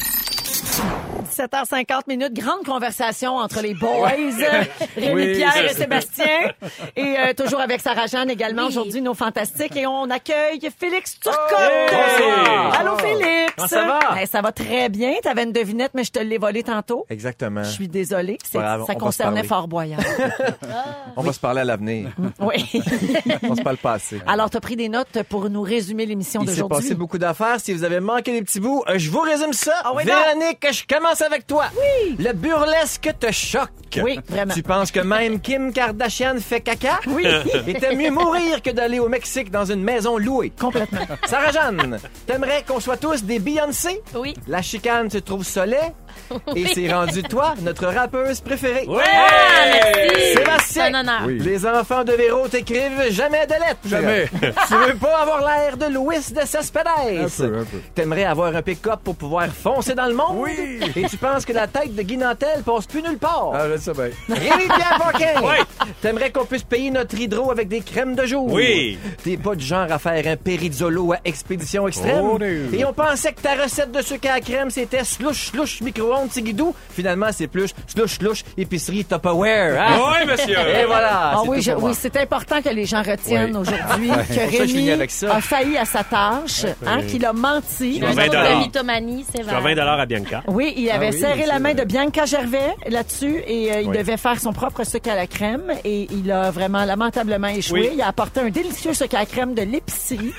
Thank. 0.73 1.12
17h50 1.23 2.03
minutes, 2.09 2.33
grande 2.35 2.65
conversation 2.65 3.37
entre 3.37 3.61
les 3.63 3.75
boys, 3.75 4.09
Rémi 4.97 5.15
Oui, 5.15 5.33
Pierre 5.35 5.57
et. 5.65 5.69
Sébastien, 5.75 6.27
et 6.97 7.17
euh, 7.19 7.33
toujours 7.35 7.61
avec 7.61 7.81
Sarah 7.81 8.07
Jeanne 8.07 8.31
également 8.31 8.63
Oui. 8.63 8.69
aujourd'hui, 8.69 9.01
nos 9.01 9.15
fantastiques, 9.15 9.77
et 9.77 9.87
on 9.87 10.11
accueille 10.11 10.61
Félix 10.79 11.19
Turcotte. 11.21 11.41
bonsoir. 11.91 12.81
Allô 12.81 12.97
Félix. 12.99 13.53
Comment 13.57 13.69
ça 13.69 13.85
va? 13.87 14.01
Ben, 14.15 14.27
ça 14.27 14.41
va 14.43 14.53
très 14.53 14.89
bien. 14.89 15.13
T'avais 15.23 15.45
une 15.45 15.53
devinette, 15.53 15.93
mais 15.95 16.05
je 16.05 16.11
te 16.13 16.19
l'ai 16.19 16.39
volée 16.39 16.63
tantôt. 16.63 17.07
Exactement. 17.11 17.63
Je 17.65 17.71
suis 17.71 17.89
désolée. 17.89 18.39
Grave, 18.53 18.85
ça 18.87 18.95
concernait. 18.95 19.45
Fort 19.45 19.69
Boyard. 19.69 20.01
On 21.17 21.23
va 21.23 21.33
se 21.33 21.41
parler 21.41 21.61
à 21.61 21.65
l'avenir. 21.65 22.11
oui. 22.41 22.71
On 23.43 23.55
se 23.55 23.63
parle 23.63 23.77
pas 23.77 23.95
assez. 23.95 24.21
Alors, 24.27 24.51
tu 24.51 24.57
as 24.57 24.61
pris 24.61 24.77
des 24.77 24.89
notes 24.89 25.23
pour 25.29 25.49
nous 25.51 25.63
résumer 25.63 26.07
l'émission 26.07 26.43
Il 26.43 26.49
s'est 26.49 26.55
d'aujourd'hui? 26.55 26.79
passé 26.83 26.95
beaucoup 26.95 27.19
d'affaires. 27.19 27.61
Si 27.61 27.73
vous 27.75 27.85
avez 27.85 28.01
manqué 28.01 28.33
des 28.33 28.43
petits 28.43 28.61
bouts, 28.61 28.83
euh, 28.89 28.99
je 28.99 29.11
vous 29.11 29.21
résume 29.21 29.53
ça. 29.53 29.75
Ah 29.85 29.93
oui, 29.95 30.05
Véronique, 30.05 30.67
je 30.71 30.83
commence 30.95 31.12
avec 31.21 31.47
toi. 31.47 31.67
Oui. 31.77 32.17
Le 32.19 32.33
burlesque 32.33 33.11
te 33.19 33.31
choque. 33.31 33.69
Oui, 34.03 34.19
vraiment. 34.29 34.55
Tu 34.55 34.63
penses 34.63 34.91
que 34.91 35.01
même 35.01 35.41
Kim 35.41 35.73
Kardashian 35.73 36.37
fait 36.39 36.61
caca? 36.61 37.01
Oui. 37.09 37.27
Et 37.67 37.75
t'aimes 37.75 37.99
mieux 37.99 38.11
mourir 38.11 38.63
que 38.63 38.71
d'aller 38.71 38.99
au 38.99 39.09
Mexique 39.09 39.51
dans 39.51 39.67
une 39.67 39.83
maison 39.83 40.17
louée? 40.17 40.53
Complètement. 40.59 41.03
Sarah-Jeanne, 41.27 41.99
t'aimerais 42.27 42.65
qu'on 42.67 42.81
soit 42.81 42.97
tous 42.97 43.25
des 43.25 43.39
Beyoncé? 43.39 44.01
Oui. 44.15 44.35
La 44.47 44.63
chicane 44.63 45.11
se 45.11 45.19
trouve 45.19 45.45
soleil? 45.45 45.93
Et 46.57 46.67
c'est 46.67 46.93
rendu 46.93 47.23
toi, 47.23 47.55
notre 47.63 47.87
rappeuse 47.87 48.41
préférée. 48.41 48.87
C'est 48.87 50.39
Sébastien, 50.39 50.95
un 50.95 51.01
honneur. 51.01 51.21
Oui. 51.27 51.39
les 51.39 51.67
enfants 51.67 52.05
de 52.05 52.13
Véro 52.13 52.49
t'écrivent 52.49 53.11
jamais 53.11 53.47
de 53.47 53.53
lettres. 53.53 53.79
Jamais. 53.87 54.29
tu 54.69 54.75
veux 54.75 54.95
pas 54.95 55.19
avoir 55.23 55.41
l'air 55.41 55.77
de 55.77 55.87
Louis 55.93 56.17
de 56.17 56.47
Cespedes? 56.47 56.87
Un 56.87 57.29
peu, 57.29 57.59
un 57.59 57.65
peu. 57.65 57.79
T'aimerais 57.95 58.25
avoir 58.25 58.55
un 58.55 58.63
pick-up 58.63 59.01
pour 59.05 59.17
pouvoir 59.17 59.49
foncer 59.49 59.95
dans 59.95 60.07
le 60.07 60.15
monde? 60.15 60.37
Oui. 60.39 60.81
Et 60.97 61.07
tu 61.09 61.17
penses 61.17 61.45
que 61.45 61.53
la 61.53 61.67
tête 61.67 61.95
de 61.95 62.03
Guy 62.03 62.17
Nantel 62.17 62.63
passe 62.65 62.87
plus 62.87 63.03
nulle 63.03 63.19
part? 63.19 63.53
Ah, 63.55 63.69
je 63.71 63.77
sais 63.79 63.93
bien. 63.93 64.11
Rémi-Pierre 64.29 64.99
Paquin. 64.99 65.33
Oui. 65.43 65.57
T'aimerais 66.01 66.31
qu'on 66.31 66.45
puisse 66.45 66.63
payer 66.63 66.91
notre 66.91 67.19
hydro 67.19 67.51
avec 67.51 67.69
des 67.69 67.81
crèmes 67.81 68.15
de 68.15 68.25
jour? 68.27 68.47
Oui. 68.53 68.99
T'es 69.25 69.37
pas 69.37 69.55
du 69.55 69.65
genre 69.65 69.91
à 69.91 69.99
faire 69.99 70.25
un 70.27 70.37
périzolo 70.37 71.13
à 71.13 71.19
expédition 71.25 71.89
extrême? 71.89 72.25
Oh. 72.25 72.39
Et 72.73 72.85
on 72.85 72.93
pensait 72.93 73.33
que 73.33 73.41
ta 73.41 73.55
recette 73.55 73.91
de 73.91 74.03
sucre 74.03 74.29
à 74.29 74.35
la 74.35 74.41
crème, 74.41 74.71
c'était 74.71 75.05
slush, 75.05 75.51
slush, 75.51 75.81
micro-ondes, 76.03 76.31
tigidou. 76.31 76.75
Finalement, 76.95 77.27
c'est 77.33 77.47
plus 77.47 77.73
slush, 77.87 78.19
slush, 78.19 78.45
épicerie 78.57 79.05
Tupperware. 79.05 79.81
Hein? 79.81 79.99
Oui, 79.99 80.27
monsieur. 80.31 80.59
Et 80.59 80.85
voilà. 80.87 81.33
Ah 81.35 81.43
oui, 81.47 81.63
je- 81.63 81.73
c'est 81.95 82.17
important 82.17 82.61
que 82.63 82.69
les 82.69 82.85
gens 82.87 83.03
retiennent 83.03 83.57
Oui. 83.57 83.63
aujourd'hui 83.69 84.09
que 84.11 84.35
que 84.35 84.51
je 84.53 84.59
Rémi 84.59 84.69
finis 84.69 84.91
avec 84.91 85.11
ça. 85.11 85.35
a 85.37 85.41
failli 85.41 85.77
à 85.79 85.85
sa 85.85 86.05
tâche, 86.05 86.67
hein, 86.87 87.01
qu'il 87.09 87.25
a 87.25 87.33
menti. 87.33 87.97
Il 87.97 88.05
a 88.05 88.09
Un 88.09 88.13
20 88.13 88.23
autre 88.25 88.33
dollars. 88.33 88.51
de 88.59 88.65
mythomanie, 88.65 89.25
c'est 89.31 89.43
Je 89.43 89.49
dois 89.49 89.61
20 89.61 89.75
vrai. 89.75 89.81
à 90.03 90.07
Bianca. 90.07 90.43
Oui, 90.49 90.73
il 90.77 90.91
avait 90.91 91.07
Ah 91.09 91.11
oui, 91.13 91.21
serré 91.21 91.47
la 91.47 91.59
main 91.59 91.73
vrai. 91.75 91.85
de 91.85 91.85
Bianca 91.85 92.25
Gervais 92.27 92.75
là-dessus 92.89 93.43
et 93.47 93.73
euh, 93.73 93.81
il 93.83 93.89
Oui. 93.89 93.99
devait 93.99 94.17
faire 94.17 94.41
son 94.41 94.53
propre 94.53 94.85
sucre 94.85 95.11
à 95.11 95.15
la 95.15 95.27
crème 95.27 95.73
et 95.85 96.09
il 96.11 96.31
a 96.33 96.51
vraiment 96.51 96.85
lamentablement 96.85 97.49
échoué. 97.49 97.81
Oui. 97.81 97.91
Il 97.95 98.03
a 98.03 98.09
apporté 98.09 98.41
un 98.41 98.51
délicieux 98.51 98.95
sucre 98.95 99.17
à 99.17 99.21
la 99.21 99.27
crème 99.27 99.55
de 99.55 99.63
l'épicerie. 99.63 100.33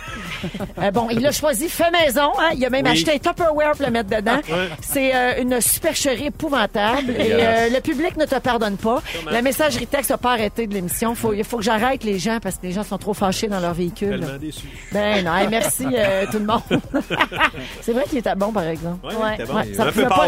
Euh, 0.82 0.92
bon, 0.92 1.08
il 1.12 1.26
a 1.26 1.32
choisi 1.32 1.70
fait 1.70 1.92
maison. 1.92 2.32
Hein? 2.40 2.50
Il 2.56 2.66
a 2.66 2.70
même 2.70 2.86
Oui. 2.86 2.92
acheté 2.92 3.14
un 3.14 3.18
Tupperware 3.18 3.72
pour 3.72 3.86
le 3.86 3.92
mettre 3.92 4.10
dedans. 4.10 4.40
C'est 4.82 5.16
euh, 5.16 5.42
une 5.42 5.53
supercherie 5.62 6.28
épouvantable 6.28 7.12
et 7.12 7.32
euh, 7.34 7.70
le 7.70 7.80
public 7.82 8.18
ne 8.18 8.26
te 8.26 8.36
pardonne 8.40 8.78
pas. 8.78 9.02
La 9.32 9.42
messagerie 9.42 9.88
texte 9.88 10.10
n'a 10.12 10.18
pas 10.18 10.32
arrêté 10.34 10.68
de 10.68 10.74
l'émission. 10.74 11.16
Faut, 11.16 11.34
il 11.34 11.44
faut 11.44 11.58
que 11.58 11.64
j'arrête 11.64 12.04
les 12.04 12.20
gens 12.20 12.40
parce 12.42 12.56
que 12.56 12.64
les 12.68 12.72
gens 12.72 12.84
sont 12.84 12.98
trop 12.98 13.14
fâchés 13.14 13.48
dans 13.48 13.60
leur 13.60 13.74
véhicule. 13.74 14.20
Tellement 14.20 14.38
déçu. 14.40 14.68
Ben 14.92 15.24
non, 15.26 15.36
hey, 15.36 15.48
merci 15.50 15.86
euh, 15.94 16.26
tout 16.32 16.40
le 16.40 16.46
monde. 16.46 16.62
C'est 17.82 17.94
vrai 17.94 18.04
qu'il 18.10 18.20
était 18.20 18.36
bon, 18.36 18.52
par 18.52 18.64
exemple. 18.68 19.06
Ouais, 19.06 19.14
Ouais. 19.16 19.36
c'était 19.38 19.46
bon. 19.52 19.56
Ouais, 19.58 19.64
Il 19.68 19.72
est 19.72 19.76
ça 19.76 19.84
un 19.86 19.92
peu 19.92 20.04
pas- 20.08 20.28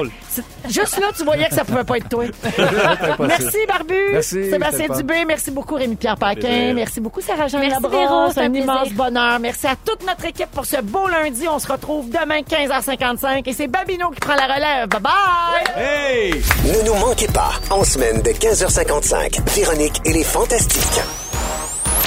Juste 0.70 1.00
là, 1.00 1.08
tu 1.18 1.24
voyais 1.24 1.48
que 1.48 1.56
ça 1.56 1.66
pouvait 1.66 1.84
pas 1.84 1.98
être 1.98 2.10
toi. 2.10 2.24
merci, 3.20 3.58
Barbu. 3.68 3.94
Merci, 4.12 4.50
Sébastien. 4.50 4.88
Dubé. 4.96 5.26
Merci 5.26 5.52
beaucoup, 5.52 5.76
Rémi-Pierre 5.76 6.18
Paquin. 6.18 6.74
Merci 6.74 7.00
beaucoup, 7.02 7.22
Sarah-Jeanne 7.22 7.62
Merci, 7.62 7.82
Labrosse. 7.82 8.34
C'est 8.34 8.42
un 8.42 8.46
un 8.46 8.54
immense 8.54 8.92
bonheur. 8.94 9.40
Merci 9.40 9.68
à 9.68 9.76
toute 9.76 10.06
notre 10.06 10.26
équipe 10.26 10.52
pour 10.52 10.66
ce 10.66 10.82
beau 10.82 11.08
lundi. 11.08 11.48
On 11.48 11.60
se 11.60 11.68
retrouve 11.72 12.10
demain, 12.10 12.40
15h55. 12.42 13.44
Et 13.50 13.54
c'est 13.54 13.68
Babino 13.68 14.10
qui 14.12 14.20
prend 14.20 14.36
la 14.36 14.46
relève. 14.54 14.88
Bye 14.90 15.02
bye! 15.16 15.84
Hey! 15.84 16.42
Ne 16.66 16.82
nous 16.86 16.96
manquez 16.96 17.28
pas, 17.28 17.54
en 17.70 17.84
semaine 17.84 18.22
de 18.22 18.32
15h55, 18.32 19.42
Véronique 19.52 20.02
et 20.06 20.14
les 20.14 20.24
Fantastiques. 20.24 21.02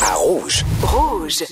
À 0.03 0.15
Rouge. 0.15 0.65
Rouge. 0.83 1.45